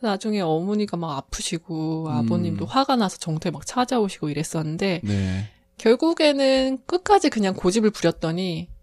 나중에 0.02 0.42
어머니가 0.42 0.98
막 0.98 1.16
아프시고 1.18 2.08
음. 2.08 2.12
아버님도 2.12 2.66
화가 2.66 2.98
나서 2.98 3.18
정토에 3.18 3.52
막 3.52 3.66
찾아오시고 3.66 4.30
이랬었는데 4.30 5.00
네. 5.02 5.50
결국에는 5.78 6.80
끝까지 6.86 7.30
그냥 7.30 7.54
고집을 7.54 7.92
부렸더니 7.92 8.68
어, 8.70 8.75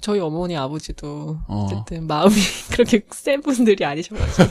저희 0.00 0.20
어머니 0.20 0.56
아버지도 0.56 1.38
어. 1.46 1.64
어쨌든 1.64 2.06
마음이 2.06 2.34
그렇게 2.72 3.04
센 3.10 3.40
분들이 3.40 3.84
아니셔가지고 3.84 4.50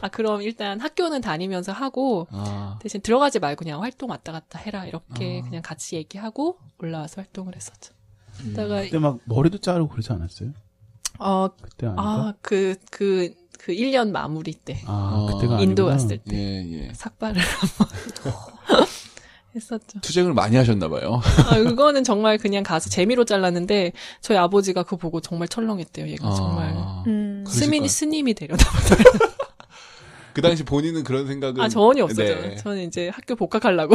아 0.00 0.08
그럼 0.08 0.42
일단 0.42 0.80
학교는 0.80 1.20
다니면서 1.20 1.72
하고 1.72 2.26
아, 2.30 2.78
대신 2.80 3.00
들어가지 3.00 3.38
말고 3.38 3.60
그냥 3.60 3.82
활동 3.82 4.10
왔다 4.10 4.32
갔다 4.32 4.58
해라 4.58 4.86
이렇게 4.86 5.40
아. 5.42 5.48
그냥 5.48 5.62
같이 5.62 5.96
얘기하고 5.96 6.58
올라와서 6.78 7.20
활동을 7.20 7.56
했었죠. 7.56 7.94
음. 8.40 8.54
그때 8.54 8.98
막 8.98 9.18
머리도 9.24 9.58
자르고 9.58 9.88
그러지 9.88 10.12
않았어요? 10.12 10.50
어, 11.18 11.48
그때 11.60 11.86
아닌가? 11.86 12.02
아, 12.02 12.34
그, 12.42 12.74
그, 12.90 13.34
그 13.58 13.72
1년 13.72 14.10
마무리 14.10 14.52
때. 14.52 14.80
아, 14.86 15.12
어. 15.14 15.26
그때가 15.26 15.60
인도 15.60 15.88
아니구나. 15.88 15.90
갔을 15.92 16.18
때. 16.18 16.36
예, 16.36 16.88
예. 16.88 16.92
삭발을 16.94 17.40
한번 17.40 17.88
했었죠. 19.54 20.00
투쟁을 20.00 20.34
많이 20.34 20.56
하셨나 20.56 20.88
봐요. 20.88 21.20
아, 21.50 21.58
그거는 21.58 22.04
정말 22.04 22.38
그냥 22.38 22.62
가서 22.62 22.88
재미로 22.90 23.24
잘랐는데, 23.24 23.92
저희 24.20 24.36
아버지가 24.38 24.82
그거 24.82 24.96
보고 24.96 25.20
정말 25.20 25.48
철렁했대요. 25.48 26.08
얘가 26.08 26.34
정말. 26.34 26.74
음. 27.06 27.44
그러실 27.44 27.64
스님이. 27.64 27.88
스님이 27.88 28.34
되려다. 28.34 28.64
그 30.32 30.40
당시 30.40 30.64
본인은 30.64 31.04
그런 31.04 31.26
생각은. 31.26 31.60
아, 31.60 31.68
전혀 31.68 32.04
없었죠. 32.04 32.22
네. 32.22 32.56
저는 32.56 32.84
이제 32.84 33.10
학교 33.10 33.34
복학하려고. 33.36 33.94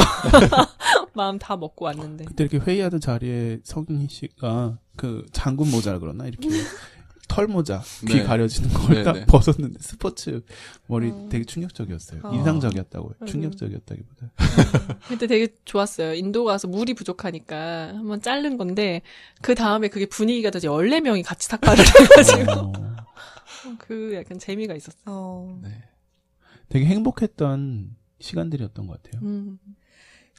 마음 1.14 1.39
다 1.39 1.58
먹고 1.58 1.86
왔는데. 1.86 2.26
그때 2.26 2.43
이렇게 2.43 2.60
회의하던 2.60 2.99
자리에 2.99 3.60
성희 3.64 4.08
씨가 4.10 4.78
그 4.95 5.26
장군 5.32 5.72
모자라 5.72 5.97
그러나 5.97 6.28
이렇게 6.28 6.47
털 7.28 7.47
모자 7.47 7.82
귀 8.07 8.15
네. 8.15 8.23
가려지는 8.23 8.69
걸 8.69 8.95
네, 8.95 9.03
딱 9.03 9.11
네. 9.13 9.25
벗었는데 9.25 9.80
스포츠 9.82 10.41
머리 10.88 11.09
어. 11.09 11.28
되게 11.30 11.43
충격적이었어요. 11.45 12.21
어. 12.23 12.34
인상적이었다고요. 12.34 13.13
음. 13.21 13.25
충격적이었다기보다. 13.28 14.32
그때 15.07 15.28
되게 15.28 15.47
좋았어요. 15.65 16.13
인도 16.13 16.45
가서 16.45 16.67
물이 16.67 16.93
부족하니까 16.93 17.89
한번 17.89 18.21
자른 18.21 18.57
건데, 18.57 19.01
그 19.41 19.55
다음에 19.55 19.88
그게 19.89 20.05
분위기가 20.05 20.49
더 20.49 20.59
14명이 20.59 21.23
같이 21.25 21.47
삭발을 21.47 21.84
해가지고. 22.11 22.51
어, 22.51 22.73
그 23.78 24.13
약간 24.15 24.39
재미가 24.39 24.75
있었어요. 24.75 25.03
어. 25.05 25.59
네. 25.61 25.84
되게 26.69 26.86
행복했던 26.86 27.95
시간들이었던 28.19 28.88
것 28.88 29.01
같아요. 29.03 29.21
음. 29.23 29.59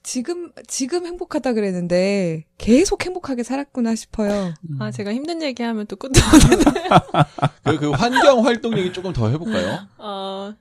지금 0.03 0.53
지금 0.67 1.07
행복하다 1.07 1.53
그랬는데 1.53 2.45
계속 2.57 3.05
행복하게 3.05 3.43
살았구나 3.43 3.95
싶어요. 3.95 4.55
음. 4.71 4.81
아, 4.81 4.91
제가 4.91 5.13
힘든 5.13 5.43
얘기하면 5.43 5.87
또 5.87 5.97
끝도 5.97 6.21
없는데. 6.21 6.89
그, 7.65 7.79
그 7.79 7.91
환경 7.91 8.45
활동 8.45 8.77
얘기 8.79 8.93
조금 8.93 9.13
더 9.13 9.29
해볼까요? 9.29 9.87
어, 9.99 10.55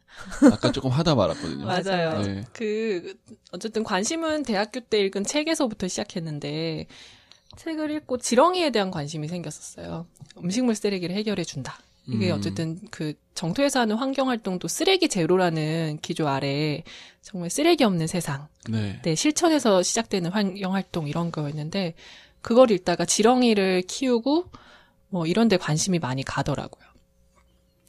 아까 0.52 0.72
조금 0.72 0.90
하다 0.92 1.16
말았거든요. 1.16 1.66
맞아요. 1.66 2.22
네. 2.22 2.44
그, 2.54 3.16
어쨌든 3.52 3.84
관심은 3.84 4.44
대학교 4.44 4.80
때 4.80 5.00
읽은 5.02 5.24
책에서부터 5.24 5.88
시작했는데, 5.88 6.88
책을 7.58 7.92
읽고 7.92 8.18
지렁이에 8.18 8.70
대한 8.72 8.92
관심이 8.92 9.28
생겼었어요. 9.28 10.06
음식물 10.38 10.76
쓰레기를 10.76 11.16
해결해 11.16 11.44
준다. 11.44 11.78
이게 12.08 12.32
음. 12.32 12.38
어쨌든 12.38 12.80
그 12.90 13.14
정토에서 13.34 13.82
하는 13.82 13.98
환경 13.98 14.30
활동도 14.30 14.68
쓰레기 14.68 15.10
제로라는 15.10 16.00
기조 16.02 16.28
아래 16.28 16.84
정말 17.22 17.50
쓰레기 17.50 17.84
없는 17.84 18.08
세상, 18.08 18.48
네. 18.70 19.00
네, 19.04 19.16
실천에서 19.16 19.84
시작되는 19.84 20.32
환경 20.32 20.74
활동 20.74 21.08
이런 21.08 21.32
거였는데 21.32 21.96
그걸 22.42 22.72
읽다가 22.72 23.06
지렁이를 23.06 23.84
키우고 23.84 24.46
뭐 25.10 25.26
이런 25.26 25.48
데 25.50 25.58
관심이 25.58 26.00
많이 26.00 26.24
가더라고요. 26.24 26.88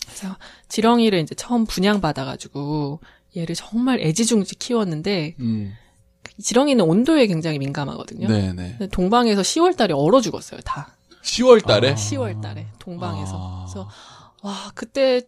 그래서 0.05 0.37
지렁이를 0.69 1.21
이제 1.21 1.35
처음 1.35 1.65
분양받아 1.65 2.25
가지고 2.25 3.01
얘를 3.37 3.55
정말 3.55 4.01
애지중지 4.01 4.57
키웠는데 4.57 5.37
음. 5.39 5.75
지렁이는 6.43 6.85
온도에 6.85 7.27
굉장히 7.27 7.59
민감하거든요. 7.59 8.29
네네. 8.29 8.77
근데 8.79 8.87
동방에서 8.89 9.43
10월 9.43 9.77
달에 9.77 9.95
얼어 9.95 10.21
죽었어요, 10.21 10.61
다. 10.65 10.98
10월 11.29 11.65
달에? 11.65 11.91
아. 11.93 11.95
10월 11.95 12.41
달에 12.41 12.67
동방에서. 12.79 13.33
아. 13.37 13.65
그래서 13.67 13.89
와, 14.43 14.71
그때 14.75 15.23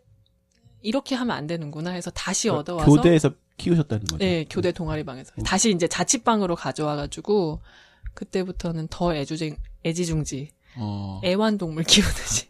이렇게 0.82 1.14
하면 1.14 1.36
안 1.36 1.46
되는구나 1.46 1.90
해서 1.90 2.10
다시 2.10 2.48
얻어와서 2.48 2.90
그 2.90 2.96
교대에서 2.96 3.32
키우셨다는 3.58 4.06
거죠. 4.06 4.18
네, 4.18 4.46
교대 4.48 4.72
동아리방에서. 4.72 5.34
다시 5.44 5.70
이제 5.70 5.86
자취방으로 5.86 6.56
가져와 6.56 6.96
가지고, 6.96 7.60
그때부터는 8.14 8.88
더 8.88 9.14
애주쟁, 9.14 9.56
애지중지, 9.84 10.50
어. 10.76 11.20
애완동물 11.22 11.84
키우듯이 11.84 12.46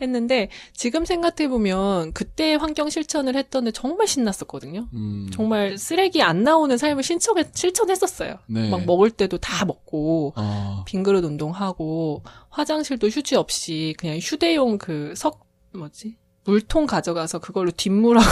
했는데, 0.00 0.48
지금 0.72 1.04
생각해 1.04 1.48
보면, 1.48 2.12
그때 2.12 2.54
환경 2.54 2.90
실천을 2.90 3.34
했던 3.36 3.64
데 3.64 3.70
정말 3.70 4.06
신났었거든요. 4.06 4.88
음. 4.94 5.30
정말 5.32 5.78
쓰레기 5.78 6.22
안 6.22 6.42
나오는 6.42 6.76
삶을 6.76 7.02
신청했, 7.02 7.54
실천했었어요. 7.54 8.38
네. 8.46 8.68
막 8.70 8.84
먹을 8.84 9.10
때도 9.10 9.38
다 9.38 9.64
먹고, 9.64 10.32
어. 10.36 10.84
빈 10.86 11.02
그릇 11.02 11.24
운동하고, 11.24 12.22
화장실도 12.50 13.08
휴지 13.08 13.36
없이 13.36 13.94
그냥 13.98 14.18
휴대용 14.18 14.78
그 14.78 15.14
석, 15.16 15.46
뭐지? 15.74 16.16
물통 16.48 16.86
가져가서 16.86 17.40
그걸로 17.40 17.72
뒷물하고 17.72 18.28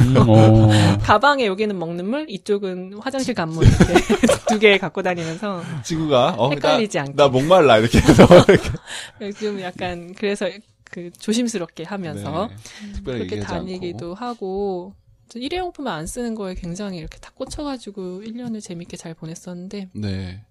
음, 0.00 0.16
어. 0.16 0.68
가방에 1.04 1.44
여기는 1.44 1.78
먹는 1.78 2.08
물, 2.08 2.24
이쪽은 2.30 2.94
화장실 3.00 3.34
간물 3.34 3.66
이렇게 3.66 3.92
두 4.48 4.58
개 4.58 4.78
갖고 4.78 5.02
다니면서 5.02 5.62
친구가, 5.84 6.36
어, 6.38 6.48
헷갈리지 6.50 6.96
나, 6.96 7.02
않게. 7.02 7.12
나 7.14 7.28
목말라, 7.28 7.76
이렇게 7.78 7.98
해서. 7.98 8.26
이렇게. 8.48 9.32
좀 9.38 9.60
약간 9.60 10.14
그래서 10.16 10.48
그 10.90 11.10
조심스럽게 11.12 11.84
하면서 11.84 12.48
네. 12.48 13.02
그렇게 13.04 13.22
얘기하지 13.24 13.46
않고. 13.54 13.66
다니기도 13.66 14.14
하고 14.14 14.94
저 15.28 15.38
일회용 15.38 15.72
품을 15.72 15.90
안 15.90 16.06
쓰는 16.06 16.34
거에 16.34 16.54
굉장히 16.54 16.98
이렇게 16.98 17.18
다 17.18 17.30
꽂혀가지고 17.34 18.22
1년을 18.22 18.62
재밌게 18.62 18.96
잘 18.96 19.14
보냈었는데 19.14 19.90
네. 19.94 20.44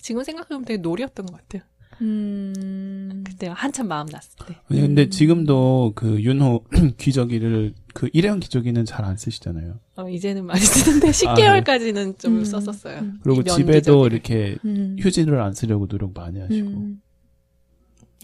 지금 0.00 0.24
생각해보면 0.24 0.64
되게 0.64 0.78
놀이였던 0.78 1.26
것 1.26 1.36
같아요. 1.36 1.62
음. 2.02 3.24
그때 3.26 3.46
한참 3.46 3.88
마음 3.88 4.06
났을 4.06 4.30
때. 4.46 4.56
아니, 4.68 4.80
근데 4.82 5.08
지금도 5.08 5.92
그 5.94 6.20
윤호 6.20 6.64
기저귀를 6.98 7.74
그 7.94 8.10
일회용 8.12 8.38
기저귀는 8.38 8.84
잘 8.84 9.06
안 9.06 9.16
쓰시잖아요. 9.16 9.78
어, 9.96 10.08
이제는 10.08 10.44
많이 10.44 10.60
쓰는데 10.60 11.08
10개월까지는 11.08 12.18
좀 12.18 12.38
음. 12.38 12.44
썼었어요. 12.44 12.98
음. 12.98 13.20
그리고 13.22 13.42
면 13.42 13.56
집에도 13.56 14.02
기저귀를. 14.02 14.12
이렇게 14.12 14.58
음. 14.66 14.96
휴지를 15.00 15.40
안 15.40 15.54
쓰려고 15.54 15.86
노력 15.86 16.12
많이 16.12 16.38
하시고. 16.40 16.68
음. 16.68 17.00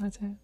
맞아요. 0.01 0.37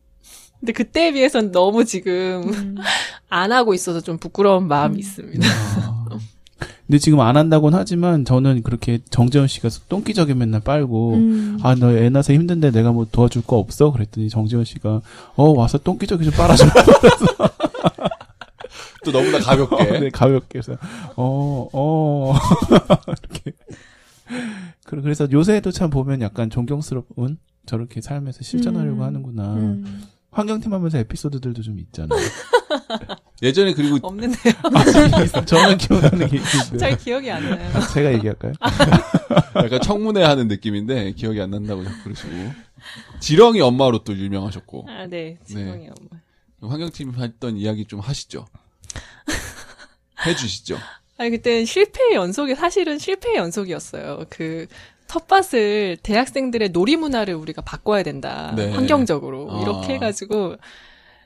근데 0.61 0.73
그때에 0.73 1.13
비해서는 1.13 1.53
너무 1.53 1.85
지금 1.85 2.43
음. 2.53 2.77
안 3.29 3.53
하고 3.53 3.75
있어서 3.75 4.01
좀 4.01 4.19
부끄러운 4.19 4.67
마음이 4.69 4.97
음. 4.97 4.99
있습니다. 4.99 5.47
아. 5.47 6.09
근데 6.87 6.99
지금 6.99 7.21
안 7.21 7.37
한다고는 7.37 7.79
하지만 7.79 8.25
저는 8.25 8.63
그렇게 8.63 8.99
정재원 9.11 9.47
씨가 9.47 9.69
똥기저귀 9.91 10.33
맨날 10.35 10.61
빨고 10.61 11.15
음. 11.15 11.59
아너 11.63 11.91
애 11.93 12.09
낳아서 12.09 12.33
힘든데 12.33 12.71
내가 12.71 12.93
뭐 12.93 13.07
도와줄 13.13 13.43
거 13.45 13.59
없어? 13.59 13.93
그랬더니 13.93 14.31
정재원 14.31 14.65
씨가 14.65 15.03
어 15.37 15.51
와서 15.53 15.77
똥기저귀 15.79 16.25
좀 16.25 16.33
빨아줘. 16.35 16.65
또 19.05 19.13
너무나 19.13 19.39
가볍게. 19.39 20.01
네, 20.01 20.11
가볍게 20.11 20.59
해서 20.59 20.77
어 21.17 21.69
어 21.73 22.35
이렇게 23.07 23.53
그래- 24.85 25.03
그래서 25.03 25.29
요새도 25.31 25.71
참 25.71 25.91
보면 25.91 26.21
약간 26.23 26.51
존경스러운 26.51 27.39
저렇게 27.67 28.01
삶에서 28.01 28.43
실천하려고 28.43 28.99
음. 28.99 29.03
하는구나. 29.03 29.55
음. 30.39 30.41
환경팀 30.41 30.73
하면서 30.73 30.99
에피소드들도 30.99 31.63
좀 31.63 31.79
있잖아요. 31.81 32.19
예전에 33.43 33.75
그리고 33.75 33.99
없는데요. 34.03 34.55
저는 35.47 35.79
기억나는 35.79 36.29
게 36.29 36.37
있는데. 36.37 36.79
잘 36.79 36.97
기억이 36.97 37.31
안 37.31 37.49
나요. 37.49 37.71
제가 37.93 38.13
얘기할까요? 38.15 38.53
약간 39.57 39.81
청문회 39.81 40.23
하는 40.23 40.49
느낌인데 40.49 41.13
기억이 41.13 41.41
안 41.41 41.51
난다고 41.51 41.85
자꾸 41.85 42.05
그러시고. 42.05 42.31
지렁이 43.21 43.61
엄마로 43.61 44.05
또 44.05 44.17
유명하셨고. 44.17 44.87
아, 44.89 45.07
네. 45.07 45.39
지렁이 45.45 45.89
엄마. 45.89 46.71
환경팀 46.71 47.15
했던 47.15 47.57
이야기 47.57 47.85
좀 47.85 48.01
하시죠. 48.01 48.47
해주시죠. 50.27 50.77
아니, 51.19 51.31
그때 51.31 51.65
실패의 51.65 52.15
연속이, 52.15 52.55
사실은 52.55 52.99
실패의 52.99 53.37
연속이었어요. 53.37 54.25
그, 54.31 54.67
텃밭을 55.09 55.99
대학생들의 56.03 56.71
놀이 56.71 56.97
문화를 56.97 57.35
우리가 57.35 57.63
바꿔야 57.63 58.03
된다. 58.03 58.53
네. 58.57 58.71
환경적으로. 58.71 59.49
아. 59.51 59.63
이렇게 59.63 59.95
해가지고, 59.95 60.57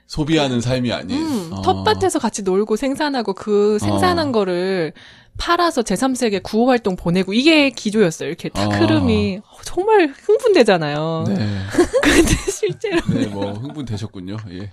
소비하는 0.07 0.61
삶이 0.61 0.93
아닌. 0.93 1.17
음, 1.17 1.53
어. 1.53 1.63
텃밭에서 1.63 2.19
같이 2.19 2.43
놀고 2.43 2.77
생산하고 2.77 3.33
그 3.35 3.79
생산한 3.79 4.29
어. 4.29 4.33
거를 4.33 4.93
팔아서 5.39 5.83
제3세계 5.83 6.43
구호 6.43 6.69
활동 6.69 6.97
보내고 6.97 7.33
이게 7.33 7.71
기조였어요. 7.71 8.29
이렇게 8.29 8.49
딱 8.49 8.71
아. 8.71 8.79
흐름이 8.79 9.41
정말 9.65 10.09
흥분되잖아요. 10.09 11.25
네. 11.29 11.35
근데 12.03 12.35
실제로 12.51 13.01
네, 13.09 13.27
뭐 13.27 13.53
흥분되셨군요. 13.53 14.37
예. 14.51 14.73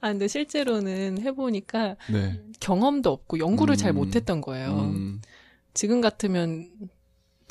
아 0.00 0.08
근데 0.08 0.28
실제로는 0.28 1.20
해보니까 1.22 1.96
네. 2.10 2.40
경험도 2.60 3.10
없고 3.10 3.38
연구를 3.38 3.76
잘 3.76 3.90
음. 3.90 3.96
못했던 3.96 4.40
거예요. 4.40 4.70
음, 4.70 5.20
지금 5.74 6.00
같으면 6.00 6.68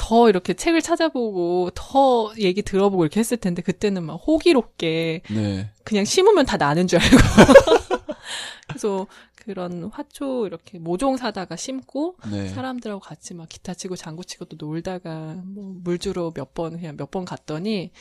더 0.04 0.30
이렇게 0.30 0.56
책을 0.56 0.82
찾아보고 0.82 1.70
더 1.76 2.32
얘기 2.39 2.64
들어보고 2.64 3.04
이렇게 3.04 3.20
했을 3.20 3.38
텐데 3.38 3.62
그때는 3.62 4.04
막 4.04 4.16
호기롭게 4.16 5.22
네. 5.30 5.70
그냥 5.84 6.06
심으면 6.06 6.45
다 6.47 6.58
나는 6.58 6.88
줄 6.88 6.99
알고. 6.99 7.18
그래서 8.68 9.06
그런 9.36 9.84
화초 9.93 10.47
이렇게 10.47 10.80
모종 10.80 11.18
사다가 11.18 11.56
심고 11.56 12.18
네. 12.32 12.47
사람들하고 12.49 12.99
같이 12.99 13.34
막 13.36 13.47
기타 13.49 13.74
치고 13.76 13.95
장구 13.95 14.26
치고 14.26 14.45
또 14.45 14.58
놀다가 14.60 15.36
뭐 15.45 15.76
물 15.84 15.99
주러 15.99 16.32
몇번 16.36 16.78
그냥 16.78 16.95
몇 16.97 17.12
번 17.12 17.26
갔더니 17.26 17.91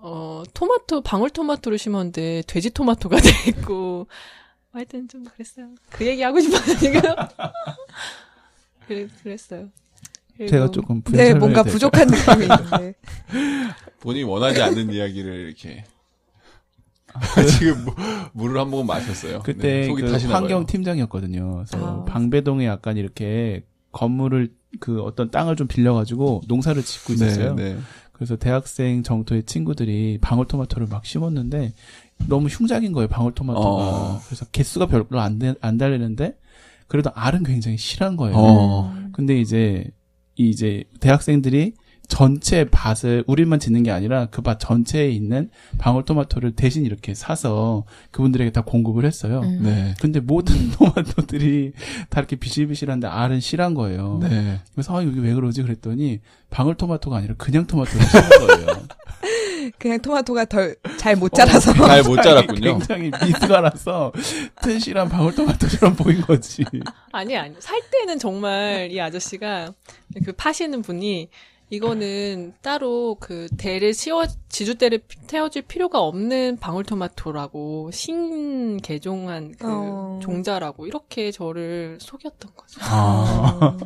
어 0.00 0.42
토마토 0.54 1.00
방울 1.02 1.28
토마토를 1.30 1.76
심었는데 1.78 2.42
돼지 2.46 2.70
토마토가 2.70 3.16
돼 3.20 3.28
있고 3.50 4.06
하여튼 4.72 5.08
좀 5.08 5.24
그랬어요. 5.24 5.68
그 5.90 6.06
얘기 6.06 6.22
하고 6.22 6.38
그래, 8.86 9.08
그랬어요. 9.22 9.68
제가 10.46 10.70
조금 10.70 11.02
네, 11.10 11.34
뭔가? 11.34 11.62
부족한 11.62 12.06
느낌이 12.08 12.42
있는데. 12.44 12.94
본인이 14.00 14.24
원하지 14.24 14.62
않는 14.62 14.92
이야기를 14.92 15.34
이렇게 15.46 15.84
지금 17.58 17.84
무- 17.84 17.94
물을 18.32 18.60
한 18.60 18.70
모금 18.70 18.86
마셨어요. 18.86 19.40
그때 19.42 19.86
네, 19.86 19.92
그 19.92 20.06
환경. 20.30 20.66
팀장이었거든요. 20.66 21.64
그래서 21.66 22.02
아. 22.02 22.04
방배동에 22.04 22.66
약간 22.66 22.96
이렇게 22.96 23.64
건물을 23.92 24.52
그 24.80 25.02
어떤 25.02 25.30
땅을 25.30 25.56
좀 25.56 25.66
빌려가지고 25.66 26.42
농사를 26.46 26.80
짓고 26.82 27.14
있었어요. 27.14 27.54
네, 27.54 27.74
네. 27.74 27.78
그래서 28.12 28.36
대학생 28.36 29.02
정도의 29.02 29.44
친구들이 29.44 30.18
방울토마토를 30.20 30.88
막 30.88 31.06
심었는데 31.06 31.72
너무 32.28 32.48
흉작인 32.48 32.92
거예요 32.92 33.08
방울토마토가. 33.08 33.66
어. 33.68 34.20
그래서 34.26 34.44
개수가 34.52 34.86
별로 34.86 35.20
안, 35.20 35.38
되- 35.38 35.54
안 35.60 35.78
달리는데 35.78 36.36
그래도 36.86 37.10
알은 37.14 37.42
굉장히 37.44 37.78
실한 37.78 38.16
거예요. 38.16 38.36
어. 38.36 38.94
근데 39.12 39.40
이제 39.40 39.84
이 40.38 40.48
이제 40.48 40.84
대학생들이 41.00 41.74
전체 42.08 42.64
밭을 42.70 43.22
우리만 43.26 43.60
짓는 43.60 43.82
게 43.82 43.90
아니라 43.90 44.26
그 44.30 44.40
밭 44.40 44.58
전체에 44.60 45.10
있는 45.10 45.50
방울토마토를 45.76 46.52
대신 46.52 46.86
이렇게 46.86 47.12
사서 47.12 47.84
그분들에게 48.12 48.50
다 48.52 48.62
공급을 48.62 49.04
했어요. 49.04 49.40
음. 49.44 49.60
네. 49.62 49.94
근데 50.00 50.18
모든 50.20 50.54
토마토들이 50.72 51.72
다 52.08 52.20
이렇게 52.20 52.36
비실비실한데 52.36 53.06
알은 53.08 53.40
실한 53.40 53.74
거예요. 53.74 54.20
네. 54.22 54.58
그래서 54.72 54.96
아 54.98 55.04
여기 55.04 55.20
왜 55.20 55.34
그러지 55.34 55.62
그랬더니 55.62 56.20
방울토마토가 56.48 57.18
아니라 57.18 57.34
그냥 57.36 57.66
토마토를 57.66 58.00
심은 58.06 58.28
거예요. 58.46 58.78
그냥 59.78 60.00
토마토가 60.00 60.44
덜 60.46 60.76
잘 60.98 61.16
못 61.16 61.32
자라서. 61.34 61.72
잘못 61.72 62.16
자랐군요. 62.22 62.78
굉장히 62.78 63.10
미스가 63.24 63.60
나서 63.60 64.12
튼실한 64.62 65.08
방울토마토처럼 65.08 65.96
보인 65.96 66.20
거지. 66.22 66.64
아니 67.12 67.36
아니 67.36 67.54
살 67.58 67.80
때는 67.90 68.18
정말 68.18 68.88
이 68.90 69.00
아저씨가 69.00 69.72
그 70.24 70.32
파시는 70.32 70.82
분이 70.82 71.28
이거는 71.70 72.54
따로 72.62 73.16
그 73.20 73.46
대를 73.58 73.92
씌워 73.92 74.26
지주대를 74.48 75.00
태워줄 75.26 75.62
필요가 75.62 76.00
없는 76.00 76.56
방울토마토라고 76.58 77.90
신 77.92 78.78
개종한 78.78 79.54
그 79.58 79.66
어. 79.68 80.18
종자라고 80.22 80.86
이렇게 80.86 81.30
저를 81.30 81.98
속였던 82.00 82.52
거죠. 82.56 82.80
아. 82.82 83.76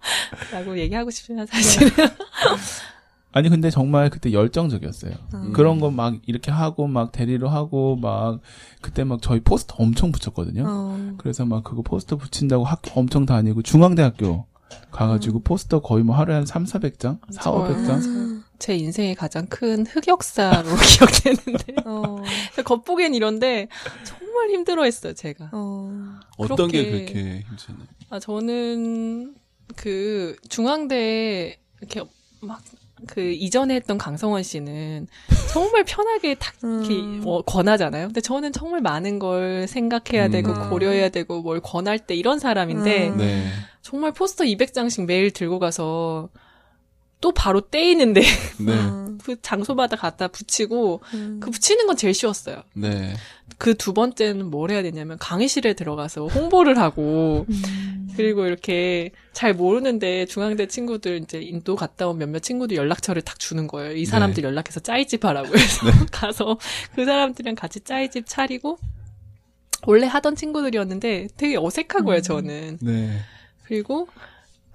라고 0.52 0.78
얘기하고 0.78 1.10
싶지만 1.10 1.46
사실은 1.46 1.88
아니 3.32 3.48
근데 3.48 3.70
정말 3.70 4.10
그때 4.10 4.32
열정적이었어요. 4.32 5.12
음. 5.34 5.52
그런 5.52 5.78
거 5.80 5.90
막 5.90 6.16
이렇게 6.26 6.50
하고 6.50 6.86
막 6.88 7.12
대리로 7.12 7.48
하고 7.48 7.96
막 7.96 8.40
그때 8.80 9.04
막 9.04 9.20
저희 9.22 9.40
포스터 9.40 9.76
엄청 9.78 10.10
붙였거든요. 10.12 10.64
어. 10.66 11.14
그래서 11.18 11.44
막 11.44 11.62
그거 11.62 11.82
포스터 11.82 12.16
붙인다고 12.16 12.64
학교 12.64 12.98
엄청 12.98 13.26
다니고 13.26 13.62
중앙대학교 13.62 14.46
가가지고 14.90 15.40
포스터 15.40 15.80
거의 15.80 16.02
뭐 16.04 16.16
하루에 16.16 16.34
한 16.36 16.46
3, 16.46 16.64
400장? 16.64 17.18
4, 17.30 17.42
좋아요. 17.42 17.74
500장? 17.74 18.40
제 18.60 18.76
인생의 18.76 19.14
가장 19.14 19.46
큰 19.46 19.86
흑역사로 19.86 20.68
기억되는데 20.98 21.74
어. 21.86 22.16
겉보기엔 22.64 23.14
이런데 23.14 23.68
정말 24.04 24.50
힘들어했어요 24.50 25.14
제가. 25.14 25.50
어. 25.52 26.18
어떤 26.36 26.68
게 26.68 26.84
그렇게- 26.90 27.12
그렇게 27.12 27.44
힘드나요? 27.48 27.86
아, 28.10 28.18
저는 28.18 29.34
그 29.76 30.36
중앙대 30.48 31.58
이렇게 31.80 32.02
막 32.42 32.60
그 33.06 33.20
이전에 33.20 33.74
했던 33.74 33.98
강성원 33.98 34.42
씨는 34.42 35.06
정말 35.52 35.84
편하게 35.84 36.34
딱 36.34 36.54
이렇게 36.62 36.94
음. 36.94 37.22
어, 37.26 37.42
권하잖아요. 37.42 38.08
근데 38.08 38.20
저는 38.20 38.52
정말 38.52 38.80
많은 38.80 39.18
걸 39.18 39.66
생각해야 39.68 40.26
음. 40.26 40.30
되고 40.30 40.52
음. 40.52 40.70
고려해야 40.70 41.08
되고 41.08 41.40
뭘 41.40 41.60
권할 41.60 41.98
때 41.98 42.14
이런 42.14 42.38
사람인데 42.38 43.08
음. 43.08 43.16
네. 43.18 43.44
정말 43.82 44.12
포스터 44.12 44.44
200장씩 44.44 45.06
매일 45.06 45.30
들고 45.30 45.58
가서 45.58 46.28
또 47.20 47.32
바로 47.32 47.60
떼이는데 47.60 48.20
네. 48.20 48.72
음. 48.72 49.18
그 49.22 49.40
장소마다 49.42 49.96
갖다 49.96 50.28
붙이고 50.28 51.02
음. 51.14 51.40
그 51.40 51.50
붙이는 51.50 51.86
건 51.86 51.96
제일 51.96 52.14
쉬웠어요. 52.14 52.62
네. 52.74 53.14
그 53.58 53.74
두 53.74 53.92
번째는 53.92 54.50
뭘 54.50 54.70
해야 54.70 54.82
되냐면 54.82 55.18
강의실에 55.18 55.74
들어가서 55.74 56.26
홍보를 56.28 56.78
하고 56.78 57.46
음. 57.48 58.08
그리고 58.16 58.46
이렇게 58.46 59.10
잘 59.32 59.54
모르는데 59.54 60.26
중앙대 60.26 60.66
친구들 60.66 61.18
이제 61.22 61.40
인도 61.40 61.76
갔다 61.76 62.08
온 62.08 62.18
몇몇 62.18 62.40
친구들 62.40 62.76
연락처를 62.76 63.22
딱 63.22 63.38
주는 63.38 63.66
거예요. 63.66 63.92
이 63.92 64.04
사람들 64.04 64.44
연락해서 64.44 64.80
짜이집 64.80 65.24
하라고 65.24 65.56
해서 65.56 65.86
가서 66.10 66.58
그 66.94 67.04
사람들이랑 67.04 67.54
같이 67.54 67.80
짜이집 67.80 68.24
차리고 68.26 68.78
원래 69.86 70.06
하던 70.06 70.36
친구들이었는데 70.36 71.28
되게 71.36 71.56
어색한 71.56 72.04
거예요, 72.04 72.18
음. 72.18 72.22
저는. 72.22 72.78
네. 72.82 73.18
그리고 73.64 74.08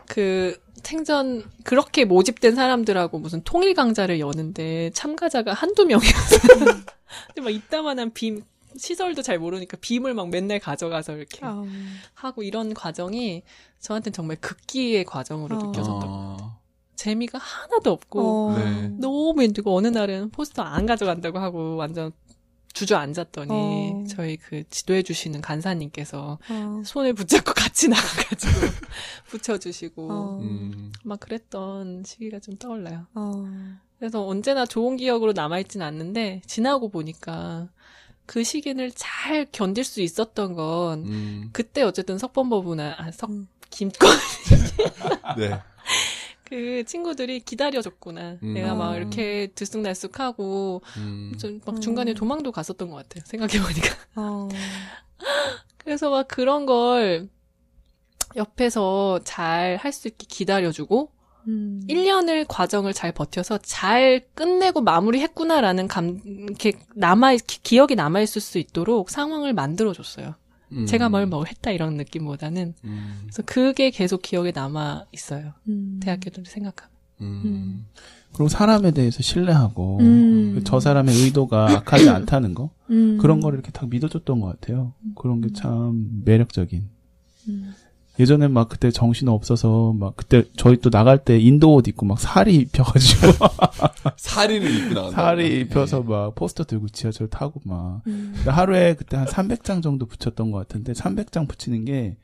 그 0.08 0.58
생전 0.86 1.44
그렇게 1.64 2.06
모집된 2.06 2.56
사람들하고 2.56 3.20
무슨 3.20 3.42
통일 3.44 3.74
강좌를 3.74 4.20
여는데 4.20 4.92
참가자가 4.94 5.54
한두 5.54 5.86
명이었어요. 5.86 6.40
근데 7.28 7.42
막 7.42 7.50
이따만한 7.50 8.14
빔 8.14 8.44
시설도 8.78 9.22
잘 9.22 9.40
모르니까 9.40 9.78
빔을 9.82 10.14
막 10.14 10.30
맨날 10.30 10.60
가져가서 10.60 11.18
이렇게 11.18 11.40
아. 11.42 11.64
하고 12.14 12.44
이런 12.44 12.74
과정이 12.74 13.44
저한테는 13.80 14.14
정말 14.14 14.38
극기의 14.38 15.06
과정으로 15.06 15.56
어. 15.56 15.60
느껴졌던 15.60 16.00
거예요. 16.00 16.38
어, 16.42 16.60
재미가 16.96 17.40
하나도 17.40 17.92
없고 17.92 18.50
어. 18.50 18.58
네. 18.58 18.90
너무 19.00 19.42
힘들고 19.42 19.76
어느 19.76 19.88
날은 19.88 20.30
포스터 20.30 20.62
안 20.62 20.86
가져간다고 20.86 21.40
하고 21.40 21.78
완전 21.78 22.12
주저앉았더니 22.76 23.50
어. 23.52 24.04
저희 24.08 24.38
그 24.38 24.64
지도해 24.70 25.02
주시는 25.02 25.42
간사님께서 25.42 26.38
어. 26.50 26.82
손을 26.86 27.14
붙잡고 27.14 27.54
같이 27.56 27.88
나가가지고 27.88 28.54
붙여주시고 29.32 30.12
어. 30.12 30.40
음. 30.42 30.92
막 31.04 31.20
그랬던 31.20 32.04
시기가 32.06 32.40
좀 32.40 32.58
떠올라요. 32.58 33.08
어. 33.16 33.46
그래서 33.98 34.28
언제나 34.28 34.66
좋은 34.66 34.98
기억으로 34.98 35.32
남아있진 35.32 35.82
않는데 35.82 36.42
지나고 36.46 36.90
보니까 36.90 37.70
그 38.26 38.44
시기를 38.44 38.92
잘 38.94 39.48
견딜 39.52 39.84
수 39.86 40.02
있었던 40.02 40.54
건 40.54 41.06
음. 41.06 41.50
그때 41.54 41.82
어쨌든 41.82 42.18
석범법이나 42.18 42.96
아, 42.98 43.12
석 43.12 43.30
음. 43.30 43.48
김권 43.70 44.10
네. 45.38 45.60
그 46.48 46.84
친구들이 46.86 47.40
기다려줬구나. 47.42 48.38
음. 48.44 48.54
내가 48.54 48.76
막 48.76 48.92
어. 48.92 48.98
이렇게 48.98 49.48
들쑥날쑥하고 49.56 50.82
음. 50.98 51.34
좀막 51.40 51.70
음. 51.70 51.82
중간에 51.82 52.14
도망도 52.14 52.52
갔었던 52.52 52.90
것 52.90 52.96
같아요. 52.98 53.24
생각해보니까. 53.26 53.90
어. 54.16 54.48
그래서 55.78 56.10
막 56.10 56.28
그런 56.28 56.66
걸 56.66 57.30
옆에서 58.36 59.20
잘 59.24 59.78
할 59.82 59.92
수 59.94 60.08
있게 60.08 60.26
기다려주고 60.28 61.12
음. 61.48 61.82
1년을 61.88 62.46
과정을 62.48 62.94
잘 62.94 63.12
버텨서 63.12 63.60
잘 63.60 64.26
끝내고 64.34 64.82
마무리했구나라는 64.82 65.88
감, 65.88 66.20
이렇게 66.26 66.74
남아, 66.96 67.36
기- 67.36 67.62
기억이 67.62 67.96
남아있을 67.96 68.42
수 68.42 68.58
있도록 68.58 69.10
상황을 69.12 69.54
만들어줬어요. 69.54 70.36
음. 70.76 70.86
제가 70.86 71.10
뭘 71.10 71.26
뭐 71.28 71.44
했다 71.46 71.72
이런 71.72 71.96
느낌보다는. 71.98 72.74
음. 72.84 73.18
그래서 73.24 73.44
그게 73.46 73.90
계속 73.92 74.22
기억에 74.22 74.52
남아 74.54 75.06
있어요. 75.14 75.54
음. 75.68 76.00
대학교를 76.04 76.46
생각하면. 76.46 76.92
음. 77.22 77.86
그리고 78.34 78.50
사람에 78.50 78.92
대해서 78.92 79.24
신뢰하고 79.24 80.00
음. 80.02 80.62
저 80.66 80.80
사람의 80.82 81.16
의도가 81.16 81.70
악하지 81.78 82.10
않다는 82.10 82.54
거 82.54 82.70
음. 82.90 83.18
그런 83.22 83.40
거를 83.40 83.60
이렇게 83.60 83.72
딱 83.72 83.88
믿어줬던 83.90 84.42
것 84.42 84.48
같아요. 84.48 84.94
그런 85.16 85.40
게 85.42 85.48
참 85.54 86.22
매력적인. 86.26 86.90
음. 88.18 88.22
예전에 88.22 88.48
막 88.48 88.70
그때 88.70 88.92
정신 88.92 89.28
없어서 89.28 89.94
막 89.94 90.16
그때 90.16 90.44
저희 90.58 90.78
또 90.78 90.90
나갈 90.90 91.18
때 91.24 91.38
인도 91.40 91.74
옷 91.74 91.88
입고 91.88 92.06
막 92.06 92.20
살이 92.20 92.56
입혀가지고 92.56 93.28
사리를 94.18 94.70
입고 94.76 94.94
나간다. 94.94 95.12
살이 95.16 95.60
입혀서 95.62 96.02
막 96.04 96.36
포스터 96.36 96.64
들고 96.64 96.90
지하철 96.90 97.28
타고 97.30 97.62
막 97.66 98.02
음. 98.08 98.34
하루에 98.46 98.96
그때 98.96 99.18
한 99.18 99.26
300장 99.28 99.82
정도 99.84 100.06
붙였던 100.06 100.52
것 100.52 100.58
같은데 100.60 100.94
300장 100.94 101.48
붙이는 101.48 101.86
게 101.86 102.18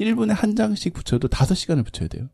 1분에 0.00 0.28
한 0.34 0.56
장씩 0.56 0.92
붙여도 0.94 1.28
5시간을 1.28 1.84
붙여야 1.84 2.08
돼요. 2.08 2.28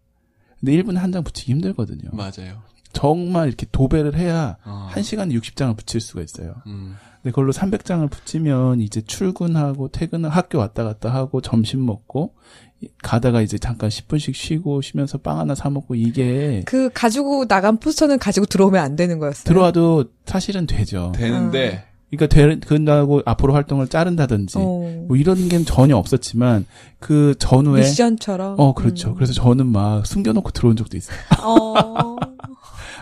근데 0.61 0.73
1분에 0.73 0.95
한 0.97 1.13
장 1.13 1.23
붙이기 1.25 1.53
힘들거든요. 1.53 2.11
맞아요. 2.13 2.63
정말 2.93 3.49
이렇게 3.49 3.67
도배를 3.73 4.17
해야 4.17 4.57
어. 4.65 4.89
한 4.91 5.03
시간에 5.03 5.35
60장을 5.35 5.77
붙일 5.77 6.01
수가 6.01 6.23
있어요. 6.23 6.55
음. 6.67 6.95
근데 7.23 7.31
그걸로 7.31 7.53
300장을 7.53 8.09
붙이면 8.11 8.81
이제 8.81 9.01
출근하고 9.01 9.89
퇴근을 9.89 10.29
학교 10.29 10.59
왔다 10.59 10.83
갔다 10.83 11.13
하고 11.15 11.41
점심 11.41 11.87
먹고 11.87 12.35
가다가 13.03 13.43
이제 13.43 13.59
잠깐 13.59 13.91
10분씩 13.91 14.35
쉬고 14.35 14.83
쉬면서 14.83 15.19
빵 15.19 15.39
하나 15.39 15.55
사 15.55 15.71
먹고 15.71 15.95
이게 15.95 16.63
그 16.67 16.91
가지고 16.93 17.47
나간 17.47 17.79
포스터는 17.79 18.19
가지고 18.19 18.47
들어오면 18.47 18.83
안 18.83 18.97
되는 18.97 19.21
거였어요. 19.21 19.45
들어와도 19.45 20.07
사실은 20.27 20.67
되죠. 20.67 21.13
되는데 21.15 21.85
그러니까 22.11 22.27
되, 22.27 22.59
된다고 22.59 23.23
앞으로 23.25 23.55
활동을 23.55 23.87
자른다든지 23.89 24.59
어. 24.59 25.05
뭐 25.07 25.17
이런 25.17 25.49
게 25.49 25.63
전혀 25.65 25.97
없었지만 25.97 26.67
그 26.99 27.35
전후에 27.39 27.83
미션처럼. 27.83 28.57
어 28.59 28.75
그렇죠. 28.75 29.11
음. 29.11 29.15
그래서 29.15 29.33
저는 29.33 29.67
막 29.67 30.05
숨겨놓고 30.05 30.51
들어온 30.51 30.77
적도 30.77 30.97
있어요. 30.97 31.17
어. 31.43 32.17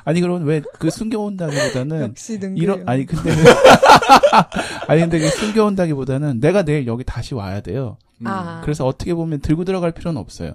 아니 0.04 0.20
그러면 0.20 0.44
왜 0.46 0.62
그 0.78 0.90
숨겨온다기보다는 0.90 2.00
역시. 2.10 2.38
이런 2.56 2.88
아니 2.88 3.06
근데 3.06 3.30
아니 4.88 5.00
근데 5.00 5.18
그 5.18 5.28
숨겨온다기보다는 5.28 6.40
내가 6.40 6.62
내일 6.64 6.86
여기 6.86 7.04
다시 7.04 7.34
와야 7.34 7.60
돼요. 7.60 7.96
음. 8.22 8.26
아. 8.26 8.60
그래서 8.62 8.86
어떻게 8.86 9.14
보면 9.14 9.40
들고 9.40 9.64
들어갈 9.64 9.92
필요는 9.92 10.20
없어요. 10.20 10.52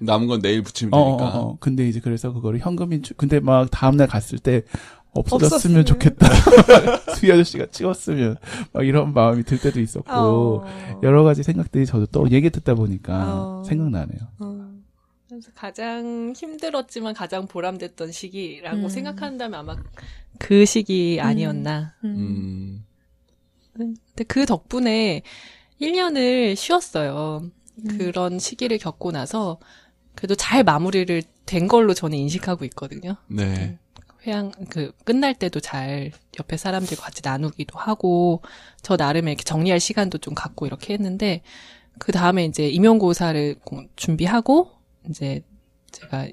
남은 0.00 0.26
건 0.26 0.42
내일 0.42 0.62
붙이면 0.62 0.92
어, 0.92 0.98
어, 0.98 1.16
되니까. 1.16 1.38
어. 1.38 1.56
근데 1.60 1.88
이제 1.88 2.00
그래서 2.00 2.32
그거를 2.32 2.60
현금인 2.60 3.02
줄 3.02 3.16
근데 3.16 3.40
막 3.40 3.68
다음날 3.70 4.06
갔을 4.06 4.38
때 4.38 4.62
없었으면. 5.12 5.46
없어졌으면 5.46 5.84
좋겠다. 5.86 6.26
수희 7.16 7.32
아저씨가 7.32 7.66
찍었으면 7.70 8.36
막 8.72 8.86
이런 8.86 9.14
마음이 9.14 9.42
들 9.44 9.58
때도 9.58 9.80
있었고 9.80 10.10
어. 10.12 11.00
여러 11.02 11.24
가지 11.24 11.42
생각들이 11.42 11.86
저도 11.86 12.04
또 12.06 12.30
얘기 12.30 12.50
듣다 12.50 12.74
보니까 12.74 13.24
어. 13.26 13.62
생각나네요. 13.66 14.18
어. 15.36 15.40
그래서 15.40 15.50
가장 15.54 16.32
힘들었지만 16.36 17.14
가장 17.14 17.46
보람됐던 17.46 18.12
시기라고 18.12 18.84
음. 18.84 18.88
생각한다면 18.88 19.60
아마 19.60 19.76
그 20.38 20.64
시기 20.64 21.18
아니었나. 21.20 21.94
음. 22.04 22.16
음. 22.16 22.84
근데 23.74 24.24
그 24.24 24.46
덕분에 24.46 25.22
1년을 25.80 26.56
쉬었어요. 26.56 27.50
음. 27.78 27.98
그런 27.98 28.38
시기를 28.38 28.78
겪고 28.78 29.12
나서 29.12 29.58
그래도 30.14 30.34
잘 30.34 30.64
마무리를 30.64 31.22
된 31.44 31.68
걸로 31.68 31.92
저는 31.92 32.16
인식하고 32.16 32.64
있거든요. 32.66 33.16
네. 33.28 33.78
회양 34.26 34.50
그 34.70 34.92
끝날 35.04 35.34
때도 35.34 35.60
잘 35.60 36.10
옆에 36.40 36.56
사람들과 36.56 37.04
같이 37.04 37.20
나누기도 37.22 37.78
하고 37.78 38.42
저 38.82 38.96
나름의 38.96 39.32
이렇게 39.34 39.44
정리할 39.44 39.78
시간도 39.78 40.18
좀 40.18 40.34
갖고 40.34 40.66
이렇게 40.66 40.94
했는데 40.94 41.42
그 41.98 42.10
다음에 42.12 42.44
이제 42.44 42.68
임용고사를 42.68 43.56
고- 43.60 43.84
준비하고 43.94 44.70
이제 45.08 45.42
제가 45.92 46.28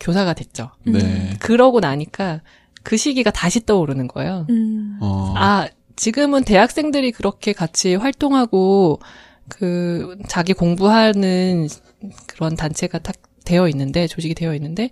교사가 0.00 0.34
됐죠. 0.34 0.70
네. 0.84 1.34
그러고 1.40 1.80
나니까 1.80 2.40
그 2.82 2.96
시기가 2.96 3.30
다시 3.30 3.64
떠오르는 3.64 4.08
거예요. 4.08 4.46
음. 4.50 4.98
어. 5.00 5.34
아, 5.36 5.68
지금은 5.96 6.44
대학생들이 6.44 7.12
그렇게 7.12 7.52
같이 7.52 7.94
활동하고 7.94 9.00
그 9.48 10.16
자기 10.28 10.52
공부하는 10.52 11.68
그런 12.26 12.56
단체가 12.56 12.98
딱 12.98 13.14
되어 13.44 13.68
있는데 13.68 14.06
조직이 14.06 14.34
되어 14.34 14.54
있는데 14.54 14.90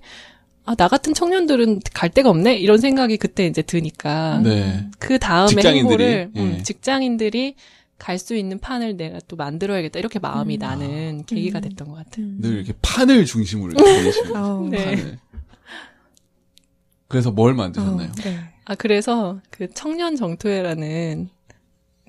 아, 0.65 0.75
나 0.75 0.89
같은 0.89 1.15
청년들은 1.15 1.81
갈 1.95 2.11
데가 2.11 2.31
없네 2.31 2.57
이런 2.57 2.79
생각이 2.79 3.17
그때 3.17 3.47
이제 3.47 3.63
드니까 3.63 4.41
네. 4.45 4.89
그 4.99 5.19
다음에 5.19 5.49
직장인들이, 5.49 5.79
행보를 5.79 6.31
음, 6.37 6.57
예. 6.59 6.63
직장인들이 6.63 7.57
갈 8.01 8.19
수 8.19 8.35
있는 8.35 8.59
판을 8.59 8.97
내가 8.97 9.19
또 9.29 9.37
만들어야겠다 9.37 9.99
이렇게 9.99 10.19
마음이 10.19 10.57
음. 10.57 10.59
나는 10.59 11.25
계기가 11.27 11.61
음. 11.61 11.63
됐던 11.63 11.89
것 11.89 11.95
같아요. 11.95 12.27
음. 12.27 12.39
늘 12.41 12.55
이렇게 12.57 12.73
판을 12.83 13.25
중심으로 13.27 13.73
이렇게 13.73 13.85
다니시는 14.03 14.37
어. 14.37 14.69
네. 14.71 15.19
그래서 17.09 17.31
뭘 17.31 17.55
만드셨나요? 17.55 18.09
어, 18.09 18.13
네. 18.23 18.39
아 18.65 18.75
그래서 18.75 19.41
그 19.51 19.69
청년 19.75 20.17
정토회라는 20.17 21.29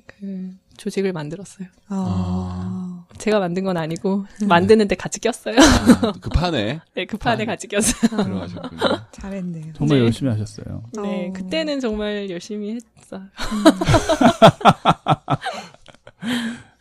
그 0.06 0.52
조직을 0.78 1.14
만들었어요. 1.14 1.68
어. 1.90 3.06
제가 3.18 3.40
만든 3.40 3.64
건 3.64 3.78
아니고 3.78 4.26
만드는데 4.48 4.96
같이 4.96 5.20
꼈어요. 5.20 5.56
아, 5.60 6.14
그 6.22 6.30
판에 6.30 6.80
네, 6.96 7.06
그 7.06 7.18
판에 7.18 7.44
아. 7.44 7.46
같이 7.46 7.68
꼈어요. 7.68 8.24
들어가셨군요. 8.24 8.82
잘했네요. 9.12 9.74
정말 9.76 9.98
네. 10.00 10.04
열심히 10.06 10.32
하셨어요. 10.32 10.84
네, 10.94 11.28
어. 11.30 11.34
그때는 11.34 11.80
정말 11.80 12.30
열심히 12.30 12.80
했어요. 12.98 13.24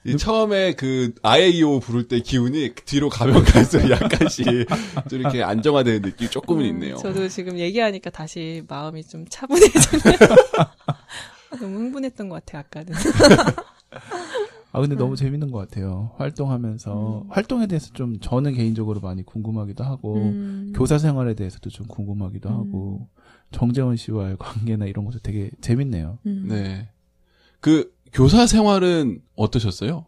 이 0.04 0.16
처음에 0.16 0.72
그 0.74 1.14
아에이오 1.22 1.80
부를 1.80 2.08
때 2.08 2.20
기운이 2.20 2.74
뒤로 2.86 3.10
가면 3.10 3.44
갈수록 3.44 3.90
약간씩 3.90 4.46
좀 5.10 5.20
이렇게 5.20 5.42
안정화되는 5.42 6.02
느낌이 6.02 6.30
조금은 6.30 6.64
있네요. 6.66 6.96
저도 6.96 7.28
지금 7.28 7.58
얘기하니까 7.58 8.08
다시 8.10 8.62
마음이 8.66 9.04
좀 9.04 9.26
차분해지네요. 9.28 10.16
너무 11.60 11.78
흥분했던 11.78 12.28
것 12.28 12.36
같아요, 12.36 12.60
아까는. 12.60 12.94
아 14.72 14.80
근데 14.80 14.94
너무 14.94 15.16
재밌는 15.16 15.50
것 15.50 15.58
같아요. 15.58 16.12
활동하면서 16.16 17.26
활동에 17.28 17.66
대해서 17.66 17.92
좀 17.92 18.20
저는 18.20 18.54
개인적으로 18.54 19.00
많이 19.00 19.24
궁금하기도 19.24 19.82
하고 19.82 20.14
음. 20.14 20.72
교사 20.74 20.96
생활에 20.96 21.34
대해서도 21.34 21.70
좀 21.70 21.86
궁금하기도 21.88 22.48
음. 22.48 22.54
하고 22.54 23.08
정재원 23.50 23.96
씨와의 23.96 24.36
관계나 24.38 24.86
이런 24.86 25.04
것도 25.04 25.18
되게 25.18 25.50
재밌네요. 25.60 26.18
음. 26.24 26.46
네. 26.48 26.88
그 27.60 27.92
교사 28.12 28.46
생활은 28.46 29.22
어떠셨어요? 29.36 30.06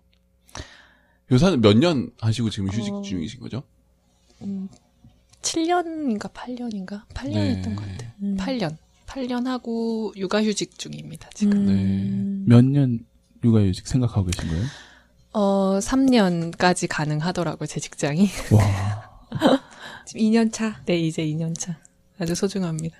교사는 1.28 1.60
몇 1.60 1.74
년 1.78 2.10
하시고 2.20 2.50
지금 2.50 2.68
휴직 2.70 2.92
어. 2.92 3.02
중이신 3.02 3.40
거죠? 3.40 3.62
음, 4.42 4.68
7년인가 5.40 6.32
8년인가? 6.32 7.06
8년 7.14 7.32
네. 7.34 7.56
했던 7.56 7.76
것 7.76 7.86
같아요. 7.86 8.10
음. 8.22 8.36
8년. 8.38 8.76
8년 9.06 9.44
하고 9.46 10.12
육아휴직 10.16 10.78
중입니다, 10.78 11.28
지금. 11.34 11.68
음. 11.68 12.44
몇년 12.46 13.04
육아휴직 13.44 13.86
생각하고 13.86 14.26
계신 14.26 14.48
거예요? 14.50 14.64
어, 15.32 15.78
3년까지 15.80 16.86
가능하더라고요, 16.88 17.66
제 17.66 17.80
직장이. 17.80 18.28
와. 18.52 19.10
지금 20.06 20.20
2년 20.22 20.52
차. 20.52 20.80
네, 20.86 20.98
이제 20.98 21.24
2년 21.24 21.58
차. 21.58 21.78
아주 22.22 22.34
소중합니다. 22.36 22.96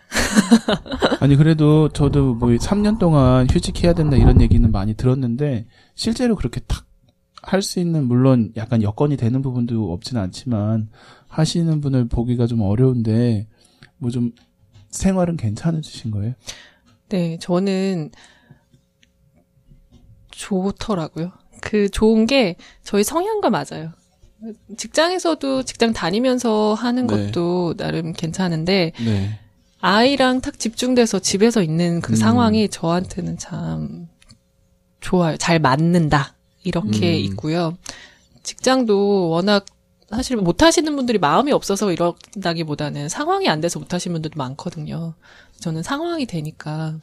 아니 1.21 1.37
그래도 1.37 1.89
저도 1.89 2.35
뭐 2.35 2.49
3년 2.51 2.99
동안 2.99 3.47
휴직해야 3.49 3.93
된다 3.95 4.17
이런 4.17 4.41
얘기는 4.41 4.71
많이 4.71 4.95
들었는데 4.95 5.67
실제로 5.95 6.35
그렇게 6.37 6.61
탁 6.67 6.87
할 7.45 7.61
수 7.61 7.81
있는 7.81 8.05
물론 8.07 8.53
약간 8.57 8.83
여건이 8.83 9.17
되는 9.17 9.43
부분도 9.43 9.93
없지는 9.93 10.23
않지만 10.23 10.89
하시는 11.27 11.81
분을 11.81 12.07
보기가 12.07 12.47
좀 12.47 12.61
어려운데 12.61 13.49
뭐 13.99 14.11
좀 14.13 14.31
생활은 14.91 15.37
괜찮으신 15.37 16.13
거예요? 16.13 16.35
네, 17.09 17.39
저는 17.41 18.11
좋더라고요. 20.31 21.33
그 21.61 21.89
좋은 21.89 22.27
게 22.27 22.57
저희 22.85 23.03
성향과 23.03 23.51
맞아요. 23.51 23.93
직장에서도 24.77 25.63
직장 25.65 25.93
다니면서 25.93 26.75
하는 26.75 27.07
네. 27.07 27.27
것도 27.27 27.75
나름 27.77 28.13
괜찮은데 28.13 28.93
네. 29.05 29.39
아이랑 29.81 30.41
탁 30.41 30.59
집중돼서 30.59 31.19
집에서 31.19 31.63
있는 31.63 32.01
그 32.01 32.13
음. 32.13 32.17
상황이 32.17 32.69
저한테는 32.69 33.39
참 33.39 34.09
좋아요. 35.01 35.37
잘 35.37 35.59
맞는다. 35.59 36.35
이렇게 36.65 37.13
음. 37.19 37.25
있고요. 37.25 37.77
직장도 38.43 39.29
워낙 39.31 39.67
사실 40.11 40.37
못 40.37 40.63
하시는 40.63 40.95
분들이 40.95 41.19
마음이 41.19 41.53
없어서 41.53 41.91
이런다기보다는 41.91 43.09
상황이 43.09 43.49
안 43.49 43.61
돼서 43.61 43.79
못 43.79 43.95
하시는 43.95 44.13
분들도 44.15 44.37
많거든요. 44.37 45.15
저는 45.59 45.83
상황이 45.83 46.27
되니까 46.27 46.99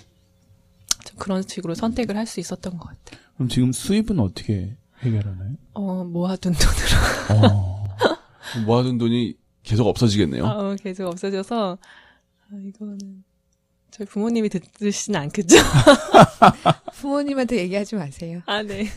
좀 1.06 1.18
그런 1.18 1.44
식으로 1.48 1.76
선택을 1.76 2.16
할 2.16 2.26
수 2.28 2.40
있었던 2.40 2.78
것 2.78 2.88
같아요. 2.88 3.20
그럼 3.36 3.50
지금 3.50 3.72
수입은 3.74 4.20
어떻게 4.20 4.76
해결하나요? 5.04 5.52
어, 5.74 6.04
모아둔 6.04 6.54
돈으로 6.54 7.48
어. 7.48 7.86
모아둔 8.66 8.98
돈이 8.98 9.36
계속 9.64 9.88
없어지겠네요. 9.88 10.46
어, 10.46 10.76
계속 10.82 11.08
없어져서 11.08 11.78
아, 11.82 12.56
이거는 12.68 13.24
저희 13.92 14.06
부모님이 14.08 14.50
듣으시진 14.50 15.16
않겠죠? 15.16 15.58
부모님한테 16.94 17.58
얘기하지 17.58 17.96
마세요. 17.96 18.42
아, 18.46 18.62
네. 18.62 18.88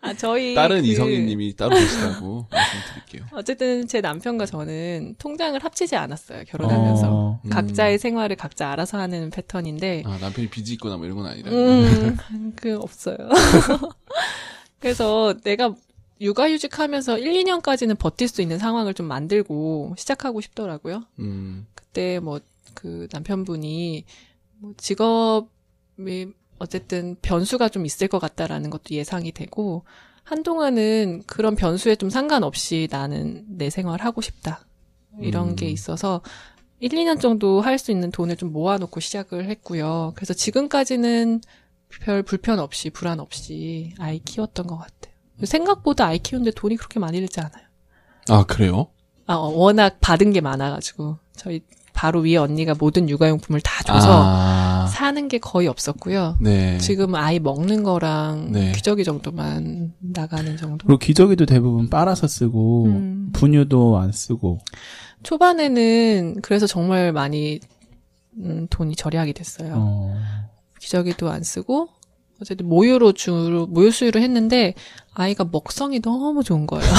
아, 0.00 0.14
저희 0.14 0.54
다른 0.54 0.82
그- 0.82 0.86
이성희님이 0.88 1.56
따로 1.56 1.74
계시다고 1.76 2.46
말씀드릴게요. 2.52 3.26
어쨌든 3.32 3.86
제 3.86 4.00
남편과 4.00 4.46
저는 4.46 5.16
통장을 5.18 5.62
합치지 5.62 5.96
않았어요. 5.96 6.44
결혼하면서. 6.48 7.08
어. 7.10 7.40
음. 7.44 7.50
각자의 7.50 7.98
생활을 7.98 8.36
각자 8.36 8.70
알아서 8.70 8.98
하는 8.98 9.30
패턴인데, 9.30 10.04
아, 10.06 10.18
남편이 10.20 10.48
빚이 10.48 10.74
있거나 10.74 10.96
뭐 10.96 11.06
이런 11.06 11.16
건 11.18 11.26
아니라. 11.26 11.50
음, 11.50 12.52
그 12.56 12.76
없어요. 12.78 13.16
그래서 14.80 15.34
내가 15.44 15.74
육아휴직하면서 16.20 17.18
1, 17.18 17.44
2년까지는 17.44 17.98
버틸 17.98 18.28
수 18.28 18.42
있는 18.42 18.58
상황을 18.58 18.92
좀 18.94 19.06
만들고 19.06 19.94
시작하고 19.96 20.40
싶더라고요. 20.40 21.04
음. 21.18 21.66
그때 21.74 22.18
뭐 22.18 22.40
그 22.74 23.08
남편분이 23.12 24.04
뭐 24.58 24.74
직업이 24.76 26.32
어쨌든 26.58 27.16
변수가 27.22 27.68
좀 27.70 27.86
있을 27.86 28.08
것 28.08 28.18
같다라는 28.18 28.70
것도 28.70 28.82
예상이 28.90 29.32
되고 29.32 29.84
한동안은 30.22 31.24
그런 31.26 31.56
변수에 31.56 31.96
좀 31.96 32.10
상관없이 32.10 32.88
나는 32.90 33.44
내 33.48 33.70
생활 33.70 34.02
하고 34.02 34.20
싶다 34.20 34.66
이런 35.20 35.50
음. 35.50 35.56
게 35.56 35.68
있어서 35.68 36.20
1, 36.80 36.90
2년 36.90 37.20
정도 37.20 37.60
할 37.60 37.78
수 37.78 37.90
있는 37.90 38.10
돈을 38.10 38.36
좀 38.36 38.52
모아놓고 38.52 39.00
시작을 39.00 39.48
했고요. 39.48 40.12
그래서 40.14 40.32
지금까지는 40.32 41.40
별 42.02 42.22
불편 42.22 42.58
없이 42.58 42.90
불안 42.90 43.20
없이 43.20 43.92
아이 43.98 44.20
키웠던 44.20 44.66
것 44.66 44.76
같아요. 44.76 45.14
생각보다 45.44 46.06
아이 46.06 46.18
키우는데 46.18 46.52
돈이 46.52 46.76
그렇게 46.76 47.00
많이 47.00 47.18
들지 47.18 47.40
않아요. 47.40 47.64
아, 48.28 48.44
그래요? 48.44 48.88
아, 49.26 49.34
어, 49.34 49.48
워낙 49.48 49.98
받은 50.00 50.32
게 50.32 50.40
많아가지고 50.40 51.18
저희 51.36 51.62
바로 51.92 52.20
위에 52.20 52.36
언니가 52.36 52.74
모든 52.78 53.08
육아용품을 53.08 53.60
다 53.60 53.82
줘서 53.82 54.22
아. 54.22 54.84
아. 54.84 54.86
사는 54.86 55.28
게 55.28 55.38
거의 55.38 55.68
없었고요. 55.68 56.38
네. 56.40 56.78
지금 56.78 57.14
아이 57.14 57.38
먹는 57.38 57.82
거랑 57.82 58.52
네. 58.52 58.72
귀저귀 58.72 59.04
정도만 59.04 59.92
나가는 59.98 60.56
정도. 60.56 60.86
그리고 60.86 60.98
기저귀도 60.98 61.46
대부분 61.46 61.88
빨아서 61.90 62.26
쓰고 62.26 62.86
음. 62.86 63.30
분유도 63.32 63.98
안 63.98 64.12
쓰고. 64.12 64.58
초반에는 65.22 66.40
그래서 66.42 66.66
정말 66.66 67.12
많이 67.12 67.60
음, 68.38 68.66
돈이 68.70 68.96
절약이 68.96 69.32
됐어요. 69.34 69.74
어. 69.76 70.16
기저귀도 70.80 71.30
안 71.30 71.44
쓰고 71.44 71.88
어쨌든 72.40 72.68
모유로 72.68 73.12
주로 73.12 73.66
모유 73.66 73.90
수유를 73.90 74.22
했는데 74.22 74.74
아이가 75.12 75.44
먹성이 75.44 76.00
너무 76.00 76.42
좋은 76.42 76.66
거예요. 76.66 76.90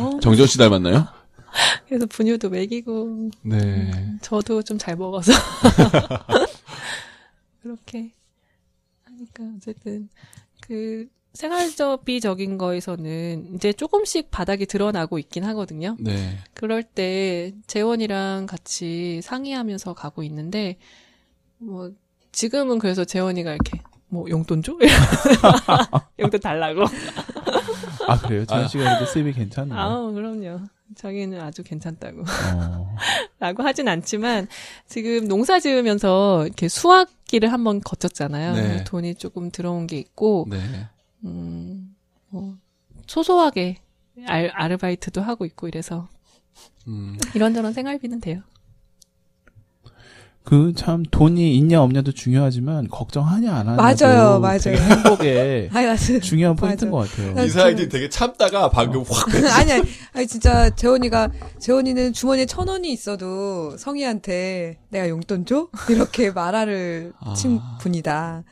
어. 0.00 0.20
정전 0.20 0.46
씨 0.46 0.58
닮았나요? 0.58 1.06
그래서 1.86 2.06
분유도 2.06 2.50
먹이고 2.50 3.30
네. 3.42 3.90
저도 4.22 4.62
좀 4.62 4.78
잘 4.78 4.96
먹어서 4.96 5.32
그렇게 7.62 8.12
하니까 9.04 9.44
어쨌든 9.56 10.08
그 10.60 11.06
생활비적인 11.34 12.58
거에서는 12.58 13.54
이제 13.54 13.72
조금씩 13.72 14.30
바닥이 14.30 14.66
드러나고 14.66 15.18
있긴 15.18 15.44
하거든요. 15.44 15.96
네. 16.00 16.38
그럴 16.54 16.82
때 16.82 17.52
재원이랑 17.66 18.46
같이 18.46 19.20
상의하면서 19.22 19.94
가고 19.94 20.22
있는데 20.24 20.78
뭐 21.58 21.92
지금은 22.32 22.78
그래서 22.78 23.04
재원이가 23.04 23.52
이렇게 23.52 23.80
뭐 24.08 24.28
용돈 24.28 24.62
줘? 24.62 24.76
용돈 26.18 26.40
달라고. 26.40 26.84
아 28.08 28.18
그래요? 28.20 28.42
아. 28.42 28.46
전 28.46 28.68
씨가 28.68 28.84
그래도 28.84 29.06
수입이 29.06 29.32
괜찮나요? 29.32 29.80
아, 29.80 30.10
그럼요. 30.10 30.60
자기는 30.96 31.40
아주 31.40 31.62
괜찮다고. 31.62 32.22
어. 32.56 32.96
라고 33.38 33.62
하진 33.62 33.88
않지만 33.88 34.48
지금 34.86 35.28
농사 35.28 35.60
지으면서 35.60 36.44
이렇게 36.46 36.68
수확기를 36.68 37.52
한번 37.52 37.80
거쳤잖아요. 37.80 38.54
네. 38.54 38.84
돈이 38.84 39.14
조금 39.14 39.50
들어온 39.50 39.86
게 39.86 39.98
있고 39.98 40.46
네. 40.50 40.58
음, 41.24 41.94
뭐 42.28 42.56
소소하게 43.06 43.78
알, 44.26 44.50
아르바이트도 44.52 45.22
하고 45.22 45.44
있고 45.44 45.68
이래서 45.68 46.08
음. 46.88 47.16
이런저런 47.34 47.72
생활비는 47.72 48.20
돼요. 48.20 48.42
그 50.50 50.72
참 50.74 51.04
돈이 51.08 51.56
있냐 51.58 51.80
없냐도 51.80 52.10
중요하지만 52.10 52.88
걱정하냐 52.88 53.54
안 53.54 53.68
하냐도 53.68 54.04
맞아요, 54.06 54.40
맞아요. 54.40 54.58
되게 54.58 54.78
행복에 54.78 55.68
아니, 55.72 55.86
맞아. 55.86 56.18
중요한 56.18 56.56
포인트인 56.56 56.90
맞아요. 56.90 57.04
것 57.04 57.10
같아요. 57.10 57.34
네. 57.34 57.44
이사이들 57.46 57.88
되게 57.88 58.08
참다가 58.08 58.68
방금 58.68 59.04
확 59.08 59.28
아니, 59.56 59.70
아니, 59.72 59.82
아니, 60.12 60.26
진짜, 60.26 60.68
재원이가, 60.70 61.30
재원이는 61.60 62.12
주머니에 62.12 62.46
천 62.46 62.66
원이 62.66 62.90
있어도 62.92 63.76
성희한테 63.76 64.78
내가 64.88 65.08
용돈 65.08 65.46
줘? 65.46 65.68
이렇게 65.88 66.32
말하를 66.32 67.12
아. 67.20 67.34
친 67.34 67.60
분이다. 67.80 68.42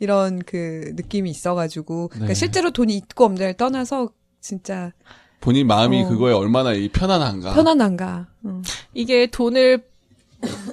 이런 0.00 0.40
그 0.44 0.92
느낌이 0.96 1.30
있어가지고. 1.30 2.08
그러니까 2.08 2.28
네. 2.28 2.34
실제로 2.34 2.72
돈이 2.72 2.96
있고 2.96 3.24
없냐를 3.24 3.54
떠나서 3.54 4.10
진짜 4.40 4.92
본인 5.40 5.68
마음이 5.68 6.02
어. 6.02 6.08
그거에 6.08 6.32
얼마나 6.32 6.72
이 6.72 6.88
편안한가. 6.88 7.54
편안한가. 7.54 8.26
응. 8.46 8.62
이게 8.94 9.26
돈을 9.28 9.84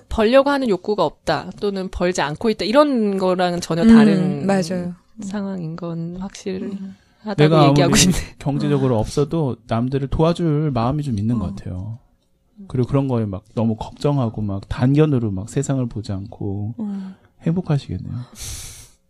벌려고 0.09 0.49
하는 0.49 0.69
욕구가 0.69 1.03
없다 1.05 1.51
또는 1.59 1.89
벌지 1.89 2.21
않고 2.21 2.49
있다 2.49 2.65
이런 2.65 3.17
거랑은 3.17 3.61
전혀 3.61 3.85
다른 3.85 4.41
음, 4.43 4.45
맞아요. 4.45 4.93
상황인 5.21 5.75
건 5.75 6.17
확실하다고 6.17 7.35
내가 7.37 7.69
얘기하고 7.69 7.95
싶네. 7.95 8.17
경제적으로 8.39 8.99
없어도 8.99 9.57
남들을 9.67 10.07
도와줄 10.07 10.71
마음이 10.71 11.03
좀 11.03 11.17
있는 11.17 11.35
어. 11.35 11.39
것 11.39 11.55
같아요. 11.55 11.99
그리고 12.67 12.87
그런 12.87 13.07
거에 13.07 13.25
막 13.25 13.43
너무 13.55 13.75
걱정하고 13.75 14.41
막 14.41 14.67
단견으로 14.69 15.31
막 15.31 15.49
세상을 15.49 15.85
보지 15.87 16.11
않고 16.11 16.75
음. 16.79 17.15
행복하시겠네요. 17.41 18.13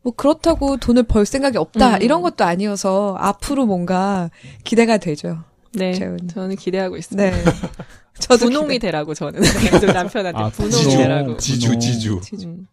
뭐 0.02 0.14
그렇다고 0.16 0.78
돈을 0.78 1.04
벌 1.04 1.26
생각이 1.26 1.58
없다 1.58 1.98
음. 1.98 2.02
이런 2.02 2.22
것도 2.22 2.44
아니어서 2.44 3.16
앞으로 3.20 3.66
뭔가 3.66 4.30
기대가 4.64 4.98
되죠. 4.98 5.40
네, 5.74 5.94
재훈. 5.94 6.28
저는 6.28 6.56
기대하고 6.56 6.98
있습니다. 6.98 7.32
네. 7.32 7.44
저도 8.28 8.46
분홍이 8.46 8.74
기대. 8.76 8.88
되라고 8.88 9.14
저는 9.14 9.42
남편한테 9.94 10.40
아, 10.42 10.50
분홍이 10.50 10.72
지주. 10.72 10.98
되라고. 10.98 11.38
지주. 11.38 11.80
지주. 11.80 12.22
지주. 12.24 12.48
음. 12.48 12.68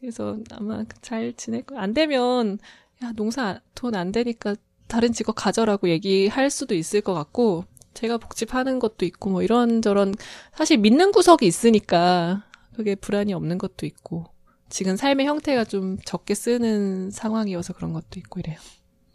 그래서 0.00 0.36
아마 0.52 0.84
잘 1.02 1.32
지낼 1.36 1.62
거야. 1.62 1.80
안 1.80 1.92
되면 1.94 2.58
야 3.02 3.12
농사 3.16 3.60
돈 3.74 3.94
안 3.94 4.12
되니까 4.12 4.54
다른 4.88 5.12
직업 5.12 5.34
가져라고 5.34 5.88
얘기할 5.88 6.50
수도 6.50 6.74
있을 6.74 7.00
것 7.00 7.14
같고 7.14 7.64
제가 7.94 8.18
복집하는 8.18 8.78
것도 8.78 9.04
있고 9.06 9.30
뭐 9.30 9.42
이런저런 9.42 10.14
사실 10.56 10.78
믿는 10.78 11.12
구석이 11.12 11.46
있으니까 11.46 12.44
그게 12.74 12.94
불안이 12.94 13.32
없는 13.34 13.58
것도 13.58 13.84
있고 13.86 14.26
지금 14.68 14.96
삶의 14.96 15.26
형태가 15.26 15.64
좀 15.64 15.96
적게 16.04 16.34
쓰는 16.34 17.10
상황이어서 17.10 17.72
그런 17.74 17.92
것도 17.92 18.18
있고 18.18 18.40
이래요. 18.40 18.58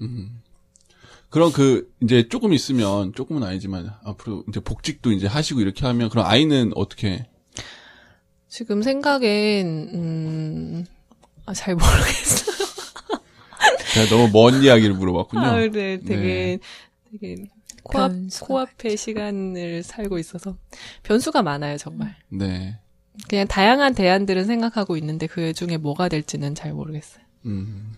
음. 0.01 0.41
그럼 1.35 1.51
그 1.51 1.93
이제 2.01 2.29
조금 2.29 2.53
있으면 2.53 3.11
조금은 3.13 3.43
아니지만 3.43 3.91
앞으로 4.05 4.45
이제 4.47 4.61
복직도 4.61 5.11
이제 5.11 5.27
하시고 5.27 5.59
이렇게 5.59 5.85
하면 5.85 6.07
그럼 6.07 6.25
아이는 6.25 6.71
어떻게? 6.75 7.27
지금 8.47 8.81
생각엔 8.81 9.67
음, 9.93 10.85
아, 11.45 11.53
잘 11.53 11.75
모르겠어요. 11.75 12.55
제가 13.93 14.15
너무 14.15 14.29
먼 14.31 14.63
이야기를 14.63 14.95
물어봤군요. 14.95 15.41
아, 15.41 15.57
네, 15.57 15.99
되게 15.99 16.59
되게 17.11 17.35
코앞 17.83 18.13
코앞의 18.39 18.95
시간을 18.95 19.83
살고 19.83 20.17
있어서 20.19 20.55
변수가 21.03 21.41
많아요 21.41 21.75
정말. 21.75 22.15
네. 22.29 22.79
그냥 23.27 23.45
다양한 23.45 23.93
대안들은 23.93 24.45
생각하고 24.45 24.95
있는데 24.95 25.27
그 25.27 25.51
중에 25.51 25.75
뭐가 25.75 26.07
될지는 26.07 26.55
잘 26.55 26.71
모르겠어요. 26.71 27.25
음. 27.45 27.91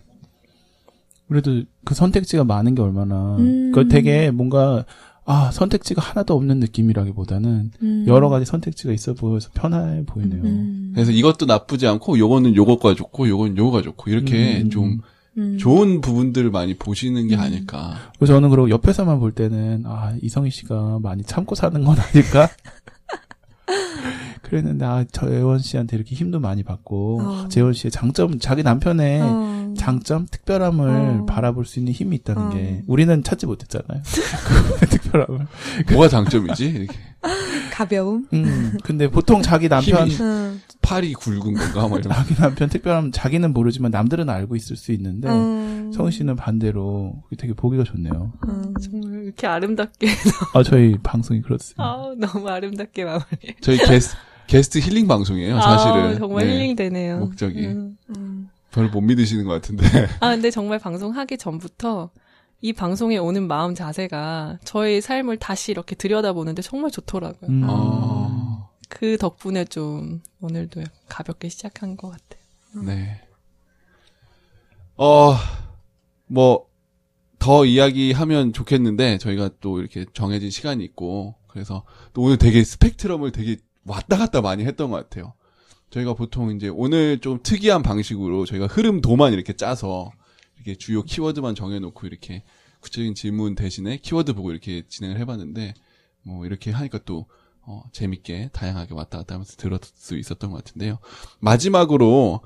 그래도 1.28 1.62
그 1.84 1.94
선택지가 1.94 2.44
많은 2.44 2.74
게 2.74 2.82
얼마나 2.82 3.36
음. 3.36 3.72
그 3.74 3.88
되게 3.88 4.30
뭔가 4.30 4.84
아 5.24 5.50
선택지가 5.50 6.00
하나도 6.00 6.34
없는 6.34 6.58
느낌이라기보다는 6.58 7.70
음. 7.82 8.04
여러 8.08 8.30
가지 8.30 8.46
선택지가 8.46 8.94
있어 8.94 9.12
보여서 9.12 9.50
편해 9.52 10.02
보이네요. 10.06 10.42
음. 10.42 10.92
그래서 10.94 11.12
이것도 11.12 11.44
나쁘지 11.44 11.86
않고 11.86 12.18
요거는 12.18 12.56
요거가 12.56 12.94
좋고 12.94 13.28
요건 13.28 13.56
요거가 13.56 13.82
좋고 13.82 14.10
이렇게 14.10 14.62
음. 14.62 14.70
좀 14.70 15.00
음. 15.36 15.58
좋은 15.58 16.00
부분들을 16.00 16.50
많이 16.50 16.74
보시는 16.78 17.28
게 17.28 17.36
음. 17.36 17.40
아닐까. 17.40 17.94
그래서 18.18 18.32
저는 18.32 18.48
그리고 18.48 18.70
옆에서만 18.70 19.20
볼 19.20 19.32
때는 19.32 19.82
아 19.84 20.16
이성희 20.22 20.50
씨가 20.50 21.00
많이 21.02 21.22
참고 21.22 21.54
사는 21.54 21.84
건 21.84 21.96
아닐까? 21.98 22.48
그랬는데 24.42 24.84
아 24.86 25.04
재원 25.12 25.58
씨한테 25.58 25.96
이렇게 25.96 26.14
힘도 26.14 26.40
많이 26.40 26.62
받고 26.62 27.20
어. 27.20 27.48
재원 27.48 27.74
씨의 27.74 27.90
장점 27.90 28.38
자기 28.38 28.62
남편의 28.62 29.20
어. 29.20 29.57
장점 29.76 30.26
특별함을 30.30 31.20
어. 31.22 31.26
바라볼 31.26 31.64
수 31.64 31.78
있는 31.78 31.92
힘이 31.92 32.16
있다는 32.16 32.42
어. 32.42 32.50
게 32.50 32.82
우리는 32.86 33.22
찾지 33.22 33.46
못했잖아요. 33.46 34.02
그 34.80 34.86
특별함을. 34.86 35.46
뭐가 35.92 36.08
장점이지? 36.08 36.64
이렇게 36.68 36.98
가벼움. 37.72 38.26
음 38.32 38.76
근데 38.84 39.08
보통 39.10 39.42
자기 39.42 39.68
남편 39.68 40.08
힘이- 40.08 40.20
음. 40.22 40.60
팔이 40.80 41.12
굵은 41.14 41.54
건가? 41.54 41.88
뭐 41.88 41.98
이런. 41.98 42.12
자기 42.14 42.34
남편 42.34 42.68
특별함 42.68 43.12
자기는 43.12 43.52
모르지만 43.52 43.90
남들은 43.90 44.28
알고 44.30 44.56
있을 44.56 44.76
수 44.76 44.92
있는데 44.92 45.28
음. 45.28 45.92
성희 45.94 46.12
씨는 46.12 46.36
반대로 46.36 47.22
되게 47.36 47.52
보기가 47.54 47.84
좋네요. 47.84 48.32
음. 48.48 48.74
정말 48.82 49.24
이렇게 49.24 49.46
아름답게 49.46 50.06
아 50.54 50.62
저희 50.62 50.96
방송이 51.02 51.42
그렇습니다. 51.42 51.82
아 51.84 52.14
너무 52.18 52.48
아름답게 52.48 53.04
마무리. 53.04 53.24
저희 53.60 53.78
게스, 53.78 54.16
게스트 54.46 54.78
힐링 54.78 55.06
방송이에요, 55.08 55.60
사실은. 55.60 55.94
아, 55.96 56.14
정말 56.18 56.46
네. 56.46 56.54
힐링 56.54 56.76
되네요. 56.76 57.18
목적이. 57.18 57.66
음. 57.66 57.96
음. 58.16 58.48
별로 58.72 58.88
못 58.90 59.00
믿으시는 59.00 59.44
것 59.44 59.52
같은데. 59.52 59.84
아 60.20 60.30
근데 60.30 60.50
정말 60.50 60.78
방송하기 60.78 61.38
전부터 61.38 62.10
이 62.60 62.72
방송에 62.72 63.16
오는 63.18 63.46
마음 63.46 63.74
자세가 63.74 64.58
저의 64.64 65.00
삶을 65.00 65.38
다시 65.38 65.70
이렇게 65.70 65.94
들여다보는데 65.94 66.62
정말 66.62 66.90
좋더라고요. 66.90 67.50
음. 67.50 67.64
아, 67.64 68.68
그 68.88 69.16
덕분에 69.16 69.64
좀 69.66 70.22
오늘도 70.40 70.82
가볍게 71.08 71.48
시작한 71.48 71.96
것 71.96 72.10
같아요. 72.10 72.84
네. 72.84 73.20
어, 74.96 75.34
뭐, 76.26 76.66
더 77.38 77.64
이야기하면 77.64 78.52
좋겠는데, 78.52 79.18
저희가 79.18 79.50
또 79.60 79.78
이렇게 79.78 80.04
정해진 80.12 80.50
시간이 80.50 80.84
있고, 80.84 81.36
그래서 81.46 81.84
또 82.12 82.22
오늘 82.22 82.36
되게 82.36 82.64
스펙트럼을 82.64 83.30
되게 83.30 83.56
왔다 83.84 84.16
갔다 84.18 84.40
많이 84.40 84.64
했던 84.64 84.90
것 84.90 84.96
같아요. 84.96 85.34
저희가 85.90 86.14
보통 86.14 86.54
이제 86.54 86.68
오늘 86.68 87.18
좀 87.20 87.40
특이한 87.42 87.82
방식으로 87.82 88.44
저희가 88.46 88.66
흐름도만 88.66 89.32
이렇게 89.32 89.52
짜서, 89.54 90.10
이렇게 90.56 90.74
주요 90.74 91.02
키워드만 91.02 91.54
정해놓고 91.54 92.06
이렇게 92.06 92.44
구체적인 92.80 93.14
질문 93.14 93.54
대신에 93.54 93.96
키워드 93.98 94.34
보고 94.34 94.50
이렇게 94.50 94.82
진행을 94.86 95.18
해봤는데, 95.18 95.74
뭐 96.22 96.46
이렇게 96.46 96.70
하니까 96.70 96.98
또, 97.04 97.26
어, 97.62 97.82
재밌게 97.92 98.50
다양하게 98.52 98.94
왔다 98.94 99.18
갔다 99.18 99.34
하면서 99.34 99.56
들을 99.56 99.78
수 99.82 100.16
있었던 100.16 100.50
것 100.50 100.64
같은데요. 100.64 100.98
마지막으로, 101.40 102.40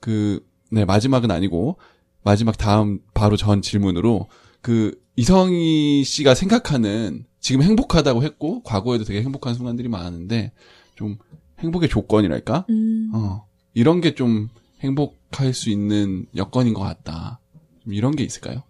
그, 0.00 0.46
네, 0.70 0.84
마지막은 0.84 1.30
아니고, 1.30 1.78
마지막 2.22 2.56
다음 2.56 3.00
바로 3.12 3.36
전 3.36 3.62
질문으로, 3.62 4.28
그, 4.60 5.00
이성희 5.16 6.04
씨가 6.04 6.34
생각하는, 6.34 7.26
지금 7.40 7.62
행복하다고 7.62 8.22
했고, 8.22 8.62
과거에도 8.62 9.04
되게 9.04 9.22
행복한 9.22 9.54
순간들이 9.54 9.88
많은데, 9.88 10.52
좀, 10.94 11.18
행복의 11.60 11.88
조건이랄까? 11.88 12.66
음. 12.70 13.10
어, 13.14 13.46
이런 13.74 14.00
게 14.00 14.14
좀 14.14 14.48
행복할 14.80 15.54
수 15.54 15.70
있는 15.70 16.26
여건인 16.36 16.74
것 16.74 16.82
같다. 16.82 17.40
좀 17.82 17.92
이런 17.94 18.14
게 18.16 18.22
있을까요? 18.24 18.62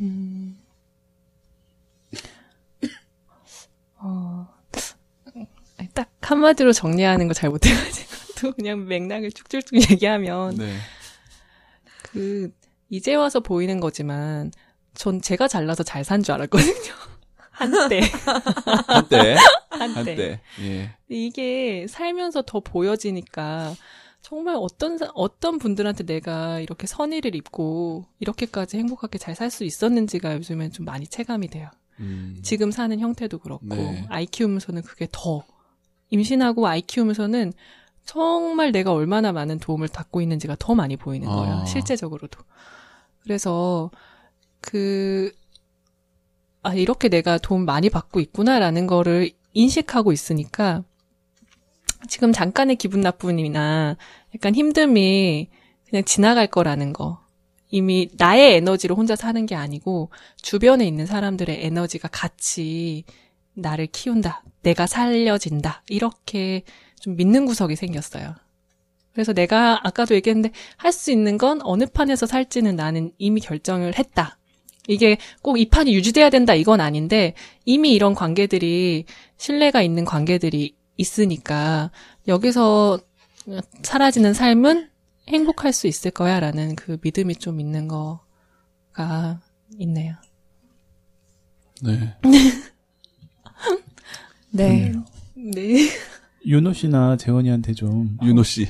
음. 0.00 0.58
어, 3.98 4.46
딱 5.94 6.10
한마디로 6.20 6.72
정리하는 6.72 7.28
거 7.28 7.34
잘 7.34 7.50
못해가지고 7.50 8.10
또 8.40 8.52
그냥 8.52 8.86
맥락을 8.86 9.30
쭉쭉쭉 9.32 9.90
얘기하면 9.90 10.56
네. 10.56 10.76
그 12.02 12.52
이제 12.90 13.14
와서 13.14 13.40
보이는 13.40 13.80
거지만 13.80 14.50
전 14.94 15.20
제가 15.20 15.48
잘나서 15.48 15.82
잘 15.82 16.04
산 16.04 16.22
줄 16.22 16.34
알았거든요. 16.34 16.72
한때 17.54 18.00
한때, 18.86 19.36
한때 19.70 19.94
한때, 19.94 20.40
예. 20.60 20.90
이게 21.08 21.86
살면서 21.88 22.42
더 22.42 22.60
보여지니까 22.60 23.74
정말 24.22 24.56
어떤 24.58 24.98
사- 24.98 25.10
어떤 25.14 25.58
분들한테 25.58 26.04
내가 26.04 26.58
이렇게 26.60 26.86
선의를 26.86 27.34
입고 27.34 28.06
이렇게까지 28.20 28.78
행복하게 28.78 29.18
잘 29.18 29.34
살 29.34 29.50
수 29.50 29.64
있었는지가 29.64 30.34
요즘엔 30.36 30.72
좀 30.72 30.84
많이 30.86 31.06
체감이 31.06 31.48
돼요. 31.48 31.68
음, 32.00 32.36
지금 32.42 32.70
사는 32.70 32.98
형태도 32.98 33.38
그렇고 33.38 33.66
네. 33.68 34.04
아이 34.08 34.26
키우면서는 34.26 34.82
그게 34.82 35.06
더 35.12 35.44
임신하고 36.10 36.66
아이 36.66 36.80
키우면서는 36.82 37.52
정말 38.04 38.72
내가 38.72 38.92
얼마나 38.92 39.32
많은 39.32 39.58
도움을 39.60 39.88
받고 39.88 40.20
있는지가 40.20 40.56
더 40.58 40.74
많이 40.74 40.96
보이는 40.96 41.28
거예요. 41.28 41.54
아. 41.58 41.64
실제적으로도. 41.66 42.40
그래서 43.22 43.90
그 44.60 45.32
아, 46.64 46.74
이렇게 46.74 47.08
내가 47.08 47.38
도움 47.38 47.64
많이 47.66 47.90
받고 47.90 48.20
있구나라는 48.20 48.86
거를 48.86 49.30
인식하고 49.52 50.12
있으니까 50.12 50.82
지금 52.08 52.32
잠깐의 52.32 52.76
기분 52.76 53.00
나쁨이나 53.02 53.96
약간 54.34 54.52
힘듦이 54.54 55.48
그냥 55.88 56.04
지나갈 56.04 56.46
거라는 56.46 56.92
거. 56.92 57.22
이미 57.70 58.08
나의 58.16 58.54
에너지로 58.56 58.94
혼자 58.94 59.16
사는 59.16 59.44
게 59.46 59.54
아니고 59.54 60.10
주변에 60.40 60.86
있는 60.86 61.06
사람들의 61.06 61.64
에너지가 61.66 62.08
같이 62.08 63.04
나를 63.54 63.86
키운다. 63.88 64.42
내가 64.62 64.86
살려진다. 64.86 65.82
이렇게 65.88 66.62
좀 66.98 67.16
믿는 67.16 67.46
구석이 67.46 67.76
생겼어요. 67.76 68.34
그래서 69.12 69.32
내가 69.32 69.80
아까도 69.86 70.14
얘기했는데 70.14 70.50
할 70.76 70.92
수 70.92 71.10
있는 71.12 71.36
건 71.38 71.60
어느 71.62 71.84
판에서 71.86 72.26
살지는 72.26 72.76
나는 72.76 73.12
이미 73.18 73.40
결정을 73.40 73.98
했다. 73.98 74.38
이게 74.88 75.16
꼭 75.42 75.56
이 75.58 75.68
판이 75.68 75.94
유지돼야 75.94 76.30
된다 76.30 76.54
이건 76.54 76.80
아닌데 76.80 77.34
이미 77.64 77.92
이런 77.92 78.14
관계들이 78.14 79.06
신뢰가 79.36 79.82
있는 79.82 80.04
관계들이 80.04 80.76
있으니까 80.96 81.90
여기서 82.28 83.00
사라지는 83.82 84.34
삶은 84.34 84.90
행복할 85.28 85.72
수 85.72 85.86
있을 85.86 86.10
거야라는 86.10 86.76
그 86.76 86.98
믿음이 87.02 87.36
좀 87.36 87.60
있는 87.60 87.88
거가 87.88 89.40
있네요. 89.78 90.14
네. 91.82 92.14
네. 94.50 94.92
네. 95.34 95.88
윤호 96.46 96.72
씨나 96.74 97.16
재원이한테 97.16 97.72
좀 97.72 98.16
윤호 98.22 98.42
씨. 98.42 98.66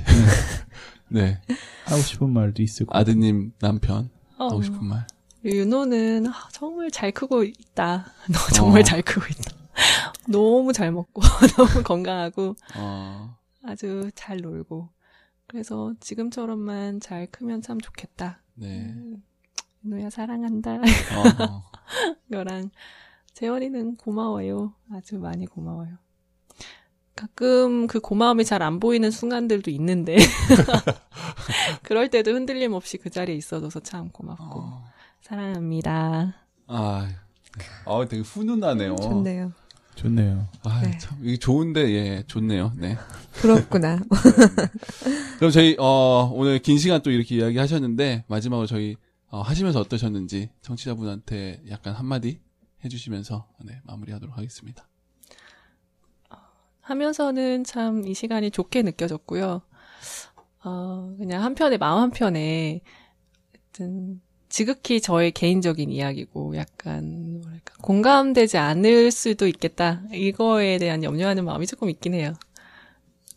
네. 1.08 1.40
하고 1.86 2.00
싶은 2.00 2.30
말도 2.30 2.62
있을 2.62 2.86
것 2.86 2.92
같아요. 2.92 3.02
아드님, 3.12 3.52
남편. 3.58 4.10
어, 4.38 4.46
하고 4.46 4.62
싶은 4.62 4.84
말. 4.86 5.06
윤호는 5.44 6.26
아, 6.26 6.48
정말 6.52 6.90
잘 6.90 7.12
크고 7.12 7.42
있다. 7.44 8.06
너 8.32 8.38
정말 8.54 8.80
어. 8.80 8.84
잘 8.84 9.02
크고 9.02 9.26
있다. 9.26 9.54
너무 10.28 10.72
잘 10.72 10.90
먹고 10.92 11.20
너무 11.56 11.82
건강하고 11.82 12.54
어, 12.76 13.36
아주 13.62 14.10
잘 14.14 14.38
놀고 14.38 14.88
그래서 15.46 15.92
지금처럼만 16.00 17.00
잘 17.00 17.26
크면 17.26 17.60
참 17.62 17.78
좋겠다. 17.80 18.40
네. 18.54 18.86
음, 18.86 19.22
윤호야 19.84 20.10
사랑한다. 20.10 20.76
어, 20.76 21.62
너랑 22.28 22.70
재원이는 23.34 23.96
고마워요. 23.96 24.72
아주 24.92 25.18
많이 25.18 25.44
고마워요. 25.46 25.98
가끔 27.16 27.86
그 27.86 28.00
고마움이 28.00 28.44
잘 28.44 28.62
안 28.62 28.80
보이는 28.80 29.10
순간들도 29.10 29.70
있는데 29.72 30.16
그럴 31.82 32.08
때도 32.10 32.32
흔들림 32.32 32.72
없이 32.72 32.96
그 32.98 33.10
자리에 33.10 33.34
있어줘서 33.36 33.80
참 33.80 34.08
고맙고 34.10 34.60
어. 34.60 34.84
사랑합니다. 35.24 36.34
아, 36.66 37.08
아, 37.86 38.06
되게 38.08 38.22
훈훈하네요. 38.22 38.94
좋네요. 38.96 39.52
좋네요. 39.94 40.46
아, 40.64 40.82
네. 40.82 40.98
참, 40.98 41.18
이게 41.22 41.38
좋은데, 41.38 41.90
예, 41.92 42.24
좋네요. 42.26 42.72
네. 42.76 42.94
부럽구나. 43.32 44.00
그럼 45.38 45.50
저희, 45.50 45.76
어, 45.78 46.30
오늘 46.34 46.58
긴 46.58 46.76
시간 46.78 47.00
또 47.00 47.10
이렇게 47.10 47.36
이야기 47.36 47.56
하셨는데, 47.56 48.24
마지막으로 48.28 48.66
저희, 48.66 48.96
어, 49.28 49.40
하시면서 49.40 49.80
어떠셨는지, 49.80 50.50
청취자분한테 50.60 51.62
약간 51.70 51.94
한마디 51.94 52.40
해주시면서, 52.84 53.48
네, 53.64 53.80
마무리하도록 53.84 54.36
하겠습니다. 54.36 54.86
하면서는 56.82 57.64
참 57.64 58.04
이 58.04 58.12
시간이 58.12 58.50
좋게 58.50 58.82
느껴졌고요. 58.82 59.62
어, 60.64 61.14
그냥 61.16 61.42
한편에, 61.42 61.78
마음 61.78 62.02
한편에, 62.02 62.82
하여튼, 63.78 64.20
지극히 64.54 65.00
저의 65.00 65.32
개인적인 65.32 65.90
이야기고, 65.90 66.56
약간, 66.56 67.40
뭐랄까, 67.42 67.74
공감되지 67.82 68.56
않을 68.56 69.10
수도 69.10 69.48
있겠다. 69.48 70.02
이거에 70.12 70.78
대한 70.78 71.02
염려하는 71.02 71.44
마음이 71.44 71.66
조금 71.66 71.90
있긴 71.90 72.14
해요. 72.14 72.34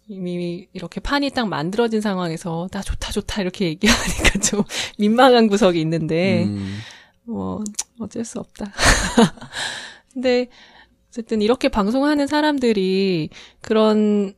이미 0.07 0.67
이렇게 0.73 0.99
판이 0.99 1.31
딱 1.31 1.47
만들어진 1.47 2.01
상황에서, 2.01 2.67
나 2.71 2.83
좋다, 2.83 3.11
좋다, 3.11 3.41
이렇게 3.41 3.65
얘기하니까 3.65 4.39
좀 4.47 4.61
민망한 4.99 5.47
구석이 5.47 5.81
있는데, 5.81 6.43
음, 6.43 6.77
뭐 7.23 7.63
어쩔 7.99 8.23
수 8.23 8.37
없다. 8.37 8.71
근데 10.13 10.49
어쨌든 11.07 11.41
이렇게 11.41 11.67
방송하는 11.67 12.27
사람들이 12.27 13.31
그런 13.61 14.35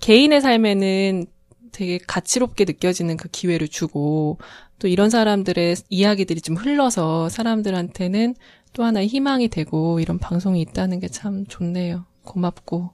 개인의 0.00 0.40
삶에는 0.40 1.26
되게 1.72 1.98
가치롭게 1.98 2.64
느껴지는 2.64 3.18
그 3.18 3.28
기회를 3.28 3.68
주고 3.68 4.38
또 4.82 4.88
이런 4.88 5.10
사람들의 5.10 5.76
이야기들이 5.90 6.40
좀 6.40 6.56
흘러서 6.56 7.28
사람들한테는 7.28 8.34
또 8.72 8.82
하나의 8.82 9.06
희망이 9.06 9.46
되고 9.48 10.00
이런 10.00 10.18
방송이 10.18 10.60
있다는 10.60 10.98
게 10.98 11.06
참 11.08 11.46
좋네요. 11.46 12.04
고맙고 12.24 12.90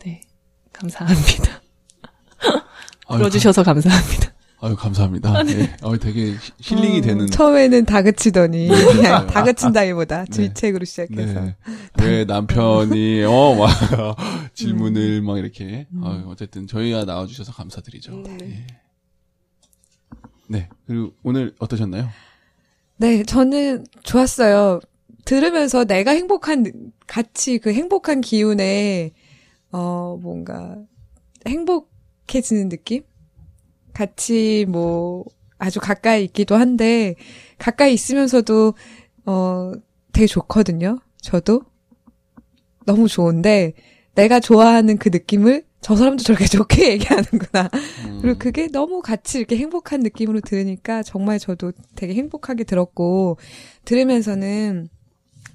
네 0.00 0.20
감사합니다. 0.74 1.62
아유, 3.08 3.22
감사합니다. 3.30 3.62
감- 3.62 3.76
아유, 4.60 4.76
감사합니다. 4.76 5.42
예, 5.48 5.74
어, 5.82 5.96
되게 5.96 6.32
히- 6.32 6.36
힐링이 6.60 6.98
어, 6.98 7.00
되는. 7.00 7.26
처음에는 7.28 7.86
다그치더니 7.86 8.68
네. 8.68 9.02
다그친다기보다 9.26 10.26
네. 10.26 10.30
질책으로 10.30 10.84
시작해서 10.84 11.40
네. 11.40 11.56
왜 12.00 12.24
남편이, 12.26 13.24
어, 13.24 13.54
막, 13.54 13.70
질문을 14.54 15.22
막 15.22 15.38
이렇게. 15.38 15.86
아유, 16.04 16.24
어쨌든 16.28 16.66
저희가 16.66 17.04
나와주셔서 17.06 17.52
감사드리죠. 17.52 18.12
음, 18.12 18.22
네. 18.38 18.38
예. 18.50 18.66
네. 20.52 20.68
그리고 20.86 21.14
오늘 21.22 21.54
어떠셨나요? 21.58 22.10
네, 22.98 23.22
저는 23.22 23.86
좋았어요. 24.02 24.80
들으면서 25.24 25.86
내가 25.86 26.10
행복한, 26.10 26.62
느- 26.62 26.72
같이 27.06 27.56
그 27.56 27.72
행복한 27.72 28.20
기운에, 28.20 29.12
어, 29.70 30.18
뭔가, 30.20 30.76
행복해지는 31.46 32.68
느낌? 32.68 33.02
같이 33.94 34.66
뭐, 34.68 35.24
아주 35.56 35.80
가까이 35.80 36.24
있기도 36.24 36.56
한데, 36.56 37.14
가까이 37.56 37.94
있으면서도, 37.94 38.74
어, 39.24 39.72
되게 40.12 40.26
좋거든요. 40.26 40.98
저도. 41.22 41.62
너무 42.84 43.08
좋은데, 43.08 43.72
내가 44.14 44.38
좋아하는 44.38 44.98
그 44.98 45.08
느낌을 45.08 45.64
저 45.82 45.96
사람도 45.96 46.22
저렇게 46.22 46.46
좋게 46.46 46.92
얘기하는구나. 46.92 47.68
음, 48.06 48.18
그리고 48.22 48.38
그게 48.38 48.68
너무 48.68 49.02
같이 49.02 49.38
이렇게 49.38 49.56
행복한 49.56 50.00
느낌으로 50.00 50.40
들으니까 50.40 51.02
정말 51.02 51.38
저도 51.38 51.72
되게 51.96 52.14
행복하게 52.14 52.64
들었고, 52.64 53.36
들으면서는 53.84 54.88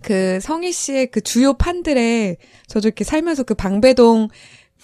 그 0.02 0.40
성희 0.42 0.72
씨의 0.72 1.08
그 1.12 1.22
주요 1.22 1.54
판들에 1.54 2.38
저도 2.68 2.90
이렇게 2.90 3.04
살면서 3.04 3.44
그 3.44 3.56
방배동 3.56 4.28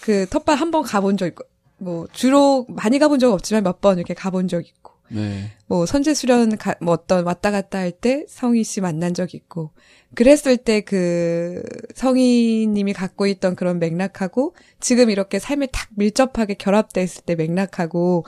그 0.02 0.26
텃밭 0.30 0.60
한번 0.60 0.82
가본 0.84 1.18
적 1.18 1.28
있고, 1.28 1.44
뭐 1.78 2.07
주로 2.14 2.65
많이 2.70 2.98
가본 2.98 3.20
적 3.20 3.32
없지만 3.34 3.64
몇 3.64 3.80
번 3.82 3.98
이렇게 3.98 4.14
가본 4.14 4.48
적 4.48 4.65
있고, 4.65 4.82
네. 5.10 5.52
뭐 5.68 5.86
선제 5.86 6.14
수련 6.14 6.58
가, 6.58 6.76
뭐 6.82 6.94
어떤 6.94 7.26
왔다 7.26 7.52
갔다 7.52 7.80
할 7.80 7.92
때 7.92 8.26
성희 8.28 8.64
씨 8.64 8.82
만난 8.82 9.14
적 9.14 9.34
있고 9.36 9.72
그랬을 10.16 10.58
때 10.58 10.82
그 10.82 11.62
성희님이 11.96 12.94
갖고 12.94 13.28
있던 13.28 13.56
그런 13.56 13.80
맥락하고 13.80 14.56
지금 14.80 15.10
이렇게 15.10 15.40
삶에 15.40 15.68
탁 15.68 15.90
밀접하게 15.96 16.56
결합돼 16.56 17.04
있을 17.04 17.24
때 17.24 17.36
맥락하고 17.36 18.26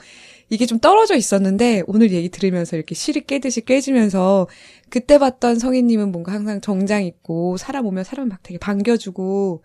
이게 0.48 0.66
좀 0.66 0.78
떨어져 0.78 1.16
있었는데 1.16 1.82
오늘 1.86 2.12
얘기 2.12 2.28
들으면서 2.28 2.76
이렇게 2.76 2.94
실이 2.94 3.22
깨듯이 3.26 3.62
깨지면서 3.64 4.46
그때 4.90 5.18
봤던 5.18 5.58
성희님은 5.58 6.12
뭔가 6.12 6.32
항상 6.32 6.60
정장 6.60 7.04
있고 7.04 7.56
사람 7.56 7.86
오면 7.86 8.04
사람 8.04 8.28
막 8.28 8.42
되게 8.42 8.58
반겨주고 8.58 9.64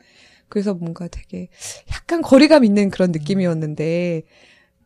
그래서 0.50 0.74
뭔가 0.74 1.08
되게 1.08 1.50
약간 1.92 2.22
거리감 2.22 2.66
있는 2.66 2.90
그런 2.90 3.12
느낌이었는데 3.12 4.24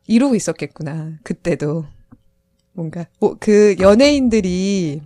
이러고 0.08 0.36
있었겠구나. 0.36 1.18
그때도. 1.24 1.86
뭔가, 2.76 3.06
뭐, 3.20 3.36
그 3.40 3.76
연예인들이, 3.80 5.02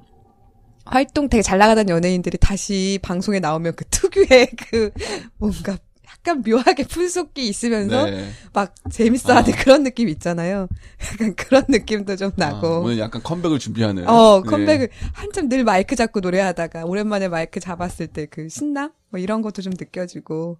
활동 0.86 1.30
되게 1.30 1.44
잘 1.44 1.60
나가던 1.60 1.88
연예인들이 1.90 2.38
다시 2.40 2.98
방송에 3.04 3.40
나오면 3.40 3.76
그 3.76 3.86
특유의 3.86 4.50
그, 4.70 4.92
뭔가, 5.38 5.78
약간 6.08 6.42
묘하게 6.46 6.84
분속기 6.86 7.48
있으면서 7.48 8.06
네. 8.06 8.30
막 8.52 8.74
재밌어하는 8.90 9.54
아. 9.54 9.56
그런 9.58 9.84
느낌 9.84 10.10
있잖아요. 10.10 10.68
약간 11.14 11.36
그런 11.36 11.64
느낌도 11.70 12.16
좀 12.18 12.32
아, 12.32 12.50
나고. 12.50 12.82
오늘 12.82 12.98
약간 13.00 13.22
컴백을 13.24 13.60
준비하는. 13.60 14.10
어, 14.10 14.42
네. 14.44 14.50
컴백을 14.50 14.90
한참 15.14 15.48
늘 15.48 15.64
마이크 15.64 15.96
잡고 15.96 16.20
노래하다가 16.20 16.86
오랜만에 16.86 17.28
마이크 17.30 17.60
잡았을 17.60 18.08
때 18.08 18.26
그 18.26 18.50
신남? 18.50 18.92
뭐 19.10 19.20
이런 19.20 19.42
것도 19.42 19.62
좀 19.62 19.72
느껴지고 19.80 20.58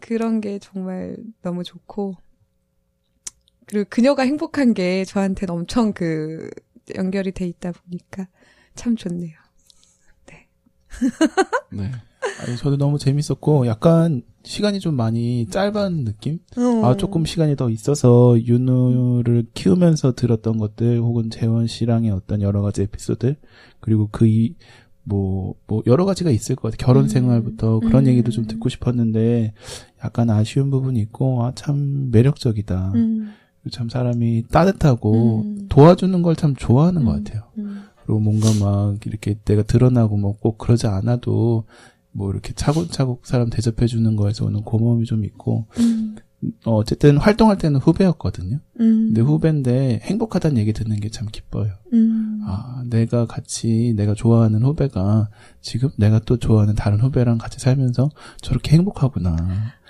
그런 0.00 0.40
게 0.40 0.58
정말 0.60 1.16
너무 1.42 1.64
좋고 1.64 2.16
그리고 3.66 3.86
그녀가 3.88 4.22
행복한 4.22 4.74
게 4.74 5.04
저한테는 5.04 5.54
엄청 5.54 5.92
그 5.92 6.50
연결이 6.96 7.32
돼 7.32 7.46
있다 7.46 7.72
보니까 7.72 8.28
참 8.74 8.96
좋네요. 8.96 9.32
네. 10.26 11.90
아니, 12.46 12.56
저도 12.56 12.76
너무 12.76 12.98
재밌었고 12.98 13.66
약간 13.66 14.22
시간이 14.44 14.80
좀 14.80 14.94
많이 14.94 15.46
짧은 15.46 16.04
느낌? 16.04 16.38
어. 16.56 16.86
아 16.86 16.96
조금 16.96 17.24
시간이 17.24 17.56
더 17.56 17.70
있어서 17.70 18.38
윤우를 18.40 19.46
키우면서 19.54 20.14
들었던 20.14 20.58
것들 20.58 20.98
혹은 20.98 21.30
재원 21.30 21.66
씨랑의 21.66 22.10
어떤 22.10 22.42
여러 22.42 22.62
가지 22.62 22.82
에피소드 22.82 23.36
그리고 23.80 24.08
그 24.10 24.26
이 24.26 24.54
뭐, 25.04 25.54
뭐, 25.66 25.82
여러 25.86 26.04
가지가 26.04 26.30
있을 26.30 26.56
것 26.56 26.72
같아요. 26.72 26.86
결혼 26.86 27.04
음. 27.04 27.08
생활부터 27.08 27.80
그런 27.80 28.04
음. 28.04 28.08
얘기도 28.08 28.30
좀 28.30 28.46
듣고 28.46 28.68
싶었는데, 28.68 29.52
약간 30.02 30.30
아쉬운 30.30 30.70
부분이 30.70 30.98
있고, 31.00 31.44
아, 31.44 31.52
참 31.54 32.10
매력적이다. 32.10 32.92
음, 32.94 33.32
참 33.70 33.88
사람이 33.88 34.44
따뜻하고 34.50 35.42
음. 35.42 35.66
도와주는 35.68 36.22
걸 36.22 36.34
참 36.36 36.54
좋아하는 36.56 37.04
것 37.04 37.12
음. 37.16 37.24
같아요. 37.24 37.42
음, 37.58 37.82
그리고 38.04 38.20
뭔가 38.20 38.48
막 38.60 39.06
이렇게 39.06 39.36
내가 39.44 39.62
드러나고 39.62 40.16
뭐 40.16 40.34
꼭 40.40 40.58
그러지 40.58 40.86
않아도 40.86 41.64
뭐 42.12 42.30
이렇게 42.30 42.52
차곡차곡 42.54 43.26
사람 43.26 43.50
대접해 43.50 43.86
주는 43.86 44.14
거에서 44.16 44.44
오는 44.46 44.62
고마움이 44.62 45.04
좀 45.04 45.24
있고, 45.24 45.66
음, 45.80 46.14
어, 46.64 46.76
어쨌든 46.76 47.16
활동할 47.16 47.58
때는 47.58 47.80
후배였거든요. 47.80 48.58
음, 48.80 49.06
근데 49.08 49.20
후배인데 49.20 50.00
행복하다는 50.04 50.58
얘기 50.58 50.72
듣는 50.72 51.00
게 51.00 51.08
참 51.08 51.26
기뻐요. 51.32 51.72
음, 51.92 52.40
아, 52.44 52.84
내가 52.88 53.26
같이 53.26 53.94
내가 53.96 54.14
좋아하는 54.14 54.62
후배가 54.62 55.28
지금 55.60 55.88
내가 55.96 56.20
또 56.20 56.36
좋아하는 56.36 56.74
다른 56.74 57.00
후배랑 57.00 57.38
같이 57.38 57.58
살면서 57.58 58.10
저렇게 58.42 58.76
행복하구나. 58.76 59.36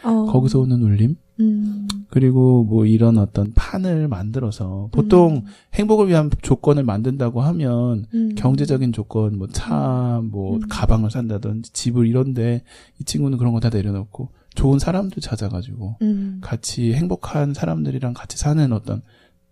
어, 0.04 0.24
거기서 0.26 0.60
오는 0.60 0.80
울림? 0.82 1.16
음, 1.40 1.88
그리고 2.10 2.64
뭐 2.64 2.86
이런 2.86 3.18
어떤 3.18 3.52
판을 3.54 4.06
만들어서 4.08 4.88
보통 4.92 5.36
음, 5.36 5.42
행복을 5.74 6.08
위한 6.08 6.30
조건을 6.42 6.84
만든다고 6.84 7.40
하면 7.42 8.06
음, 8.14 8.34
경제적인 8.36 8.92
조건, 8.92 9.36
뭐 9.36 9.48
차, 9.48 10.20
뭐 10.24 10.56
음. 10.56 10.60
가방을 10.68 11.10
산다든지 11.10 11.72
집을 11.72 12.06
이런데 12.06 12.62
이 13.00 13.04
친구는 13.04 13.38
그런 13.38 13.52
거 13.52 13.60
다 13.60 13.70
내려놓고 13.70 14.28
좋은 14.54 14.78
사람도 14.78 15.20
찾아가지고 15.20 15.96
음, 16.02 16.38
같이 16.40 16.92
행복한 16.92 17.54
사람들이랑 17.54 18.14
같이 18.14 18.36
사는 18.38 18.72
어떤 18.72 19.02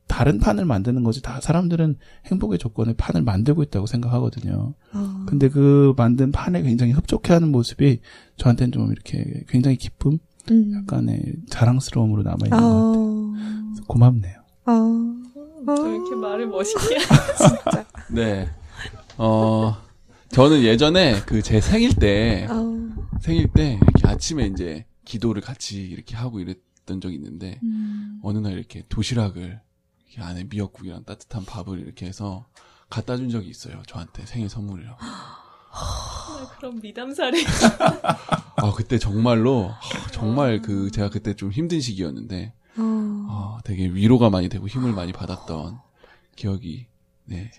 다른 0.07 0.39
판을 0.39 0.67
만드는 0.67 1.05
거지 1.05 1.23
다 1.23 1.41
사람들은 1.41 1.97
행복의 2.27 2.59
조건에 2.59 2.93
판을 2.93 3.23
만들고 3.23 3.63
있다고 3.63 3.87
생각하거든요. 3.87 4.75
어, 4.93 5.25
근데 5.27 5.49
그 5.49 5.95
만든 5.97 6.31
판에 6.33 6.61
굉장히 6.63 6.93
흡족해하는 6.93 7.51
모습이 7.51 8.01
저한테는 8.37 8.73
좀 8.73 8.93
이렇게 8.93 9.45
굉장히 9.49 9.77
기쁨, 9.79 10.19
음, 10.51 10.73
약간의 10.75 11.35
자랑스러움으로 11.49 12.23
남아 12.23 12.37
있는 12.45 12.51
것 12.51 12.59
같아요. 12.59 13.03
어, 13.03 13.33
그래서 13.69 13.85
고맙네요. 13.87 14.43
어, 14.67 15.83
왜 15.85 15.95
이렇게 15.95 16.15
말을 16.17 16.47
멋있게 16.49 16.99
진짜, 17.39 17.87
네. 18.11 18.49
어, 19.19 19.77
저는 20.31 20.63
예전에 20.63 21.21
그 21.23 21.43
제 21.43 21.61
생일 21.61 21.95
때, 21.95 22.47
어, 22.51 22.91
생일 23.21 23.53
때 23.53 23.75
이렇게 23.81 24.09
아침에 24.09 24.47
이제 24.47 24.87
기도를 25.05 25.43
같이 25.43 25.83
이렇게 25.83 26.17
하고 26.17 26.41
이랬던 26.41 27.01
적이 27.01 27.17
있는데, 27.17 27.61
음, 27.63 28.19
어느 28.23 28.39
날 28.39 28.53
이렇게 28.53 28.85
도시락을 28.89 29.61
이렇게 30.09 30.23
안에 30.23 30.45
미역국이랑 30.51 31.05
따뜻한 31.05 31.45
밥을 31.45 31.79
이렇게 31.79 32.07
해서 32.07 32.47
갖다 32.91 33.17
준 33.17 33.31
적이 33.31 33.49
있어요. 33.49 33.83
저한테 33.87 34.27
생일 34.27 34.49
선물이라고. 34.49 34.99
그런 36.59 36.81
미담사리 36.81 37.43
아, 38.57 38.73
그때 38.73 38.99
정말로, 38.99 39.71
아, 39.73 40.11
정말 40.11 40.61
그, 40.63 40.91
제가 40.91 41.11
그때 41.11 41.35
좀 41.35 41.51
힘든 41.51 41.81
시기였는데, 41.81 42.53
어, 42.79 43.27
아, 43.29 43.59
되게 43.65 43.87
위로가 43.87 44.31
많이 44.31 44.49
되고 44.49 44.67
힘을 44.67 44.93
많이 44.93 45.13
받았던 45.13 45.79
기억이, 46.37 46.87
네, 47.25 47.51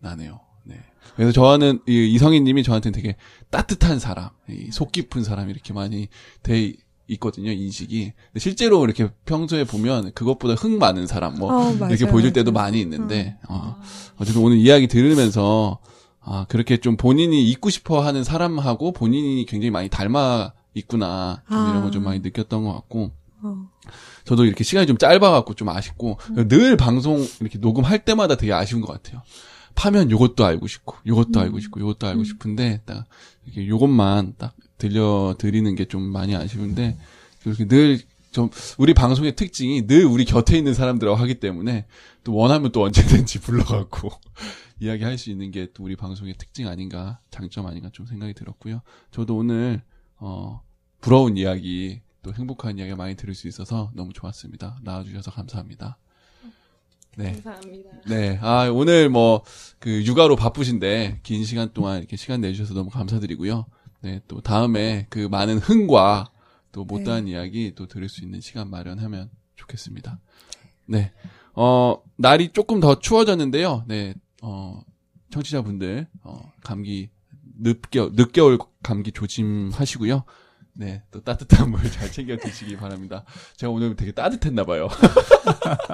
나네요. 0.00 0.40
네. 0.64 0.76
그래서 1.16 1.32
저는, 1.32 1.80
이 1.86 2.12
이성희님이 2.14 2.62
저한테는 2.62 2.94
되게 2.94 3.16
따뜻한 3.50 3.98
사람, 3.98 4.30
이속 4.48 4.92
깊은 4.92 5.24
사람 5.24 5.50
이렇게 5.50 5.72
많이 5.72 6.08
돼 6.42 6.74
있거든요, 7.08 7.50
인식이. 7.50 8.12
근데 8.32 8.40
실제로 8.40 8.84
이렇게 8.84 9.08
평소에 9.24 9.64
보면 9.64 10.12
그것보다 10.12 10.54
흥 10.54 10.78
많은 10.78 11.06
사람, 11.06 11.36
뭐, 11.36 11.52
어, 11.52 11.72
맞아요, 11.74 11.94
이렇게 11.94 12.10
보여줄 12.10 12.32
때도 12.32 12.52
맞아요. 12.52 12.66
많이 12.66 12.80
있는데, 12.80 13.38
어, 13.48 13.76
어쨌든 14.18 14.42
오늘 14.42 14.58
이야기 14.58 14.86
들으면서, 14.88 15.78
아, 16.30 16.46
그렇게 16.48 16.76
좀 16.76 16.96
본인이 16.96 17.42
있고 17.50 17.70
싶어 17.70 18.00
하는 18.00 18.22
사람하고 18.22 18.92
본인이 18.92 19.46
굉장히 19.46 19.70
많이 19.70 19.88
닮아 19.88 20.52
있구나. 20.74 21.42
좀 21.48 21.56
아. 21.56 21.70
이런 21.70 21.82
걸 21.82 21.90
좀 21.90 22.04
많이 22.04 22.20
느꼈던 22.20 22.64
것 22.64 22.72
같고, 22.74 23.10
어, 23.42 23.68
저도 24.24 24.44
이렇게 24.44 24.62
시간이 24.62 24.86
좀 24.86 24.98
짧아갖고 24.98 25.54
좀 25.54 25.68
아쉽고, 25.70 26.18
늘 26.48 26.76
방송 26.76 27.26
이렇게 27.40 27.58
녹음할 27.58 28.04
때마다 28.04 28.36
되게 28.36 28.52
아쉬운 28.52 28.82
것 28.82 28.92
같아요. 28.92 29.22
파면 29.74 30.10
요것도 30.10 30.44
알고 30.44 30.66
싶고, 30.66 30.96
요것도 31.06 31.40
알고 31.40 31.60
싶고, 31.60 31.80
요것도 31.80 32.06
알고 32.06 32.20
음. 32.20 32.24
싶은데, 32.24 32.82
딱, 32.84 33.06
이렇게 33.46 33.66
요것만 33.68 34.34
딱 34.36 34.54
들려드리는 34.76 35.74
게 35.76 35.86
좀 35.86 36.02
많이 36.02 36.34
아쉬운데, 36.36 36.98
그렇게 37.42 37.66
늘, 37.66 38.00
좀, 38.32 38.50
우리 38.76 38.92
방송의 38.92 39.34
특징이 39.36 39.86
늘 39.86 40.04
우리 40.04 40.24
곁에 40.24 40.58
있는 40.58 40.74
사람들하고 40.74 41.16
하기 41.16 41.36
때문에, 41.40 41.86
또 42.24 42.34
원하면 42.34 42.72
또 42.72 42.82
언제든지 42.82 43.38
불러갖고, 43.40 44.10
이야기할 44.80 45.18
수 45.18 45.30
있는 45.30 45.50
게 45.50 45.68
또 45.74 45.84
우리 45.84 45.96
방송의 45.96 46.34
특징 46.38 46.68
아닌가, 46.68 47.20
장점 47.30 47.66
아닌가 47.66 47.90
좀 47.92 48.06
생각이 48.06 48.34
들었고요. 48.34 48.82
저도 49.10 49.36
오늘, 49.36 49.82
어, 50.16 50.62
부러운 51.00 51.36
이야기, 51.36 52.00
또 52.22 52.32
행복한 52.34 52.78
이야기 52.78 52.94
많이 52.94 53.14
들을 53.14 53.34
수 53.34 53.48
있어서 53.48 53.90
너무 53.94 54.12
좋았습니다. 54.12 54.78
나와주셔서 54.82 55.30
감사합니다. 55.30 55.98
네. 57.16 57.32
감사합니다. 57.32 57.90
네. 58.06 58.38
아, 58.40 58.68
오늘 58.72 59.08
뭐, 59.08 59.42
그, 59.78 60.04
육아로 60.04 60.36
바쁘신데, 60.36 61.20
긴 61.22 61.44
시간 61.44 61.72
동안 61.72 61.98
이렇게 61.98 62.16
시간 62.16 62.40
내주셔서 62.40 62.74
너무 62.74 62.90
감사드리고요. 62.90 63.66
네. 64.02 64.20
또 64.28 64.40
다음에 64.40 65.06
그 65.10 65.18
많은 65.28 65.58
흥과 65.58 66.30
또 66.70 66.84
못다한 66.84 67.26
이야기 67.26 67.72
또 67.74 67.86
들을 67.88 68.08
수 68.08 68.22
있는 68.22 68.40
시간 68.40 68.70
마련하면 68.70 69.30
좋겠습니다. 69.56 70.20
네. 70.86 71.12
어, 71.54 72.00
날이 72.16 72.52
조금 72.52 72.78
더 72.78 72.98
추워졌는데요. 73.00 73.84
네. 73.88 74.14
어, 74.42 74.80
청취자분들, 75.30 76.06
어, 76.22 76.52
감기, 76.62 77.10
늦겨, 77.60 78.10
늦겨울 78.14 78.58
감기 78.82 79.12
조심하시고요. 79.12 80.24
네. 80.74 81.02
또 81.10 81.20
따뜻한 81.20 81.70
물 81.70 81.82
잘 81.90 82.10
챙겨 82.10 82.36
드시기 82.36 82.76
바랍니다. 82.76 83.24
제가 83.56 83.72
오늘 83.72 83.96
되게 83.96 84.12
따뜻했나 84.12 84.64
봐요. 84.64 84.88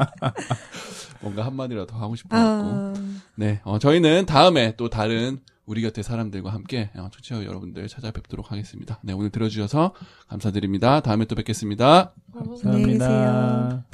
뭔가 1.22 1.46
한마디라도 1.46 1.86
더 1.86 1.96
하고 1.98 2.14
싶어 2.14 2.28
갖고. 2.28 2.68
아, 2.68 2.94
네, 3.34 3.60
어, 3.64 3.78
저희는 3.78 4.26
다음에 4.26 4.76
또 4.76 4.90
다른 4.90 5.40
우리 5.64 5.80
곁의 5.80 6.04
사람들과 6.04 6.52
함께 6.52 6.90
어, 6.96 7.08
청취자 7.10 7.44
여러분들 7.44 7.88
찾아뵙도록 7.88 8.52
하겠습니다. 8.52 9.00
네, 9.02 9.14
오늘 9.14 9.30
들어주셔서 9.30 9.94
감사드립니다. 10.28 11.00
다음에 11.00 11.24
또 11.24 11.34
뵙겠습니다. 11.34 12.12
안녕히 12.62 12.92
계세요. 12.92 13.82